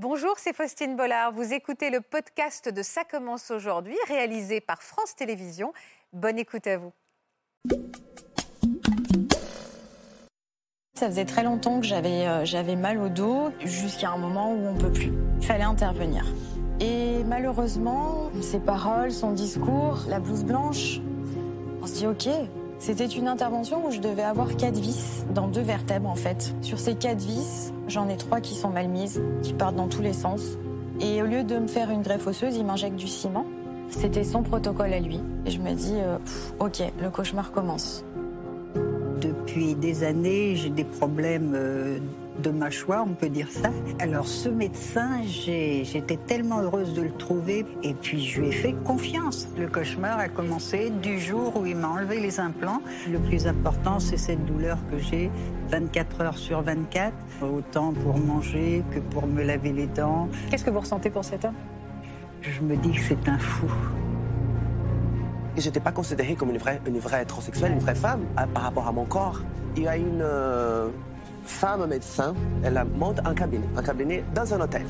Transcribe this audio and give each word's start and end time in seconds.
Bonjour, 0.00 0.34
c'est 0.36 0.54
Faustine 0.54 0.94
Bollard. 0.94 1.32
Vous 1.32 1.52
écoutez 1.52 1.90
le 1.90 2.00
podcast 2.00 2.72
de 2.72 2.82
Ça 2.84 3.02
commence 3.02 3.50
aujourd'hui, 3.50 3.96
réalisé 4.06 4.60
par 4.60 4.80
France 4.80 5.16
Télévisions. 5.16 5.72
Bonne 6.12 6.38
écoute 6.38 6.68
à 6.68 6.76
vous. 6.76 6.92
Ça 10.94 11.08
faisait 11.08 11.24
très 11.24 11.42
longtemps 11.42 11.80
que 11.80 11.86
j'avais 11.86 12.28
euh, 12.28 12.76
mal 12.76 12.98
au 12.98 13.08
dos, 13.08 13.50
jusqu'à 13.64 14.10
un 14.10 14.18
moment 14.18 14.52
où 14.52 14.68
on 14.68 14.76
peut 14.76 14.92
plus. 14.92 15.12
Il 15.40 15.44
fallait 15.44 15.64
intervenir. 15.64 16.24
Et 16.78 17.24
malheureusement, 17.24 18.30
ses 18.40 18.60
paroles, 18.60 19.10
son 19.10 19.32
discours, 19.32 20.04
la 20.08 20.20
blouse 20.20 20.44
blanche, 20.44 21.00
on 21.82 21.88
se 21.88 21.94
dit 21.94 22.06
ok. 22.06 22.28
C'était 22.78 23.06
une 23.06 23.26
intervention 23.26 23.86
où 23.86 23.90
je 23.90 23.98
devais 23.98 24.22
avoir 24.22 24.56
quatre 24.56 24.78
vis 24.78 25.24
dans 25.34 25.48
deux 25.48 25.62
vertèbres 25.62 26.08
en 26.08 26.14
fait. 26.14 26.54
Sur 26.62 26.78
ces 26.78 26.94
quatre 26.94 27.20
vis, 27.20 27.72
j'en 27.88 28.08
ai 28.08 28.16
trois 28.16 28.40
qui 28.40 28.54
sont 28.54 28.70
mal 28.70 28.88
mises, 28.88 29.20
qui 29.42 29.52
partent 29.52 29.76
dans 29.76 29.88
tous 29.88 30.02
les 30.02 30.12
sens. 30.12 30.42
Et 31.00 31.22
au 31.22 31.26
lieu 31.26 31.42
de 31.42 31.58
me 31.58 31.66
faire 31.66 31.90
une 31.90 32.02
greffe 32.02 32.26
osseuse, 32.26 32.56
il 32.56 32.64
m'injecte 32.64 32.96
du 32.96 33.08
ciment. 33.08 33.46
C'était 33.90 34.24
son 34.24 34.42
protocole 34.42 34.92
à 34.92 35.00
lui. 35.00 35.20
Et 35.46 35.50
je 35.50 35.60
me 35.60 35.72
dis, 35.72 35.94
euh, 35.94 36.18
ok, 36.60 36.82
le 37.00 37.10
cauchemar 37.10 37.52
commence. 37.52 38.04
Depuis 39.20 39.74
des 39.74 40.04
années, 40.04 40.54
j'ai 40.54 40.70
des 40.70 40.84
problèmes 40.84 41.54
euh, 41.54 41.98
de 42.42 42.50
mâchoire, 42.50 43.04
on 43.08 43.14
peut 43.14 43.28
dire 43.28 43.48
ça. 43.50 43.70
Alors 43.98 44.26
ce 44.26 44.48
médecin, 44.48 45.22
j'ai- 45.24 45.84
j'étais 45.84 46.16
tellement 46.16 46.60
heureuse 46.60 46.94
de 46.94 47.02
le 47.02 47.10
trouver 47.12 47.66
et 47.82 47.94
puis 47.94 48.24
je 48.24 48.40
lui 48.40 48.48
ai 48.48 48.52
fait 48.52 48.74
confiance. 48.84 49.48
Le 49.58 49.66
cauchemar 49.66 50.18
a 50.18 50.28
commencé 50.28 50.90
du 50.90 51.18
jour 51.18 51.56
où 51.60 51.66
il 51.66 51.76
m'a 51.76 51.88
enlevé 51.88 52.20
les 52.20 52.38
implants. 52.40 52.80
Le 53.10 53.18
plus 53.18 53.46
important, 53.46 53.98
c'est 53.98 54.16
cette 54.16 54.44
douleur 54.46 54.78
que 54.90 54.98
j'ai 54.98 55.30
24 55.70 56.20
heures 56.20 56.38
sur 56.38 56.62
24, 56.62 57.12
autant 57.42 57.92
pour 57.92 58.16
manger 58.18 58.84
que 58.92 59.00
pour 59.00 59.26
me 59.26 59.42
laver 59.42 59.72
les 59.72 59.86
dents. 59.86 60.28
Qu'est-ce 60.50 60.64
que 60.64 60.70
vous 60.70 60.80
ressentez 60.80 61.10
pour 61.10 61.24
cet 61.24 61.44
homme? 61.44 61.54
Je 62.42 62.60
me 62.62 62.76
dis 62.76 62.92
que 62.92 63.00
c'est 63.00 63.28
un 63.28 63.38
fou. 63.38 63.66
Et 65.56 65.60
j'étais 65.60 65.80
pas 65.80 65.90
considérée 65.92 66.36
comme 66.36 66.50
une 66.50 66.58
vraie, 66.58 66.80
une 66.86 67.00
vraie 67.00 67.24
transsexuelle, 67.24 67.72
une 67.72 67.80
vraie 67.80 67.96
femme 67.96 68.20
par 68.54 68.62
rapport 68.62 68.86
à 68.86 68.92
mon 68.92 69.04
corps. 69.04 69.40
Il 69.76 69.82
y 69.82 69.88
a 69.88 69.96
une 69.96 70.20
euh, 70.22 70.88
femme 71.48 71.86
médecin, 71.86 72.34
elle 72.62 72.84
monte 72.96 73.20
un 73.24 73.34
cabinet, 73.34 73.66
un 73.76 73.82
cabinet 73.82 74.22
dans 74.34 74.54
un 74.54 74.60
hôtel. 74.60 74.86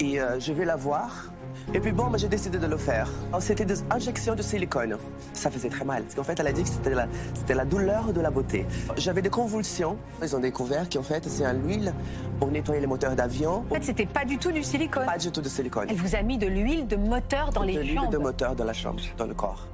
Et 0.00 0.20
euh, 0.20 0.40
je 0.40 0.52
vais 0.52 0.64
la 0.64 0.76
voir. 0.76 1.30
Et 1.74 1.78
puis 1.78 1.92
bon, 1.92 2.10
j'ai 2.16 2.28
décidé 2.28 2.58
de 2.58 2.66
le 2.66 2.76
faire. 2.76 3.08
Alors, 3.28 3.42
C'était 3.42 3.66
des 3.66 3.82
injections 3.90 4.34
de 4.34 4.42
silicone. 4.42 4.96
Ça 5.34 5.50
faisait 5.50 5.68
très 5.68 5.84
mal. 5.84 6.02
Parce 6.02 6.14
qu'en 6.14 6.24
fait, 6.24 6.40
elle 6.40 6.46
a 6.46 6.52
dit 6.52 6.62
que 6.62 6.68
c'était 6.68 7.54
la, 7.54 7.64
douleur 7.64 8.12
de 8.12 8.20
la 8.20 8.30
beauté. 8.30 8.66
J'avais 8.96 9.22
des 9.22 9.28
convulsions. 9.30 9.96
Ils 10.22 10.34
ont 10.34 10.40
découvert 10.40 10.88
qu'en 10.88 11.02
fait, 11.02 11.28
c'est 11.28 11.44
à 11.44 11.52
l'huile 11.52 11.92
pour 12.40 12.50
nettoyer 12.50 12.80
les 12.80 12.86
moteurs 12.86 13.14
d'avion. 13.14 13.64
En 13.70 13.74
fait, 13.74 13.84
c'était 13.84 14.06
pas 14.06 14.24
du 14.24 14.38
tout 14.38 14.50
du 14.50 14.62
silicone. 14.62 15.04
Pas 15.04 15.18
du 15.18 15.30
tout 15.30 15.42
de 15.42 15.48
silicone. 15.48 15.86
Elle 15.90 15.96
vous 15.96 16.16
a 16.16 16.22
mis 16.22 16.38
de 16.38 16.46
l'huile 16.46 16.86
de 16.88 16.96
moteur 16.96 17.50
dans 17.50 17.60
de 17.60 17.66
les 17.66 17.82
l'huile 17.82 17.94
jambes. 17.94 18.12
de 18.12 18.18
moteur 18.18 18.56
dans 18.56 18.64
la 18.64 18.72
chambre, 18.72 19.00
dans 19.18 19.26
le 19.26 19.34
corps. 19.34 19.68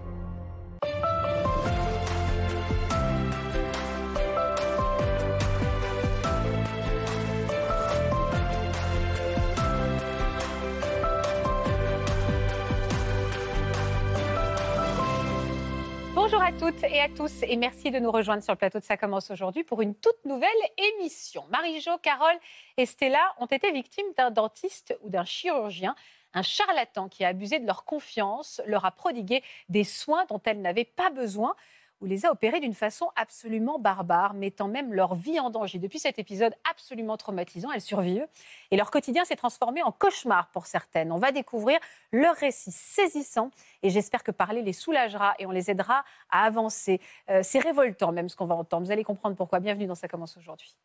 Bonjour 16.28 16.42
à 16.42 16.50
toutes 16.50 16.82
et 16.82 17.00
à 17.00 17.08
tous 17.08 17.44
et 17.44 17.54
merci 17.54 17.92
de 17.92 18.00
nous 18.00 18.10
rejoindre 18.10 18.42
sur 18.42 18.52
le 18.52 18.58
plateau 18.58 18.80
de 18.80 18.84
Ça 18.84 18.96
commence 18.96 19.30
aujourd'hui 19.30 19.62
pour 19.62 19.80
une 19.80 19.94
toute 19.94 20.24
nouvelle 20.24 20.50
émission. 20.98 21.44
Marie-Jo, 21.50 21.98
Carole 22.02 22.34
et 22.76 22.84
Stella 22.84 23.32
ont 23.38 23.46
été 23.46 23.70
victimes 23.70 24.12
d'un 24.16 24.32
dentiste 24.32 24.98
ou 25.02 25.08
d'un 25.08 25.24
chirurgien, 25.24 25.94
un 26.34 26.42
charlatan 26.42 27.08
qui 27.08 27.24
a 27.24 27.28
abusé 27.28 27.60
de 27.60 27.66
leur 27.66 27.84
confiance, 27.84 28.60
leur 28.66 28.84
a 28.84 28.90
prodigué 28.90 29.44
des 29.68 29.84
soins 29.84 30.24
dont 30.24 30.42
elles 30.44 30.60
n'avaient 30.60 30.84
pas 30.84 31.10
besoin 31.10 31.54
ou 32.00 32.06
les 32.06 32.26
a 32.26 32.30
opérés 32.30 32.60
d'une 32.60 32.74
façon 32.74 33.08
absolument 33.16 33.78
barbare, 33.78 34.34
mettant 34.34 34.68
même 34.68 34.92
leur 34.92 35.14
vie 35.14 35.40
en 35.40 35.50
danger. 35.50 35.78
Depuis 35.78 35.98
cet 35.98 36.18
épisode 36.18 36.54
absolument 36.70 37.16
traumatisant, 37.16 37.70
elles 37.72 37.80
survivent 37.80 38.26
et 38.70 38.76
leur 38.76 38.90
quotidien 38.90 39.24
s'est 39.24 39.36
transformé 39.36 39.82
en 39.82 39.92
cauchemar 39.92 40.48
pour 40.50 40.66
certaines. 40.66 41.12
On 41.12 41.18
va 41.18 41.32
découvrir 41.32 41.78
leur 42.12 42.34
récit 42.36 42.72
saisissant 42.72 43.50
et 43.82 43.90
j'espère 43.90 44.22
que 44.22 44.30
parler 44.30 44.62
les 44.62 44.72
soulagera 44.72 45.34
et 45.38 45.46
on 45.46 45.50
les 45.50 45.70
aidera 45.70 46.04
à 46.30 46.44
avancer. 46.44 47.00
Euh, 47.30 47.40
c'est 47.42 47.60
révoltant 47.60 48.12
même 48.12 48.28
ce 48.28 48.36
qu'on 48.36 48.46
va 48.46 48.54
entendre. 48.54 48.84
Vous 48.84 48.92
allez 48.92 49.04
comprendre 49.04 49.36
pourquoi. 49.36 49.60
Bienvenue 49.60 49.86
dans 49.86 49.94
Ça 49.94 50.08
commence 50.08 50.36
aujourd'hui. 50.36 50.76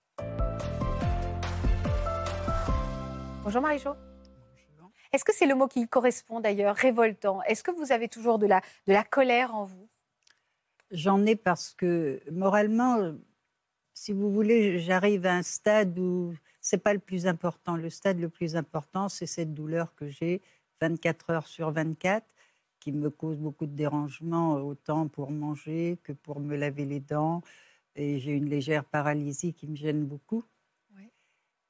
Bonjour 3.43 3.61
Marie-Jo. 3.61 3.95
Est-ce 5.11 5.25
que 5.25 5.33
c'est 5.33 5.45
le 5.45 5.55
mot 5.55 5.67
qui 5.67 5.89
correspond 5.89 6.39
d'ailleurs, 6.39 6.73
révoltant? 6.73 7.41
Est-ce 7.43 7.63
que 7.63 7.71
vous 7.71 7.91
avez 7.91 8.07
toujours 8.07 8.39
de 8.39 8.45
la, 8.45 8.61
de 8.87 8.93
la 8.93 9.03
colère 9.03 9.53
en 9.53 9.65
vous? 9.65 9.89
J'en 10.91 11.25
ai 11.25 11.35
parce 11.35 11.73
que 11.73 12.21
moralement, 12.29 12.97
euh, 12.97 13.13
si 13.93 14.11
vous 14.11 14.31
voulez, 14.31 14.79
j'arrive 14.79 15.25
à 15.25 15.35
un 15.35 15.43
stade 15.43 15.97
où 15.97 16.33
c'est 16.59 16.83
pas 16.83 16.93
le 16.93 16.99
plus 16.99 17.27
important. 17.27 17.75
Le 17.75 17.89
stade 17.89 18.19
le 18.19 18.29
plus 18.29 18.55
important, 18.55 19.07
c'est 19.07 19.25
cette 19.25 19.53
douleur 19.53 19.95
que 19.95 20.07
j'ai 20.07 20.41
24 20.81 21.29
heures 21.29 21.47
sur 21.47 21.71
24 21.71 22.25
qui 22.79 22.91
me 22.91 23.09
cause 23.09 23.37
beaucoup 23.37 23.67
de 23.67 23.75
dérangements, 23.75 24.55
autant 24.55 25.07
pour 25.07 25.31
manger 25.31 25.99
que 26.03 26.11
pour 26.11 26.39
me 26.39 26.57
laver 26.57 26.85
les 26.85 26.99
dents. 26.99 27.41
Et 27.95 28.19
j'ai 28.19 28.31
une 28.31 28.49
légère 28.49 28.83
paralysie 28.83 29.53
qui 29.53 29.67
me 29.67 29.75
gêne 29.75 30.05
beaucoup. 30.05 30.43
Oui. 30.97 31.09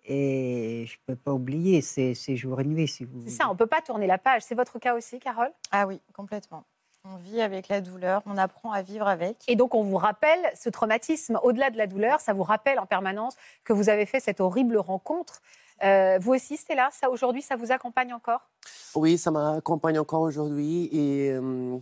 Et 0.04 0.86
je 0.88 0.94
ne 0.94 1.14
peux 1.14 1.16
pas 1.16 1.34
oublier, 1.34 1.82
c'est 1.82 2.14
c'est 2.16 2.36
jour 2.38 2.62
et 2.62 2.64
nuit, 2.64 2.88
si 2.88 3.04
vous 3.04 3.22
C'est 3.24 3.32
ça, 3.32 3.50
on 3.50 3.54
ne 3.54 3.58
peut 3.58 3.68
pas 3.68 3.82
tourner 3.82 4.08
la 4.08 4.18
page. 4.18 4.44
C'est 4.44 4.56
votre 4.56 4.80
cas 4.80 4.96
aussi, 4.96 5.20
Carole? 5.20 5.52
Ah 5.72 5.86
oui, 5.86 6.00
complètement. 6.14 6.66
On 7.04 7.16
vit 7.16 7.42
avec 7.42 7.68
la 7.68 7.82
douleur, 7.82 8.22
on 8.28 8.38
apprend 8.38 8.72
à 8.72 8.84
vivre 8.84 9.08
avec. 9.08 9.38
Et 9.48 9.56
donc, 9.56 9.74
on 9.74 9.84
vous 9.84 9.98
rappelle 9.98 10.40
ce 10.56 10.70
traumatisme, 10.70 11.40
au-delà 11.42 11.72
de 11.72 11.78
la 11.78 11.88
douleur, 11.88 12.20
ça 12.20 12.32
vous 12.32 12.44
rappelle 12.44 12.78
en 12.80 12.86
permanence 12.86 13.36
que 13.64 13.74
vous 13.74 13.90
avez 13.90 14.06
fait 14.06 14.20
cette 14.20 14.40
horrible 14.40 14.78
rencontre. 14.78 15.42
Euh, 15.84 16.20
vous 16.22 16.34
aussi, 16.34 16.58
Stella, 16.58 16.90
ça 16.92 17.10
aujourd'hui, 17.10 17.42
ça 17.42 17.56
vous 17.56 17.72
accompagne 17.72 18.14
encore? 18.14 18.48
Oui, 18.94 19.18
ça 19.18 19.32
m'accompagne 19.32 19.98
encore 19.98 20.22
aujourd'hui. 20.22 20.90
Et 20.92 21.32
euh, 21.32 21.80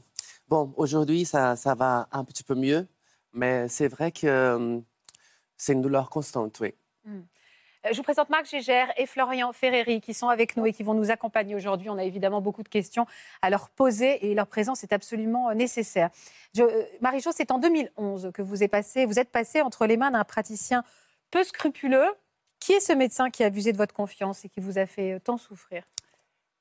bon, 0.48 0.74
aujourd'hui, 0.78 1.26
ça, 1.26 1.58
ça 1.58 1.76
va 1.76 2.08
un 2.14 2.24
petit 2.24 2.44
peu 2.44 2.56
mieux. 2.56 2.88
Mais 3.34 3.68
c'est 3.68 3.90
vrai 3.90 4.14
que 4.14 4.26
euh, 4.26 4.80
c'est 5.58 5.74
une 5.74 5.82
douleur 5.82 6.10
constante, 6.10 6.60
oui. 6.62 6.74
Euh, 7.08 7.20
Je 7.90 7.96
vous 7.96 8.04
présente 8.04 8.30
Marc 8.30 8.46
Gégère 8.46 8.92
et 8.98 9.06
Florian 9.06 9.54
Ferreri 9.54 10.02
qui 10.02 10.14
sont 10.14 10.28
avec 10.28 10.58
nous 10.58 10.66
et 10.66 10.74
qui 10.74 10.84
vont 10.84 10.94
nous 10.94 11.12
accompagner 11.12 11.56
aujourd'hui. 11.56 11.90
On 11.90 11.98
a 11.98 12.04
évidemment 12.04 12.42
beaucoup 12.42 12.62
de 12.62 12.68
questions 12.68 13.06
à 13.42 13.50
leur 13.50 13.70
poser 13.70 14.30
et 14.30 14.36
leur 14.36 14.48
présence 14.48 14.84
est 14.84 14.92
absolument 14.92 15.50
euh, 15.50 15.54
nécessaire. 15.54 16.10
Euh, 16.58 16.84
Marie-Jo, 17.00 17.32
c'est 17.34 17.52
en 17.52 17.58
2011 17.58 18.32
que 18.34 18.42
vous 18.42 18.64
êtes 18.64 18.72
passé, 18.72 19.06
vous 19.06 19.18
êtes 19.18 19.32
passé 19.32 19.62
entre 19.62 19.86
les 19.86 19.96
mains 19.96 20.12
d'un 20.12 20.26
praticien 20.26 20.84
peu 21.32 21.44
scrupuleux. 21.44 22.08
Qui 22.60 22.74
est 22.74 22.82
ce 22.82 22.92
médecin 22.92 23.30
qui 23.30 23.44
a 23.44 23.46
abusé 23.46 23.72
de 23.72 23.78
votre 23.78 23.94
confiance 23.94 24.44
et 24.44 24.50
qui 24.50 24.60
vous 24.60 24.78
a 24.78 24.86
fait 24.86 25.14
euh, 25.14 25.20
tant 25.20 25.38
souffrir? 25.38 25.84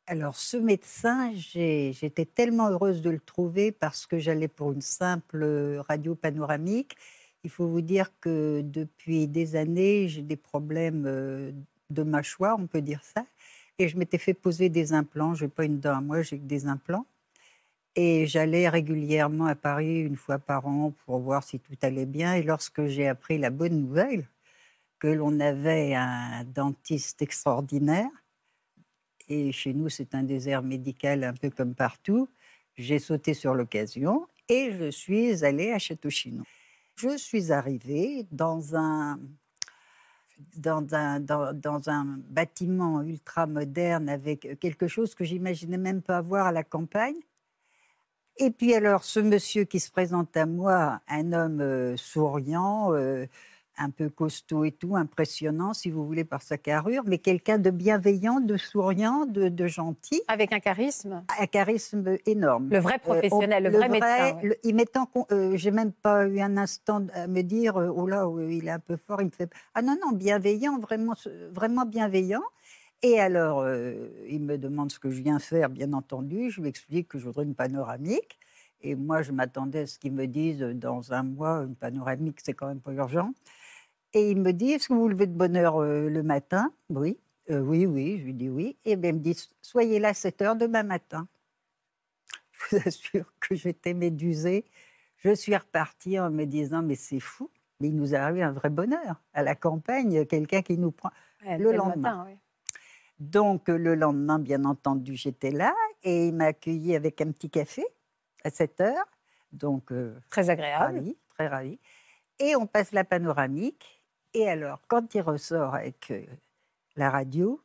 Alors, 0.07 0.37
ce 0.37 0.57
médecin, 0.57 1.33
j'étais 1.34 2.25
tellement 2.25 2.69
heureuse 2.69 3.03
de 3.03 3.11
le 3.11 3.21
trouver 3.21 3.73
parce 3.73 4.07
que 4.07 4.19
j'allais 4.19 4.49
pour 4.49 4.73
une 4.73 4.81
simple 4.81 5.43
euh, 5.43 5.83
radio 5.83 6.15
panoramique. 6.15 6.97
Il 7.44 7.50
faut 7.50 7.69
vous 7.69 7.81
dire 7.81 8.10
que 8.21 8.62
depuis 8.62 9.28
des 9.28 9.56
années, 9.56 10.09
j'ai 10.09 10.22
des 10.22 10.37
problèmes 10.37 11.04
euh, 11.06 11.53
de 11.91 12.03
mâchoire, 12.03 12.59
on 12.59 12.66
peut 12.66 12.82
dire 12.82 13.03
ça. 13.03 13.25
Et 13.78 13.88
je 13.88 13.97
m'étais 13.97 14.19
fait 14.19 14.34
poser 14.34 14.69
des 14.69 14.93
implants. 14.93 15.34
Je 15.34 15.44
n'ai 15.44 15.50
pas 15.50 15.65
une 15.65 15.78
dent 15.81 15.97
à 15.97 16.00
moi, 16.00 16.22
j'ai 16.22 16.38
que 16.38 16.44
des 16.44 16.66
implants. 16.66 17.06
Et 17.97 18.27
j'allais 18.27 18.69
régulièrement 18.69 19.47
à 19.47 19.54
Paris 19.54 20.00
une 20.00 20.16
fois 20.16 20.38
par 20.38 20.66
an 20.66 20.93
pour 21.04 21.19
voir 21.21 21.43
si 21.44 21.59
tout 21.59 21.77
allait 21.82 22.06
bien. 22.06 22.34
Et 22.34 22.43
lorsque 22.43 22.87
j'ai 22.87 23.09
appris 23.09 23.38
la 23.38 23.50
bonne 23.50 23.81
nouvelle 23.81 24.27
que 24.98 25.09
l'on 25.09 25.38
avait 25.41 25.94
un 25.94 26.44
dentiste 26.44 27.22
extraordinaire, 27.22 28.10
et 29.28 29.53
chez 29.53 29.74
nous, 29.74 29.89
c'est 29.89 30.15
un 30.15 30.22
désert 30.22 30.63
médical 30.63 31.22
un 31.22 31.34
peu 31.34 31.51
comme 31.51 31.74
partout. 31.74 32.28
J'ai 32.77 32.98
sauté 32.98 33.34
sur 33.34 33.54
l'occasion 33.54 34.27
et 34.48 34.72
je 34.72 34.91
suis 34.91 35.45
allée 35.45 35.72
à 35.72 35.78
Château-Chinon. 35.78 36.45
Je 37.00 37.16
suis 37.16 37.53
arrivée 37.53 38.27
dans 38.33 38.74
un, 38.74 39.21
dans 40.56 40.84
un, 40.92 41.21
dans, 41.21 41.89
un 41.89 42.18
bâtiment 42.28 43.03
ultra 43.03 43.47
moderne 43.47 44.09
avec 44.09 44.59
quelque 44.59 44.89
chose 44.89 45.15
que 45.15 45.24
j'imaginais 45.24 45.78
même 45.78 46.03
pas 46.03 46.16
avoir 46.16 46.48
à 46.48 46.53
la 46.53 46.65
campagne. 46.65 47.21
Et 48.36 48.50
puis 48.50 48.74
alors, 48.74 49.04
ce 49.04 49.21
monsieur 49.21 49.62
qui 49.62 49.78
se 49.78 49.92
présente 49.92 50.36
à 50.36 50.47
moi, 50.47 51.00
un 51.06 51.33
homme 51.33 51.60
euh, 51.60 51.97
souriant, 51.97 52.92
euh, 52.92 53.27
un 53.78 53.91
peu 53.91 54.09
costaud 54.09 54.65
et 54.65 54.72
tout, 54.72 54.97
impressionnant, 54.97 55.72
si 55.72 55.91
vous 55.91 56.07
voulez, 56.07 56.25
par 56.25 56.42
sa 56.42 56.59
carrure, 56.59 57.03
mais 57.07 57.19
quelqu'un 57.19 57.59
de 57.59 57.71
bienveillant, 57.71 58.41
de 58.41 58.57
souriant, 58.57 59.27
de, 59.27 59.48
de 59.48 59.66
gentil, 59.66 60.21
Avec 60.28 60.53
un 60.53 60.60
charisme, 60.60 61.25
un 61.41 61.47
charisme 61.47 62.16
énorme. 62.27 62.69
le 62.71 62.78
vrai 62.78 62.95
Euh, 62.98 63.01
professionnel, 63.04 63.65
on- 63.66 63.71
le 63.71 63.77
vrai 63.77 63.89
médecin. 63.89 64.34
ouais. 64.36 64.42
le- 64.48 64.57
il 64.65 64.75
m'est 64.75 64.86
euh, 65.33 65.57
j'ai 65.57 65.71
même 65.71 65.92
pas 65.92 66.27
eu 66.27 66.41
un 66.41 66.57
instant 66.57 67.07
à 67.15 67.27
me 67.27 67.42
dire, 67.42 67.77
euh, 67.77 67.89
oh 67.95 68.07
là, 68.07 68.27
il 68.51 68.66
est 68.66 68.71
un 68.71 68.78
peu 68.78 68.97
fort, 68.97 69.21
il 69.22 69.27
me 69.27 69.30
fait. 69.30 69.51
Ah 69.75 69.83
non, 69.83 69.97
non, 70.04 70.13
bienveillant, 70.13 70.78
vraiment, 70.78 71.15
vraiment 71.53 71.84
bienveillant. 71.84 72.42
Et 73.03 73.21
alors, 73.21 73.60
euh, 73.60 74.09
il 74.28 74.42
me 74.42 74.59
demande 74.59 74.91
ce 74.91 74.98
que 74.98 75.10
je 75.10 75.22
viens 75.22 75.39
faire, 75.39 75.69
bien 75.71 75.92
entendu. 75.92 76.51
Je 76.51 76.60
lui 76.60 76.69
explique 76.69 77.09
que 77.09 77.19
je 77.19 77.27
voudrais 77.27 77.45
une 77.45 77.54
panoramique. 77.54 78.39
Et 78.80 78.95
moi, 78.95 79.22
je 79.22 79.33
m'attendais 79.33 79.80
à 79.80 79.86
ce 79.86 79.98
qu'ils 79.98 80.13
me 80.13 80.27
disent 80.27 80.60
dans 80.60 81.13
un 81.13 81.22
mois, 81.22 81.65
une 81.65 81.77
panoramique, 81.77 82.39
c'est 82.42 82.54
quand 82.54 82.66
même 82.69 82.80
pas 82.80 82.92
urgent. 82.92 83.33
Et 84.15 84.31
il 84.31 84.41
me 84.41 84.53
dit, 84.53 84.72
est-ce 84.72 84.89
que 84.89 84.95
vous 84.95 85.01
vous 85.03 85.09
levez 85.09 85.27
de 85.27 85.33
bonne 85.37 85.57
heure 85.57 85.77
euh, 85.83 86.09
le 86.09 86.22
matin? 86.22 86.72
Oui. 86.89 87.19
Euh, 87.51 87.60
oui, 87.60 87.87
oui, 87.87 88.19
je 88.19 88.25
lui 88.27 88.34
dis 88.34 88.49
oui. 88.49 88.77
Et 88.84 88.97
bien, 88.97 89.10
il 89.10 89.16
me 89.16 89.21
dit, 89.21 89.49
soyez 89.63 89.99
là 89.99 90.09
à 90.09 90.15
7 90.15 90.43
heures 90.43 90.57
demain 90.57 90.83
matin. 90.83 91.27
Je 92.71 92.77
vous 92.77 92.83
assure 92.89 93.33
que 93.41 93.55
j'étais 93.55 93.95
médusée. 93.95 94.65
Je 95.19 95.34
suis 95.34 95.57
repartie 95.57 96.19
en 96.19 96.31
me 96.31 96.45
disant, 96.45 96.83
mais 96.83 96.97
c'est 96.97 97.21
fou. 97.21 97.51
Mais 97.81 97.89
il 97.89 97.97
nous 97.97 98.15
est 98.15 98.16
arrivé 98.19 98.43
un 98.43 98.51
vrai 98.53 98.69
bonheur. 98.71 99.22
À 99.33 99.43
la 99.43 99.55
campagne, 99.55 100.27
quelqu'un 100.27 100.63
qui 100.63 100.77
nous 100.77 100.91
prend 100.91 101.11
Ouais, 101.47 101.57
le 101.59 101.71
lendemain. 101.72 102.25
matin. 102.25 102.37
Donc, 103.21 103.69
le 103.69 103.95
lendemain, 103.95 104.39
bien 104.41 104.65
entendu, 104.65 105.15
j'étais 105.15 105.51
là 105.53 105.75
et 106.03 106.28
il 106.28 106.34
m'a 106.34 106.47
accueilli 106.47 106.95
avec 106.97 107.21
un 107.21 107.31
petit 107.31 107.49
café 107.51 107.84
à 108.45 108.51
7 108.51 108.81
heures. 108.81 109.07
Donc, 109.53 109.93
euh, 109.93 110.19
Très 110.31 110.51
agréable. 110.51 110.97
ravi, 110.97 111.16
très 111.28 111.47
ravi. 111.49 111.78
Et 112.41 112.54
on 112.57 112.66
passe 112.66 112.91
la 112.93 113.04
panoramique. 113.04 113.97
Et 114.34 114.48
alors, 114.48 114.80
quand 114.89 115.15
il 115.15 115.21
ressort 115.21 115.75
avec 115.75 116.10
euh, 116.10 116.22
la 116.97 117.10
radio, 117.10 117.60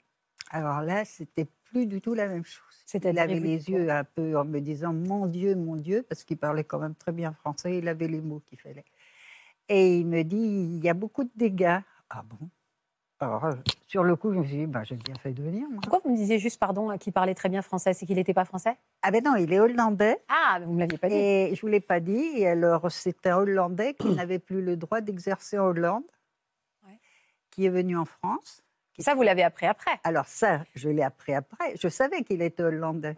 alors 0.49 0.81
là, 0.81 1.05
c'était 1.05 1.47
plus 1.65 1.85
du 1.87 2.01
tout 2.01 2.13
la 2.13 2.27
même 2.27 2.45
chose. 2.45 2.63
Il 2.93 3.17
avait 3.17 3.39
les 3.39 3.69
yeux 3.69 3.89
un 3.89 4.03
peu 4.03 4.37
en 4.37 4.45
me 4.45 4.59
disant 4.59 4.93
Mon 4.93 5.25
Dieu, 5.25 5.55
mon 5.55 5.75
Dieu, 5.75 6.05
parce 6.07 6.23
qu'il 6.23 6.37
parlait 6.37 6.63
quand 6.63 6.79
même 6.79 6.95
très 6.95 7.11
bien 7.11 7.33
français, 7.33 7.77
il 7.79 7.87
avait 7.87 8.07
les 8.07 8.21
mots 8.21 8.41
qu'il 8.45 8.59
fallait. 8.59 8.85
Et 9.67 9.97
il 9.97 10.05
me 10.05 10.23
dit 10.23 10.37
Il 10.37 10.83
y 10.83 10.89
a 10.89 10.93
beaucoup 10.93 11.23
de 11.23 11.31
dégâts. 11.35 11.79
Ah 12.09 12.23
bon? 12.23 12.49
Alors, 13.19 13.45
euh, 13.45 13.53
sur 13.87 14.03
le 14.03 14.15
coup, 14.15 14.31
je 14.33 14.39
me 14.39 14.43
suis 14.43 14.57
dit 14.57 14.65
ben, 14.67 14.83
J'ai 14.83 14.95
bien 14.95 15.15
fait 15.15 15.31
de 15.33 15.41
venir. 15.41 15.67
moi. 15.69 15.79
Pourquoi 15.81 15.99
vous 16.03 16.11
me 16.11 16.17
disiez 16.17 16.37
juste, 16.37 16.59
pardon, 16.59 16.95
qu'il 16.97 17.13
parlait 17.13 17.33
très 17.33 17.49
bien 17.49 17.61
français? 17.61 17.93
C'est 17.93 18.05
qu'il 18.05 18.17
n'était 18.17 18.33
pas 18.33 18.45
français? 18.45 18.77
Ah 19.01 19.09
ben 19.09 19.23
non, 19.23 19.35
il 19.35 19.51
est 19.51 19.59
hollandais. 19.59 20.21
Ah, 20.29 20.59
vous 20.61 20.69
ne 20.69 20.75
me 20.75 20.79
l'aviez 20.81 20.97
pas 20.97 21.09
dit. 21.09 21.15
Et 21.15 21.47
je 21.47 21.55
ne 21.55 21.61
vous 21.61 21.67
l'ai 21.67 21.79
pas 21.79 21.99
dit. 21.99 22.31
Et 22.35 22.47
alors, 22.47 22.91
c'est 22.91 23.25
un 23.25 23.37
Hollandais 23.37 23.95
qui 23.95 24.07
n'avait 24.15 24.39
plus 24.39 24.61
le 24.61 24.77
droit 24.77 25.01
d'exercer 25.01 25.57
en 25.57 25.65
Hollande. 25.65 26.03
Qui 27.53 27.65
est 27.65 27.69
venu 27.69 27.97
en 27.97 28.05
France. 28.05 28.63
Ça, 28.99 29.15
vous 29.15 29.23
l'avez 29.23 29.43
appris 29.43 29.65
après. 29.65 29.91
Alors 30.03 30.27
ça, 30.27 30.63
je 30.75 30.89
l'ai 30.89 31.01
appris 31.01 31.33
après. 31.33 31.75
Je 31.81 31.87
savais 31.87 32.23
qu'il 32.23 32.41
était 32.41 32.63
hollandais. 32.63 33.15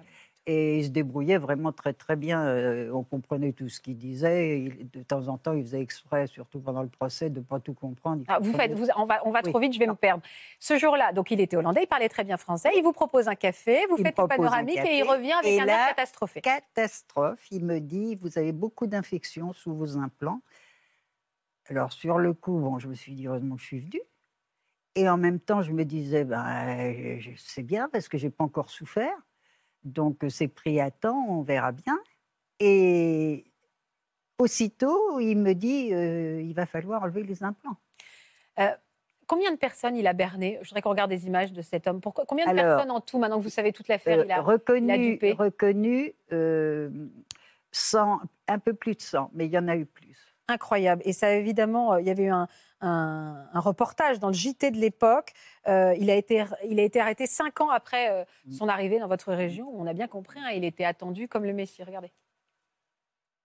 Et 0.47 0.77
il 0.77 0.85
se 0.85 0.89
débrouillait 0.89 1.39
vraiment 1.39 1.71
très 1.71 1.91
très 1.93 2.15
bien. 2.15 2.45
Euh, 2.45 2.91
on 2.93 3.03
comprenait 3.03 3.51
tout 3.51 3.67
ce 3.67 3.81
qu'il 3.81 3.97
disait. 3.97 4.59
Il- 4.61 4.91
de 4.91 5.01
temps 5.01 5.27
en 5.27 5.39
temps, 5.39 5.53
il 5.53 5.63
faisait 5.63 5.81
exprès, 5.81 6.27
surtout 6.27 6.59
pendant 6.59 6.83
le 6.83 6.87
procès, 6.87 7.31
de 7.31 7.39
ne 7.39 7.43
pas 7.43 7.59
tout 7.59 7.73
comprendre. 7.73 8.23
Ah, 8.27 8.37
vous 8.39 8.53
faites, 8.53 8.71
vous- 8.73 8.85
on 8.95 9.05
va, 9.05 9.25
on 9.25 9.31
va 9.31 9.41
Oui. 9.43 9.49
trop 9.49 9.59
vite, 9.59 9.73
je 9.73 9.79
vais 9.79 9.87
me 9.87 9.95
perdre. 9.95 10.21
Ce 10.59 10.77
jour-là, 10.77 11.13
donc 11.13 11.31
il 11.31 11.41
était 11.41 11.57
hollandais, 11.57 11.81
il 11.83 11.87
parlait 11.87 12.09
très 12.09 12.23
bien 12.23 12.37
français, 12.37 12.69
il 12.75 12.83
vous 12.83 12.93
propose 12.93 13.27
un 13.27 13.33
café, 13.33 13.87
vous 13.89 13.95
Il 13.97 14.03
faites 14.05 14.19
un 14.19 14.27
panoramique 14.27 14.77
et 14.85 14.99
il 14.99 15.03
revient 15.03 15.31
avec 15.33 15.51
Et 15.51 15.59
un 15.61 15.65
là, 15.65 15.79
air 15.89 15.95
catastrophé. 15.95 16.41
Catastrophe. 16.41 17.43
Il 17.49 17.65
me 17.65 17.79
dit, 17.79 18.13
vous 18.13 18.37
avez 18.37 18.51
beaucoup 18.51 18.85
d'infections 18.85 19.51
sous 19.51 19.73
vos 19.73 19.97
implants. 19.97 20.41
Alors 21.69 21.91
sur 21.91 22.19
le 22.19 22.33
coup, 22.33 22.59
bon, 22.59 22.77
je 22.77 22.87
me 22.87 22.93
suis 22.93 23.13
dit, 23.13 23.25
heureusement 23.27 23.55
que 23.55 23.61
je 23.61 23.65
suis 23.67 23.79
venue. 23.79 24.01
Et 24.95 25.09
en 25.09 25.17
même 25.17 25.39
temps, 25.39 25.61
je 25.61 25.71
me 25.71 25.83
disais, 25.83 26.23
ben, 26.23 27.19
je- 27.19 27.31
c'est 27.37 27.63
bien 27.63 27.89
parce 27.89 28.07
que 28.07 28.17
j'ai 28.17 28.29
pas 28.29 28.43
encore 28.45 28.69
souffert. 28.69 29.17
Donc 29.83 30.23
euh, 30.23 30.29
c'est 30.29 30.47
pris 30.47 30.79
à 30.79 30.89
temps, 30.91 31.25
on 31.29 31.41
verra 31.41 31.71
bien. 31.71 31.97
Et 32.59 33.45
aussitôt, 34.39 35.19
il 35.19 35.37
me 35.37 35.53
dit, 35.53 35.93
euh, 35.93 36.41
il 36.41 36.53
va 36.53 36.65
falloir 36.65 37.03
enlever 37.03 37.23
les 37.23 37.43
implants. 37.43 37.77
Combien 39.27 39.51
de 39.51 39.57
personnes 39.57 39.95
il 39.95 40.05
a 40.05 40.13
berné? 40.13 40.59
Je 40.61 40.69
voudrais 40.69 40.83
qu'on 40.83 40.91
regarde 40.91 41.09
des 41.09 41.25
images 41.25 41.51
de 41.51 41.63
cet 41.63 41.87
homme. 41.87 41.99
Pourquoi, 41.99 42.25
combien 42.27 42.45
de 42.45 42.51
Alors, 42.51 42.75
personnes 42.77 42.91
en 42.91 43.01
tout, 43.01 43.17
maintenant 43.17 43.39
que 43.39 43.43
vous 43.43 43.49
savez 43.49 43.73
toute 43.73 43.87
l'affaire, 43.87 44.19
Euh, 44.19 44.23
il 44.25 44.31
a... 44.31 44.39
reconnu, 44.39 45.13
dupé? 45.13 45.31
reconnu 45.31 46.13
euh, 46.31 46.91
100, 47.71 48.19
un 48.47 48.59
peu 48.59 48.75
plus 48.75 48.93
de 48.95 49.01
100, 49.01 49.31
mais 49.33 49.47
il 49.47 49.51
y 49.51 49.57
en 49.57 49.67
a 49.67 49.75
eu 49.75 49.87
plus. 49.87 50.31
Incroyable. 50.47 51.01
Et 51.05 51.11
ça, 51.11 51.33
évidemment, 51.33 51.93
euh, 51.93 52.01
il 52.01 52.07
y 52.07 52.11
avait 52.11 52.25
eu 52.25 52.29
un, 52.29 52.47
un- 52.85 53.47
un 53.53 53.59
reportage 53.59 54.19
dans 54.19 54.27
le 54.27 54.33
JT 54.33 54.71
de 54.71 54.77
l'époque. 54.77 55.33
Euh, 55.67 55.93
il, 55.99 56.09
a 56.09 56.15
été, 56.15 56.45
il 56.69 56.79
a 56.79 56.83
été 56.83 56.99
arrêté 56.99 57.25
cinq 57.27 57.61
ans 57.61 57.69
après 57.69 58.11
euh, 58.11 58.23
Mm. 58.45 58.51
son 58.53 58.69
arrivée 58.69 58.99
dans 58.99 59.07
votre 59.07 59.33
région. 59.33 59.69
On 59.75 59.87
a 59.87 59.93
bien 59.93 60.07
compris, 60.07 60.39
hein, 60.39 60.49
il 60.53 60.63
était 60.63 60.85
attendu 60.85 61.27
comme 61.27 61.43
le 61.45 61.53
Messie. 61.53 61.83
Regardez. 61.83 62.11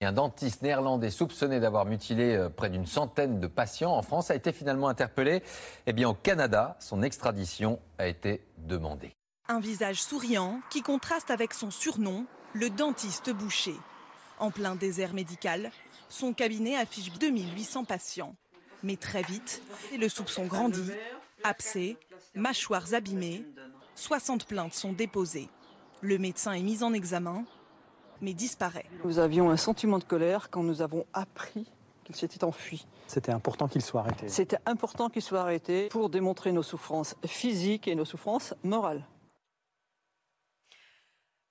Un 0.03 0.13
dentiste 0.13 0.63
néerlandais 0.63 1.11
soupçonné 1.11 1.61
d'avoir 1.61 1.85
mutilé 1.85 2.35
euh, 2.35 2.49
près 2.49 2.71
d'une 2.71 2.87
centaine 2.87 3.39
de 3.39 3.47
patients 3.47 3.93
en 3.95 4.01
France 4.01 4.31
a 4.31 4.35
été 4.35 4.51
finalement 4.51 4.89
interpellé. 4.89 5.43
Eh 5.87 5.93
bien, 5.93 6.09
au 6.09 6.15
Canada, 6.15 6.77
son 6.81 7.03
extradition 7.03 7.79
a 7.99 8.07
été 8.07 8.43
demandée. 8.57 9.13
Un 9.49 9.61
visage 9.61 10.01
souriant 10.03 10.61
qui 10.71 10.81
contraste 10.81 11.31
avec 11.31 11.53
son 11.53 11.71
surnom, 11.71 12.25
le 12.55 12.71
dentiste 12.71 13.31
boucher. 13.31 13.75
En 14.39 14.51
plein 14.51 14.75
désert 14.75 15.13
médical, 15.13 15.71
son 16.09 16.33
cabinet 16.33 16.77
affiche 16.77 17.13
2800 17.19 17.85
patients. 17.85 18.35
Mais 18.83 18.97
très 18.97 19.23
vite, 19.23 19.63
le 19.99 20.09
soupçon 20.09 20.47
grandit. 20.47 20.91
Abcès, 21.45 21.97
mâchoires 22.35 22.93
abîmées, 22.95 23.45
60 23.95 24.47
plaintes 24.47 24.75
sont 24.75 24.93
déposées. 24.93 25.49
Le 26.03 26.19
médecin 26.19 26.53
est 26.53 26.63
mis 26.63 26.83
en 26.83 26.93
examen, 26.93 27.45
mais 28.21 28.35
disparaît. 28.35 28.87
Nous 29.05 29.19
avions 29.19 29.51
un 29.51 29.57
sentiment 29.57 29.99
de 29.99 30.05
colère 30.05 30.51
quand 30.51 30.63
nous 30.63 30.83
avons 30.83 31.07
appris 31.13 31.67
qu'il 32.05 32.17
s'était 32.17 32.45
enfui. 32.45 32.87
C'était 33.07 33.33
important 33.33 33.69
qu'il 33.69 33.83
soit 33.83 34.01
arrêté. 34.01 34.29
C'était 34.29 34.59
important 34.67 35.11
qu'il 35.11 35.23
soit 35.23 35.41
arrêté 35.41 35.89
pour 35.89 36.11
démontrer 36.11 36.53
nos 36.53 36.63
souffrances 36.63 37.17
physiques 37.27 37.89
et 37.89 37.95
nos 37.95 38.05
souffrances 38.05 38.55
morales. 38.63 39.05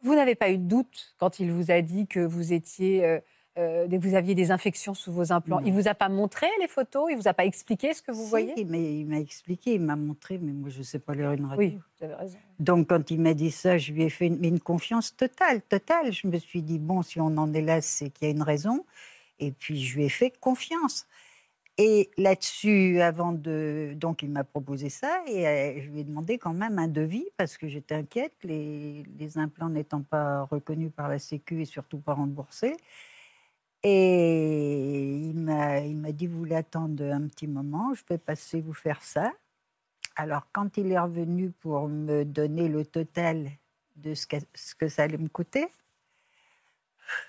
Vous 0.01 0.15
n'avez 0.15 0.35
pas 0.35 0.49
eu 0.49 0.57
de 0.57 0.63
doute 0.63 1.15
quand 1.17 1.39
il 1.39 1.51
vous 1.51 1.71
a 1.71 1.81
dit 1.81 2.07
que 2.07 2.21
vous 2.21 2.53
étiez, 2.53 3.19
euh, 3.59 3.87
vous 3.99 4.15
aviez 4.15 4.33
des 4.33 4.49
infections 4.51 4.93
sous 4.93 5.11
vos 5.11 5.31
implants. 5.31 5.59
Non. 5.59 5.65
Il 5.67 5.73
vous 5.73 5.87
a 5.87 5.93
pas 5.93 6.09
montré 6.09 6.47
les 6.61 6.67
photos? 6.67 7.09
Il 7.11 7.17
vous 7.17 7.27
a 7.27 7.33
pas 7.33 7.45
expliqué 7.45 7.93
ce 7.93 8.01
que 8.01 8.11
vous 8.11 8.23
Si, 8.23 8.29
voyez? 8.29 8.53
il 8.57 8.65
m'a- 8.67 8.77
Il 8.77 9.05
m'a 9.05 9.19
expliqué, 9.19 9.73
il 9.75 9.81
m'a 9.81 9.95
montré, 9.95 10.37
mais 10.37 10.51
moi, 10.53 10.69
je 10.69 10.79
ne 10.79 10.83
sais 10.83 10.99
pas 10.99 11.13
lire 11.13 11.31
une 11.33 11.45
radio. 11.45 11.57
Oui, 11.57 11.77
vous 11.99 12.05
avez 12.05 12.15
raison. 12.15 12.37
Donc, 12.59 12.87
quand 12.87 13.11
il 13.11 13.19
m'a 13.19 13.33
dit 13.33 13.51
ça, 13.51 13.77
je 13.77 13.91
lui 13.91 14.03
ai 14.03 14.09
fait 14.09 14.27
une, 14.27 14.39
mais 14.39 14.47
une 14.47 14.59
confiance 14.59 15.15
totale, 15.15 15.61
totale. 15.61 16.11
Je 16.11 16.27
me 16.27 16.37
suis 16.37 16.61
dit, 16.61 16.79
bon, 16.79 17.01
si 17.01 17.19
on 17.19 17.35
en 17.37 17.53
est 17.53 17.61
là, 17.61 17.81
c'est 17.81 18.09
qu'il 18.09 18.27
y 18.27 18.31
a 18.31 18.33
une 18.33 18.41
raison. 18.43 18.85
Et 19.39 19.51
puis, 19.51 19.79
je 19.81 19.95
lui 19.97 20.05
ai 20.05 20.09
fait 20.09 20.31
confiance. 20.39 21.05
Et 21.81 22.09
là-dessus, 22.17 22.99
avant 22.99 23.31
de... 23.31 23.93
Donc, 23.95 24.21
il 24.21 24.29
m'a 24.29 24.43
proposé 24.43 24.89
ça 24.89 25.21
et 25.27 25.47
euh, 25.47 25.81
je 25.81 25.89
lui 25.89 26.01
ai 26.01 26.03
demandé 26.03 26.37
quand 26.37 26.53
même 26.53 26.77
un 26.77 26.89
devis 26.89 27.25
parce 27.37 27.57
que 27.57 27.69
j'étais 27.69 27.95
inquiète, 27.95 28.33
les, 28.43 29.03
les 29.17 29.37
implants 29.37 29.69
n'étant 29.69 30.01
pas 30.01 30.43
reconnus 30.43 30.91
par 30.93 31.07
la 31.07 31.19
Sécu 31.19 31.61
et 31.61 31.65
surtout 31.65 31.99
pas 31.99 32.15
remboursés. 32.15 32.75
Et 33.83 35.15
il 35.29 35.39
m'a 35.39 35.79
il 35.79 35.95
m'a 35.97 36.11
dit, 36.11 36.27
vous 36.27 36.37
voulez 36.39 36.55
attendre 36.55 37.03
un 37.03 37.27
petit 37.27 37.47
moment, 37.47 37.93
je 37.93 38.03
vais 38.09 38.17
passer 38.17 38.61
vous 38.61 38.73
faire 38.73 39.01
ça. 39.01 39.31
Alors, 40.15 40.47
quand 40.51 40.77
il 40.77 40.91
est 40.91 40.99
revenu 40.99 41.51
pour 41.51 41.87
me 41.87 42.25
donner 42.25 42.67
le 42.67 42.85
total 42.85 43.49
de 43.95 44.13
ce 44.13 44.27
que, 44.27 44.35
ce 44.53 44.75
que 44.75 44.89
ça 44.89 45.03
allait 45.03 45.17
me 45.17 45.29
coûter, 45.29 45.67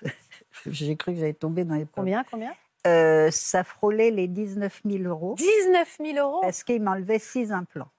j'ai 0.65 0.95
cru 0.97 1.13
que 1.13 1.19
j'allais 1.19 1.33
tomber 1.33 1.63
dans 1.63 1.75
les 1.75 1.85
pommes. 1.85 2.03
Combien 2.03 2.23
Combien? 2.25 2.53
Euh, 2.87 3.29
Ça 3.31 3.63
frôlait 3.63 4.11
les 4.11 4.27
19 4.27 4.81
000 4.85 5.03
euros 5.03 5.35
19 5.37 5.97
000 6.03 6.17
euros? 6.17 6.41
Parce 6.41 6.63
qu'il 6.63 6.81
m'enlevait 6.81 7.19
six 7.19 7.51
implants. 7.51 7.91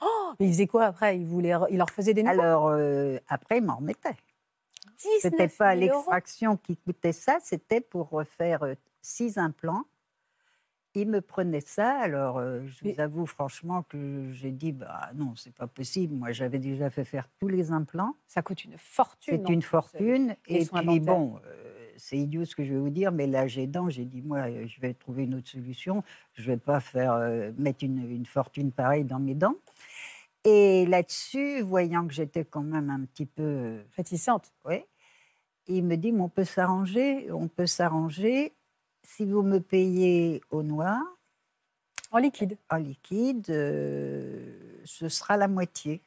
Oh, 0.00 0.32
Mais 0.40 0.46
il 0.46 0.52
faisait 0.52 0.66
quoi 0.66 0.86
après? 0.86 1.18
Il, 1.18 1.26
voulait, 1.26 1.52
il 1.70 1.76
leur 1.76 1.90
faisait 1.90 2.14
des 2.14 2.22
nouveaux? 2.22 2.40
Alors, 2.40 2.68
euh, 2.68 3.18
après, 3.28 3.58
il 3.58 3.64
m'en 3.64 3.76
remettait. 3.76 4.16
19 5.02 5.20
C'était 5.20 5.48
pas 5.48 5.76
000 5.76 5.90
euros 5.90 5.98
l'extraction 5.98 6.56
qui 6.56 6.76
coûtait 6.76 7.12
ça, 7.12 7.38
c'était 7.40 7.80
pour 7.80 8.10
refaire 8.10 8.62
euh, 8.62 8.74
six 9.00 9.38
implants. 9.38 9.84
Il 10.94 11.08
me 11.08 11.22
prenait 11.22 11.62
ça, 11.62 11.90
alors 11.98 12.36
euh, 12.36 12.60
je 12.66 12.86
vous 12.86 13.00
avoue 13.00 13.24
franchement 13.24 13.82
que 13.82 14.30
j'ai 14.32 14.50
dit 14.50 14.72
bah 14.72 15.10
non, 15.14 15.34
c'est 15.36 15.54
pas 15.54 15.66
possible. 15.66 16.14
Moi, 16.14 16.32
j'avais 16.32 16.58
déjà 16.58 16.90
fait 16.90 17.04
faire 17.04 17.28
tous 17.40 17.48
les 17.48 17.72
implants. 17.72 18.14
Ça 18.26 18.42
coûte 18.42 18.64
une 18.64 18.76
fortune. 18.76 19.42
C'est 19.46 19.52
une 19.52 19.62
fortune. 19.62 20.36
Et 20.46 20.66
puis 20.66 21.00
bon, 21.00 21.40
euh, 21.46 21.82
c'est 21.96 22.18
idiot 22.18 22.44
ce 22.44 22.54
que 22.54 22.62
je 22.62 22.74
vais 22.74 22.78
vous 22.78 22.90
dire, 22.90 23.10
mais 23.10 23.26
là, 23.26 23.46
j'ai 23.46 23.66
dents. 23.66 23.88
J'ai 23.88 24.04
dit, 24.04 24.20
moi, 24.20 24.50
je 24.66 24.80
vais 24.80 24.92
trouver 24.92 25.24
une 25.24 25.36
autre 25.36 25.48
solution. 25.48 26.02
Je 26.34 26.42
ne 26.42 26.46
vais 26.48 26.56
pas 26.58 26.80
faire 26.80 27.12
euh, 27.14 27.52
mettre 27.56 27.84
une, 27.84 28.10
une 28.10 28.26
fortune 28.26 28.70
pareille 28.70 29.04
dans 29.04 29.20
mes 29.20 29.34
dents. 29.34 29.54
Et 30.44 30.84
là-dessus, 30.86 31.62
voyant 31.62 32.06
que 32.06 32.12
j'étais 32.12 32.44
quand 32.44 32.62
même 32.62 32.90
un 32.90 33.04
petit 33.04 33.26
peu. 33.26 33.78
Réticente. 33.96 34.52
ouais, 34.64 34.86
il 35.78 35.84
me 35.84 35.96
dit, 35.96 36.12
mais 36.12 36.22
on 36.22 36.28
peut 36.28 36.44
s'arranger. 36.44 37.30
On 37.32 37.48
peut 37.48 37.66
s'arranger 37.66 38.52
si 39.02 39.24
vous 39.24 39.42
me 39.42 39.58
payez 39.58 40.42
au 40.50 40.62
noir, 40.62 41.00
En 42.10 42.18
liquide. 42.18 42.56
en 42.70 42.76
liquide, 42.76 43.50
euh, 43.50 44.80
ce 44.84 45.08
sera 45.08 45.36
la 45.36 45.48
moitié. 45.48 46.00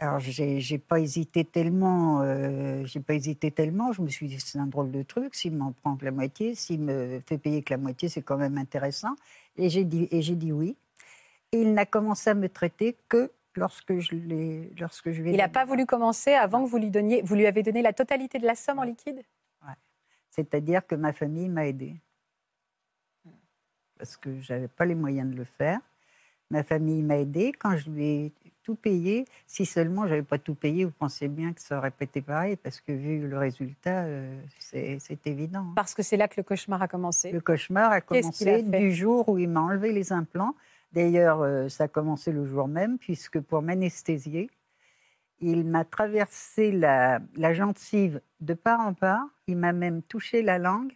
Alors, 0.00 0.20
j'ai 0.20 0.78
pas 0.78 1.00
hésité 1.00 1.44
tellement, 1.44 2.20
euh, 2.22 2.84
j'ai 2.84 3.00
pas 3.00 3.14
hésité 3.14 3.50
tellement. 3.50 3.92
Je 3.92 4.00
me 4.00 4.08
suis 4.08 4.28
dit, 4.28 4.38
c'est 4.38 4.58
un 4.58 4.66
drôle 4.66 4.92
de 4.92 5.02
truc. 5.02 5.34
S'il 5.34 5.56
m'en 5.56 5.72
prend 5.72 5.96
que 5.96 6.04
la 6.04 6.12
moitié, 6.12 6.54
s'il 6.54 6.80
me 6.82 7.20
fait 7.26 7.38
payer 7.38 7.62
que 7.62 7.74
la 7.74 7.78
moitié, 7.78 8.08
c'est 8.08 8.22
quand 8.22 8.36
même 8.36 8.58
intéressant. 8.58 9.16
Et 9.56 9.68
j'ai 9.68 9.84
dit, 9.84 10.06
et 10.12 10.22
j'ai 10.22 10.36
dit 10.36 10.52
oui. 10.52 10.76
Et 11.50 11.62
il 11.62 11.74
n'a 11.74 11.86
commencé 11.86 12.30
à 12.30 12.34
me 12.34 12.48
traiter 12.48 12.96
que 13.08 13.32
lorsque 13.58 13.98
je, 13.98 14.14
l'ai, 14.14 14.72
lorsque 14.80 15.10
je 15.10 15.22
lui 15.22 15.30
ai 15.30 15.32
Il 15.34 15.38
n'a 15.38 15.48
pas 15.48 15.64
voulu 15.64 15.86
commencer 15.86 16.32
avant 16.32 16.64
que 16.64 16.68
vous 16.68 16.78
lui 16.78 16.90
donniez. 16.90 17.22
Vous 17.22 17.34
lui 17.34 17.46
avez 17.46 17.62
donné 17.62 17.82
la 17.82 17.92
totalité 17.92 18.38
de 18.38 18.46
la 18.46 18.54
somme 18.54 18.78
en 18.78 18.84
liquide? 18.84 19.22
C'est-à-dire 20.30 20.86
que 20.86 20.94
ma 20.94 21.12
famille 21.12 21.48
m'a 21.48 21.66
aidée. 21.66 21.96
Parce 23.98 24.16
que 24.16 24.40
je 24.40 24.52
n'avais 24.52 24.68
pas 24.68 24.84
les 24.84 24.94
moyens 24.94 25.30
de 25.30 25.36
le 25.36 25.44
faire. 25.44 25.80
Ma 26.50 26.62
famille 26.62 27.02
m'a 27.02 27.16
aidée. 27.18 27.52
Quand 27.52 27.76
je 27.76 27.90
lui 27.90 28.04
ai 28.06 28.32
tout 28.62 28.74
payé, 28.76 29.24
si 29.46 29.66
seulement 29.66 30.04
je 30.04 30.10
n'avais 30.10 30.22
pas 30.22 30.38
tout 30.38 30.54
payé, 30.54 30.84
vous 30.84 30.92
pensez 30.92 31.26
bien 31.26 31.52
que 31.52 31.60
ça 31.60 31.78
aurait 31.78 31.92
été 32.00 32.20
pareil, 32.20 32.56
parce 32.56 32.80
que 32.80 32.92
vu 32.92 33.26
le 33.26 33.38
résultat, 33.38 34.04
euh, 34.04 34.40
c'est, 34.58 34.98
c'est 35.00 35.26
évident. 35.26 35.60
hein. 35.60 35.72
Parce 35.74 35.94
que 35.94 36.02
c'est 36.02 36.16
là 36.18 36.28
que 36.28 36.34
le 36.36 36.42
cauchemar 36.44 36.80
a 36.82 36.86
commencé. 36.88 37.32
Le 37.32 37.40
cauchemar 37.40 37.90
a 37.90 38.00
Qu'est-ce 38.00 38.30
qu'il 38.30 38.48
a 38.48 38.58
commencé 38.60 38.78
du 38.78 38.92
jour 38.92 39.28
où 39.28 39.38
il 39.38 39.48
m'a 39.48 39.60
enlevé 39.62 39.92
les 39.92 40.12
implants. 40.12 40.54
D'ailleurs, 40.92 41.42
euh, 41.42 41.68
ça 41.68 41.84
a 41.84 41.88
commencé 41.88 42.32
le 42.32 42.44
jour 42.46 42.68
même, 42.68 42.98
puisque 42.98 43.40
pour 43.40 43.62
m'anesthésier, 43.62 44.50
il 45.40 45.64
m'a 45.64 45.84
traversé 45.84 46.72
la, 46.72 47.20
la 47.36 47.54
gencive 47.54 48.20
de 48.40 48.54
part 48.54 48.80
en 48.80 48.94
part. 48.94 49.24
Il 49.46 49.56
m'a 49.56 49.72
même 49.72 50.02
touché 50.02 50.42
la 50.42 50.58
langue 50.58 50.92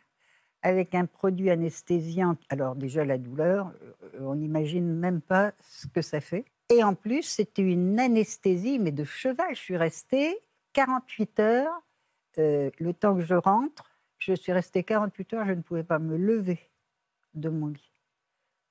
avec 0.63 0.95
un 0.95 1.07
produit 1.07 1.51
anesthésiant. 1.51 2.37
Alors 2.49 2.77
déjà, 2.77 3.05
la 3.05 3.19
douleur, 3.19 3.73
euh, 4.15 4.21
on 4.21 4.37
n'imagine 4.37 4.95
même 4.95 5.21
pas 5.21 5.53
ce 5.61 5.87
que 5.89 6.03
ça 6.03 6.21
fait. 6.21 6.45
Et 6.71 6.83
en 6.85 6.95
plus, 6.95 7.23
c'était 7.23 7.63
une 7.63 7.99
anesthésie, 8.01 8.79
mais 8.79 8.93
de 8.93 9.05
cheval. 9.05 9.55
Je 9.55 9.61
suis 9.61 9.77
restée 9.77 10.39
48 10.73 11.41
heures. 11.41 11.83
euh, 12.39 12.71
le 12.79 12.95
temps 12.95 13.15
que 13.17 13.23
je 13.23 13.35
rentre, 13.35 13.85
je 14.19 14.35
suis 14.35 14.53
restée 14.53 14.85
48 14.85 15.35
heures, 15.35 15.47
je 15.47 15.53
ne 15.53 15.63
pouvais 15.63 15.85
pas 15.85 15.99
me 15.99 16.17
lever 16.17 16.61
de 17.35 17.49
mon 17.51 17.69
lit. 17.69 17.92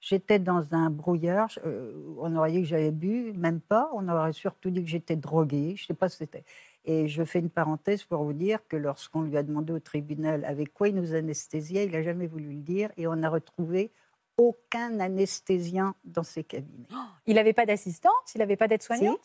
J'étais 0.01 0.39
dans 0.39 0.73
un 0.73 0.89
brouillard, 0.89 1.49
euh, 1.65 1.93
on 2.17 2.35
aurait 2.35 2.51
dit 2.51 2.61
que 2.61 2.67
j'avais 2.67 2.89
bu, 2.91 3.33
même 3.33 3.61
pas, 3.61 3.89
on 3.93 4.07
aurait 4.09 4.33
surtout 4.33 4.71
dit 4.71 4.83
que 4.83 4.89
j'étais 4.89 5.15
droguée, 5.15 5.75
je 5.77 5.83
ne 5.83 5.87
sais 5.87 5.93
pas 5.93 6.09
ce 6.09 6.15
que 6.15 6.25
c'était. 6.25 6.43
Et 6.85 7.07
je 7.07 7.23
fais 7.23 7.37
une 7.37 7.51
parenthèse 7.51 8.03
pour 8.03 8.23
vous 8.23 8.33
dire 8.33 8.67
que 8.67 8.75
lorsqu'on 8.75 9.21
lui 9.21 9.37
a 9.37 9.43
demandé 9.43 9.71
au 9.71 9.79
tribunal 9.79 10.43
avec 10.45 10.73
quoi 10.73 10.87
il 10.87 10.95
nous 10.95 11.13
anesthésiait, 11.13 11.85
il 11.85 11.91
n'a 11.91 12.01
jamais 12.01 12.25
voulu 12.25 12.45
le 12.49 12.61
dire 12.61 12.89
et 12.97 13.05
on 13.07 13.15
n'a 13.15 13.29
retrouvé 13.29 13.91
aucun 14.37 14.99
anesthésien 14.99 15.93
dans 16.03 16.23
ses 16.23 16.43
cabinets. 16.43 16.87
Il 17.27 17.35
n'avait 17.35 17.53
pas 17.53 17.67
d'assistante, 17.67 18.33
il 18.33 18.39
n'avait 18.39 18.55
pas 18.55 18.67
d'aide-soignante. 18.67 19.19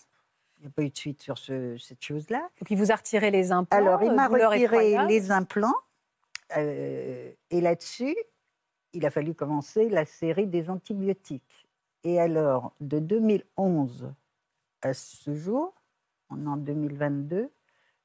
Il 0.58 0.62
n'y 0.62 0.66
a 0.66 0.70
pas 0.70 0.82
eu 0.82 0.90
de 0.90 0.96
suite 0.96 1.22
sur 1.22 1.38
ce- 1.38 1.78
cette 1.78 2.02
chose-là. 2.02 2.40
Donc 2.60 2.70
il 2.70 2.76
vous 2.76 2.92
a 2.92 2.96
retiré 2.96 3.30
les 3.30 3.50
implants. 3.52 3.78
Alors, 3.78 4.02
il 4.02 4.10
euh, 4.10 4.14
m'a 4.14 4.28
retiré 4.28 4.94
les 5.06 5.30
implants. 5.30 5.72
euh, 6.56 7.30
et 7.50 7.60
là-dessus, 7.62 8.14
il 8.92 9.04
a 9.06 9.10
fallu 9.10 9.34
commencer 9.34 9.88
la 9.88 10.04
série 10.04 10.46
des 10.46 10.70
antibiotiques. 10.70 11.66
Et 12.04 12.20
alors, 12.20 12.72
de 12.80 12.98
2011 12.98 14.12
à 14.82 14.94
ce 14.94 15.34
jour, 15.34 15.74
on 16.30 16.44
est 16.44 16.48
en 16.48 16.56
2022, 16.56 17.50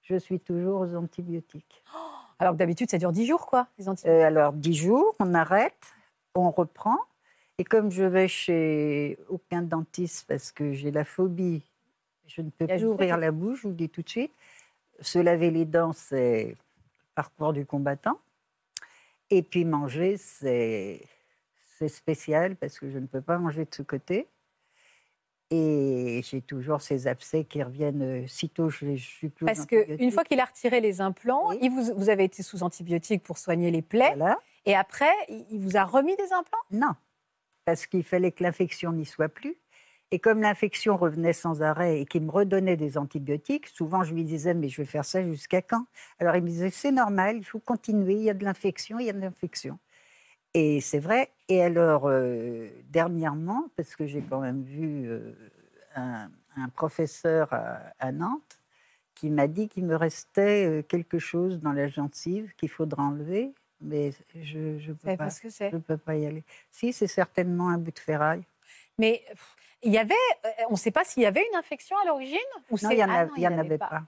je 0.02 0.16
suis 0.16 0.40
toujours 0.40 0.82
aux 0.82 0.96
antibiotiques. 0.96 1.84
Alors 2.40 2.54
que 2.54 2.58
d'habitude, 2.58 2.90
ça 2.90 2.98
dure 2.98 3.12
10 3.12 3.28
jours, 3.28 3.46
quoi, 3.46 3.68
les 3.78 3.88
antibiotiques. 3.88 4.22
Euh, 4.22 4.26
alors, 4.26 4.54
10 4.54 4.74
jours, 4.74 5.16
on 5.20 5.36
arrête, 5.36 5.94
on 6.34 6.50
reprend. 6.50 6.98
Et 7.60 7.64
comme 7.64 7.92
je 7.92 8.04
vais 8.04 8.28
chez 8.28 9.20
aucun 9.30 9.62
dentiste 9.62 10.28
parce 10.28 10.52
que 10.52 10.74
j'ai 10.74 10.90
la 10.90 11.04
phobie, 11.04 11.62
je 12.26 12.42
ne 12.42 12.50
peux 12.50 12.66
plus 12.66 12.86
ouvrir 12.86 13.18
la 13.18 13.32
bouche, 13.32 13.60
je 13.60 13.64
vous 13.64 13.70
le 13.70 13.76
dis 13.76 13.90
tout 13.90 14.02
de 14.02 14.10
suite. 14.10 14.32
Se 15.00 15.20
laver 15.20 15.52
les 15.52 15.66
dents, 15.66 15.94
c'est 15.94 16.46
le 16.46 16.56
parcours 17.14 17.54
du 17.54 17.66
combattant. 17.66 18.18
Et 19.32 19.42
puis 19.42 19.66
manger, 19.66 20.18
c'est 20.18 21.02
spécial 21.88 22.56
parce 22.58 22.78
que 22.78 22.90
je 22.90 23.00
ne 23.00 23.08
peux 23.08 23.22
pas 23.22 23.40
manger 23.40 23.66
de 23.66 23.74
ce 23.74 23.82
côté. 23.82 24.28
Et 25.50 26.22
j'ai 26.24 26.42
toujours 26.42 26.82
ces 26.82 27.08
abcès 27.08 27.44
qui 27.44 27.62
reviennent 27.62 28.24
euh, 28.24 28.28
sitôt 28.28 28.70
je, 28.70 28.96
je 28.96 29.04
suis 29.04 29.28
plus 29.28 29.46
Parce 29.46 29.66
qu'une 29.66 30.12
fois 30.12 30.24
qu'il 30.24 30.40
a 30.40 30.46
retiré 30.46 30.80
les 30.80 31.02
implants, 31.02 31.50
Oui. 31.50 31.60
il 31.62 31.70
vous, 31.72 31.94
vous 31.94 32.10
avez 32.10 32.24
été 32.24 32.42
sous 32.42 32.64
antibiotiques 32.64 33.22
pour 33.24 33.38
soigner 33.38 33.70
les 33.70 33.82
plaies. 33.82 34.14
Voilà. 34.16 34.38
Et 34.66 34.76
après, 34.76 35.12
il 35.28 35.60
vous 35.60 35.76
a 35.76 35.84
remis 35.84 36.16
des 36.16 36.32
implants? 36.32 36.60
Non, 36.72 36.94
parce 37.66 37.86
qu'il 37.86 38.04
fallait 38.04 38.32
que 38.32 38.44
l'infection 38.44 38.94
n'y 38.94 39.06
soit 39.06 39.28
plus. 39.28 39.58
Et 40.12 40.20
comme 40.20 40.42
l'infection 40.42 40.98
revenait 40.98 41.34
sans 41.34 41.62
arrêt 41.62 42.02
et 42.02 42.06
qu'il 42.06 42.24
me 42.24 42.32
redonnait 42.32 42.76
des 42.78 42.98
antibiotiques, 42.98 43.68
souvent 43.68 44.04
je 44.04 44.14
lui 44.14 44.26
disais 44.26 44.54
Mais 44.54 44.70
je 44.70 44.82
vais 44.82 44.86
faire 44.88 45.06
ça 45.06 45.24
jusqu'à 45.24 45.62
quand? 45.62 45.86
Alors 46.20 46.36
il 46.36 46.44
me 46.44 46.48
disait 46.50 46.70
C'est 46.70 46.92
normal, 46.92 47.38
il 47.38 47.46
faut 47.46 47.60
continuer, 47.60 48.16
il 48.16 48.24
y 48.24 48.30
a 48.30 48.34
de 48.34 48.44
l'infection, 48.44 49.00
il 49.00 49.06
y 49.06 49.10
a 49.10 49.14
de 49.14 49.20
l'infection. 49.22 49.80
Et 50.54 50.82
c'est 50.82 51.00
vrai. 51.00 51.32
Et 51.50 51.64
alors, 51.64 52.08
euh, 52.08 52.70
dernièrement, 52.90 53.70
parce 53.78 53.96
que 53.96 54.06
j'ai 54.08 54.22
quand 54.24 54.42
même 54.42 54.64
vu 54.64 55.10
euh, 55.10 55.34
un, 55.96 56.30
un 56.58 56.70
professeur 56.70 57.54
à, 57.54 57.94
à 58.00 58.12
Nantes 58.12 58.60
qui 59.16 59.30
m'a 59.30 59.48
dit 59.48 59.70
qu'il 59.70 59.86
me 59.86 59.96
restait 59.96 60.66
euh, 60.68 60.84
quelque 60.84 61.20
chose 61.20 61.60
dans 61.62 61.74
la 61.74 61.88
gencive 61.88 62.54
qu'il 62.56 62.70
faudra 62.70 63.04
enlever, 63.04 63.54
mais 63.82 64.12
je 64.36 64.60
ne 64.90 64.94
peux 64.94 65.08
savez 65.08 65.18
pas. 65.18 65.26
pas 65.26 65.30
ce 65.30 65.42
que 65.42 65.50
c'est? 65.50 65.70
Je 65.72 65.76
ne 65.78 65.82
peux 65.82 65.98
pas 65.98 66.16
y 66.18 66.26
aller. 66.26 66.44
Si, 66.72 66.94
c'est 66.94 67.08
certainement 67.08 67.70
un 67.70 67.78
bout 67.78 67.92
de 67.92 68.00
ferraille. 68.00 68.44
Mais 69.02 69.26
il 69.82 69.92
y 69.92 69.98
avait, 69.98 70.14
euh, 70.46 70.50
on 70.70 70.74
ne 70.74 70.78
sait 70.78 70.92
pas 70.92 71.04
s'il 71.04 71.24
y 71.24 71.26
avait 71.26 71.44
une 71.52 71.58
infection 71.58 71.98
à 71.98 72.06
l'origine 72.06 72.38
ou 72.70 72.74
Non, 72.74 72.78
c'est- 72.78 72.94
il 72.94 72.98
n'y 72.98 73.04
en, 73.04 73.10
Ah 73.10 73.60
avait 73.60 73.78
pas. 73.80 74.04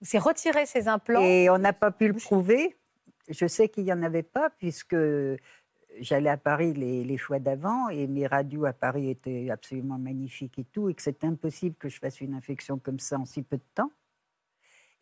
C'est 0.00 0.18
retirer 0.18 0.64
ces 0.64 0.88
implants. 0.88 1.20
Et 1.22 1.50
on 1.50 1.58
n'a 1.58 1.74
pas 1.74 1.90
pu 1.90 2.08
le 2.08 2.14
prouver. 2.14 2.74
Je 3.28 3.46
sais 3.46 3.68
qu'il 3.68 3.84
n'y 3.84 3.92
en 3.92 4.02
avait 4.02 4.22
pas, 4.22 4.48
puisque 4.48 4.96
j'allais 6.00 6.30
à 6.30 6.38
Paris 6.38 6.72
les, 6.72 7.04
les 7.04 7.18
fois 7.18 7.38
d'avant 7.38 7.90
et 7.90 8.06
mes 8.06 8.26
radios 8.26 8.64
à 8.64 8.72
Paris 8.72 9.10
étaient 9.10 9.50
absolument 9.50 9.98
magnifiques 9.98 10.58
et 10.58 10.64
tout, 10.64 10.88
et 10.88 10.94
que 10.94 11.02
c'était 11.02 11.26
impossible 11.26 11.76
que 11.76 11.88
je 11.90 11.98
fasse 11.98 12.20
une 12.22 12.32
infection 12.34 12.78
comme 12.78 12.98
ça 12.98 13.18
en 13.18 13.26
si 13.26 13.42
peu 13.42 13.58
de 13.58 13.68
temps. 13.74 13.92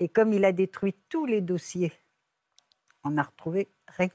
Et 0.00 0.08
comme 0.08 0.32
il 0.32 0.44
a 0.44 0.50
détruit 0.52 0.94
tous 1.08 1.26
les 1.26 1.40
dossiers, 1.40 1.92
on 3.04 3.10
n'a 3.10 3.22
retrouvé 3.22 3.68
rien. 3.86 4.10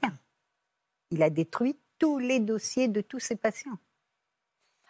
Il 1.10 1.22
a 1.22 1.30
détruit 1.30 1.78
tous 1.98 2.18
les 2.18 2.40
dossiers 2.40 2.88
de 2.88 3.00
tous 3.00 3.20
ses 3.20 3.36
patients. 3.36 3.78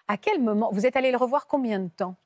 À 0.08 0.16
quel 0.16 0.42
moment 0.42 0.70
Vous 0.72 0.86
êtes 0.86 0.96
allé 0.96 1.10
le 1.10 1.18
revoir 1.18 1.46
combien 1.46 1.78
de 1.78 1.88
temps? 1.88 2.16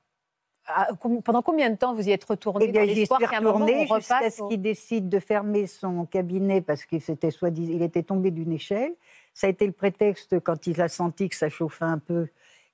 Pendant 1.25 1.43
combien 1.43 1.71
de 1.71 1.77
temps 1.77 1.93
vous 1.93 2.09
y 2.09 2.13
êtes 2.13 2.23
retourné 2.23 2.67
Eh 2.69 2.73
bien, 2.73 2.83
dans 2.83 2.87
l'espoir 2.87 3.21
qu'à 3.21 3.39
un 3.39 3.41
moment 3.41 3.67
on 3.67 3.97
jusqu'à 3.97 4.31
ce 4.31 4.49
qu'il 4.49 4.63
décide 4.63 5.09
de 5.09 5.19
fermer 5.19 5.67
son 5.67 6.07
cabinet 6.07 6.61
parce 6.61 6.85
qu'il 6.85 7.01
s'était 7.01 7.33
soi-disant- 7.33 7.73
il 7.73 7.83
était 7.83 8.05
tombé 8.05 8.31
d'une 8.31 8.53
échelle. 8.53 8.95
Ça 9.35 9.49
a 9.49 9.51
été 9.51 9.67
le 9.67 9.73
prétexte 9.73 10.39
quand 10.41 10.69
il 10.69 10.81
a 10.81 10.89
senti 10.89 11.29
que 11.29 11.35
ça 11.35 11.49
chauffait 11.49 11.85
un 11.85 11.99
peu. 11.99 12.29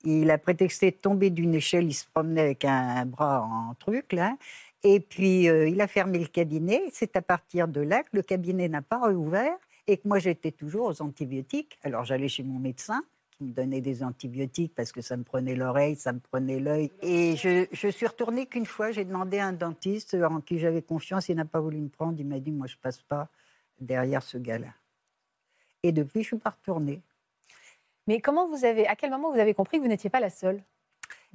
Il 0.04 0.30
a 0.30 0.36
prétexté 0.36 0.90
de 0.90 0.96
tomber 0.96 1.30
d'une 1.30 1.54
échelle. 1.54 1.86
Il 1.86 1.94
se 1.94 2.04
promenait 2.06 2.42
avec 2.42 2.64
un, 2.66 3.06
bras 3.06 3.42
en 3.42 3.74
truc 3.74 4.12
là. 4.12 4.36
Et 4.82 5.00
puis 5.00 5.48
euh, 5.48 5.66
il 5.66 5.80
a 5.80 5.86
fermé 5.86 6.18
le 6.18 6.26
cabinet. 6.26 6.82
C'est 6.92 7.16
à 7.16 7.22
partir 7.22 7.68
de 7.68 7.80
là 7.80 8.02
que 8.02 8.10
le 8.12 8.22
cabinet 8.22 8.68
n'a 8.68 8.82
pas 8.82 8.98
rouvert 8.98 9.56
et 9.86 9.96
que 9.96 10.06
moi 10.06 10.18
j'étais 10.18 10.52
toujours 10.52 10.88
aux 10.88 11.00
antibiotiques. 11.02 11.78
Alors 11.82 12.04
j'allais 12.04 12.28
chez 12.28 12.42
mon 12.42 12.58
médecin 12.58 13.02
qui 13.38 13.44
me 13.44 13.52
donnait 13.52 13.80
des 13.80 14.02
antibiotiques 14.02 14.74
parce 14.74 14.90
que 14.90 15.00
ça 15.00 15.16
me 15.16 15.22
prenait 15.22 15.54
l'oreille, 15.54 15.94
ça 15.94 16.12
me 16.12 16.18
prenait 16.18 16.58
l'œil. 16.58 16.90
Et 17.02 17.36
je, 17.36 17.66
je 17.70 17.88
suis 17.88 18.06
retournée 18.06 18.46
qu'une 18.46 18.66
fois, 18.66 18.90
j'ai 18.90 19.04
demandé 19.04 19.38
à 19.38 19.46
un 19.46 19.52
dentiste 19.52 20.14
en 20.14 20.40
qui 20.40 20.58
j'avais 20.58 20.82
confiance, 20.82 21.28
il 21.28 21.36
n'a 21.36 21.44
pas 21.44 21.60
voulu 21.60 21.78
me 21.78 21.88
prendre, 21.88 22.18
il 22.18 22.26
m'a 22.26 22.40
dit, 22.40 22.50
moi 22.50 22.66
je 22.66 22.76
passe 22.76 23.00
pas 23.00 23.28
derrière 23.80 24.22
ce 24.22 24.38
gars-là. 24.38 24.74
Et 25.84 25.92
depuis, 25.92 26.22
je 26.22 26.28
suis 26.28 26.36
pas 26.36 26.50
retournée. 26.50 27.00
Mais 28.08 28.20
comment 28.20 28.48
vous 28.48 28.64
avez, 28.64 28.88
à 28.88 28.96
quel 28.96 29.10
moment 29.10 29.30
vous 29.30 29.38
avez 29.38 29.54
compris 29.54 29.78
que 29.78 29.82
vous 29.82 29.88
n'étiez 29.88 30.10
pas 30.10 30.20
la 30.20 30.30
seule? 30.30 30.60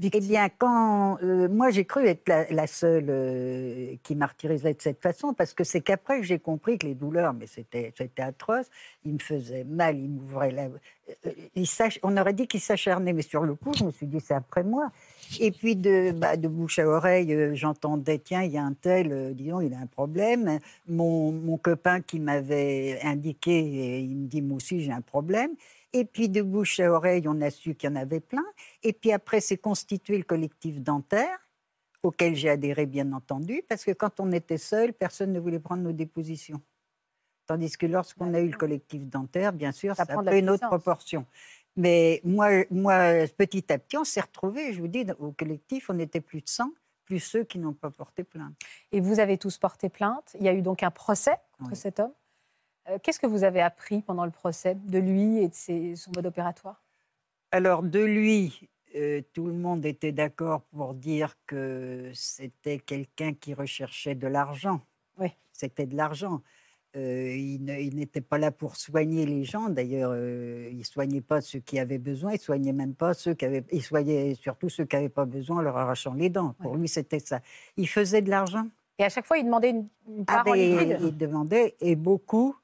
Eh 0.01 0.19
bien, 0.21 0.49
quand 0.49 1.19
euh, 1.21 1.47
moi 1.47 1.69
j'ai 1.69 1.85
cru 1.85 2.05
être 2.07 2.27
la, 2.27 2.49
la 2.51 2.65
seule 2.65 3.05
euh, 3.09 3.93
qui 4.01 4.15
martyrisait 4.15 4.73
de 4.73 4.81
cette 4.81 4.99
façon, 4.99 5.33
parce 5.33 5.53
que 5.53 5.63
c'est 5.63 5.81
qu'après 5.81 6.19
que 6.19 6.25
j'ai 6.25 6.39
compris 6.39 6.79
que 6.79 6.87
les 6.87 6.95
douleurs, 6.95 7.33
mais 7.33 7.45
c'était 7.45 7.93
atroce, 8.17 8.65
il 9.05 9.13
me 9.13 9.19
faisait 9.19 9.63
mal, 9.63 9.97
il 9.97 10.09
m'ouvrait 10.09 10.51
la. 10.51 10.63
euh, 10.63 11.31
il 11.55 11.67
s'ach- 11.67 11.99
on 12.01 12.17
aurait 12.17 12.33
dit 12.33 12.47
qu'il 12.47 12.59
s'acharnait, 12.59 13.13
mais 13.13 13.21
sur 13.21 13.43
le 13.43 13.53
coup, 13.53 13.71
je 13.77 13.83
me 13.83 13.91
suis 13.91 14.07
dit 14.07 14.19
c'est 14.19 14.33
après 14.33 14.63
moi. 14.63 14.91
Et 15.39 15.51
puis 15.51 15.75
de, 15.75 16.11
bah, 16.11 16.37
de 16.37 16.47
bouche 16.47 16.79
à 16.79 16.87
oreille, 16.87 17.31
euh, 17.33 17.53
j'entendais 17.53 18.17
tiens, 18.17 18.41
il 18.41 18.51
y 18.51 18.57
a 18.57 18.63
un 18.63 18.73
tel, 18.73 19.11
euh, 19.11 19.31
dis 19.33 19.49
donc, 19.49 19.61
il 19.63 19.73
a 19.75 19.79
un 19.79 19.85
problème. 19.85 20.59
Mon, 20.87 21.31
mon 21.31 21.57
copain 21.57 22.01
qui 22.01 22.19
m'avait 22.19 22.99
indiqué, 23.03 23.51
et 23.59 23.99
il 23.99 24.15
me 24.17 24.27
dit 24.27 24.41
moi 24.41 24.57
aussi 24.57 24.81
j'ai 24.81 24.91
un 24.91 25.01
problème. 25.01 25.51
Et 25.93 26.05
puis 26.05 26.27
de 26.29 26.41
bouche 26.41 26.79
à 26.79 26.91
oreille, 26.91 27.27
on 27.27 27.39
a 27.41 27.49
su 27.51 27.75
qu'il 27.75 27.89
y 27.89 27.93
en 27.93 27.95
avait 27.95 28.19
plein. 28.19 28.45
Et 28.81 28.93
puis 28.93 29.11
après, 29.11 29.39
c'est 29.41 29.57
constitué 29.57 30.17
le 30.17 30.23
collectif 30.23 30.81
dentaire, 30.81 31.37
auquel 32.01 32.35
j'ai 32.35 32.49
adhéré, 32.49 32.85
bien 32.85 33.11
entendu, 33.13 33.63
parce 33.69 33.85
que 33.85 33.91
quand 33.91 34.19
on 34.19 34.31
était 34.31 34.57
seul, 34.57 34.93
personne 34.93 35.31
ne 35.31 35.39
voulait 35.39 35.59
prendre 35.59 35.83
nos 35.83 35.91
dépositions. 35.91 36.61
Tandis 37.45 37.77
que 37.77 37.85
lorsqu'on 37.85 38.33
a 38.33 38.39
eu 38.39 38.49
le 38.49 38.57
collectif 38.57 39.05
dentaire, 39.05 39.53
bien 39.53 39.71
sûr, 39.71 39.95
Ça 39.95 40.05
ça, 40.05 40.13
prend 40.13 40.21
a 40.25 40.29
pris 40.31 40.39
une 40.39 40.49
autre 40.49 40.67
proportion. 40.67 41.25
Mais 41.75 42.21
moi, 42.23 42.49
moi, 42.71 43.27
petit 43.37 43.71
à 43.71 43.77
petit, 43.77 43.97
on 43.97 44.03
s'est 44.03 44.21
retrouvés. 44.21 44.73
Je 44.73 44.79
vous 44.79 44.87
dis, 44.87 45.05
au 45.19 45.31
collectif, 45.31 45.89
on 45.89 45.99
était 45.99 46.21
plus 46.21 46.41
de 46.41 46.47
100, 46.49 46.69
plus 47.05 47.19
ceux 47.19 47.43
qui 47.43 47.59
n'ont 47.59 47.73
pas 47.73 47.89
porté 47.91 48.23
plainte. 48.23 48.53
Et 48.91 49.01
vous 49.01 49.19
avez 49.19 49.37
tous 49.37 49.57
porté 49.57 49.89
plainte. 49.89 50.35
Il 50.39 50.45
y 50.45 50.49
a 50.49 50.53
eu 50.53 50.61
donc 50.61 50.83
un 50.83 50.91
procès 50.91 51.35
contre 51.57 51.71
Oui. 51.71 51.75
cet 51.77 51.99
homme. 51.99 52.13
Euh, 52.89 52.97
Qu'est-ce 53.01 53.19
que 53.19 53.27
vous 53.27 53.43
avez 53.43 53.61
appris 53.61 54.01
pendant 54.01 54.25
le 54.25 54.31
procès 54.31 54.75
de 54.75 54.99
lui 54.99 55.37
et 55.37 55.47
de 55.47 55.53
ses- 55.53 55.95
son 55.95 56.11
mode 56.15 56.25
opératoire? 56.25 56.81
Alors, 57.51 57.83
de 57.83 57.99
lui, 57.99 58.69
euh, 58.95 59.21
tout 59.33 59.47
le 59.47 59.53
monde 59.53 59.85
était 59.85 60.11
d'accord 60.11 60.61
pour 60.75 60.93
dire 60.93 61.35
que 61.45 62.11
c'était 62.13 62.79
quelqu'un 62.79 63.33
qui 63.33 63.53
recherchait 63.53 64.15
de 64.15 64.27
l'argent. 64.27 64.81
Oui. 65.17 65.27
C'était 65.53 65.85
de 65.85 65.95
l'argent. 65.95 66.41
Euh, 66.95 67.35
il 67.35 67.63
n'était 67.95 68.21
pas 68.21 68.37
là 68.37 68.51
pour 68.51 68.75
soigner 68.75 69.25
les 69.25 69.45
gens. 69.45 69.67
D'ailleurs, 69.69 70.11
euh, 70.13 70.67
il 70.71 70.77
ne 70.79 70.83
soignait 70.83 71.21
pas 71.21 71.41
ceux 71.41 71.57
qui 71.59 71.79
avaient 71.79 71.97
besoin. 71.97 72.33
Il 72.33 72.39
soignait 72.39 72.73
même 72.73 72.93
pas 72.93 73.15
ceux 73.15 73.33
qui 73.33 73.45
avaient. 73.45 73.63
Il 73.71 73.81
soignait 73.81 74.35
surtout 74.35 74.69
ceux 74.69 74.85
qui 74.85 74.95
n'avaient 74.95 75.09
pas 75.09 75.25
besoin 75.25 75.57
en 75.57 75.61
leur 75.61 75.77
arrachant 75.77 76.13
les 76.13 76.29
dents. 76.29 76.53
Pour 76.61 76.75
lui, 76.75 76.87
c'était 76.87 77.17
ça. 77.19 77.39
Il 77.77 77.87
faisait 77.87 78.21
de 78.21 78.29
l'argent. 78.29 78.67
Et 78.99 79.03
à 79.03 79.09
chaque 79.09 79.25
fois, 79.25 79.39
il 79.39 79.45
demandait 79.45 79.71
une, 79.71 79.87
une 80.07 80.23
Ah 80.27 80.43
part 80.43 80.47
en 80.49 80.51
ben, 80.51 80.79
liquide? 80.79 80.97
il 81.01 81.17
demandait, 81.17 81.75
et 81.81 81.95
beaucoup. 81.95 82.55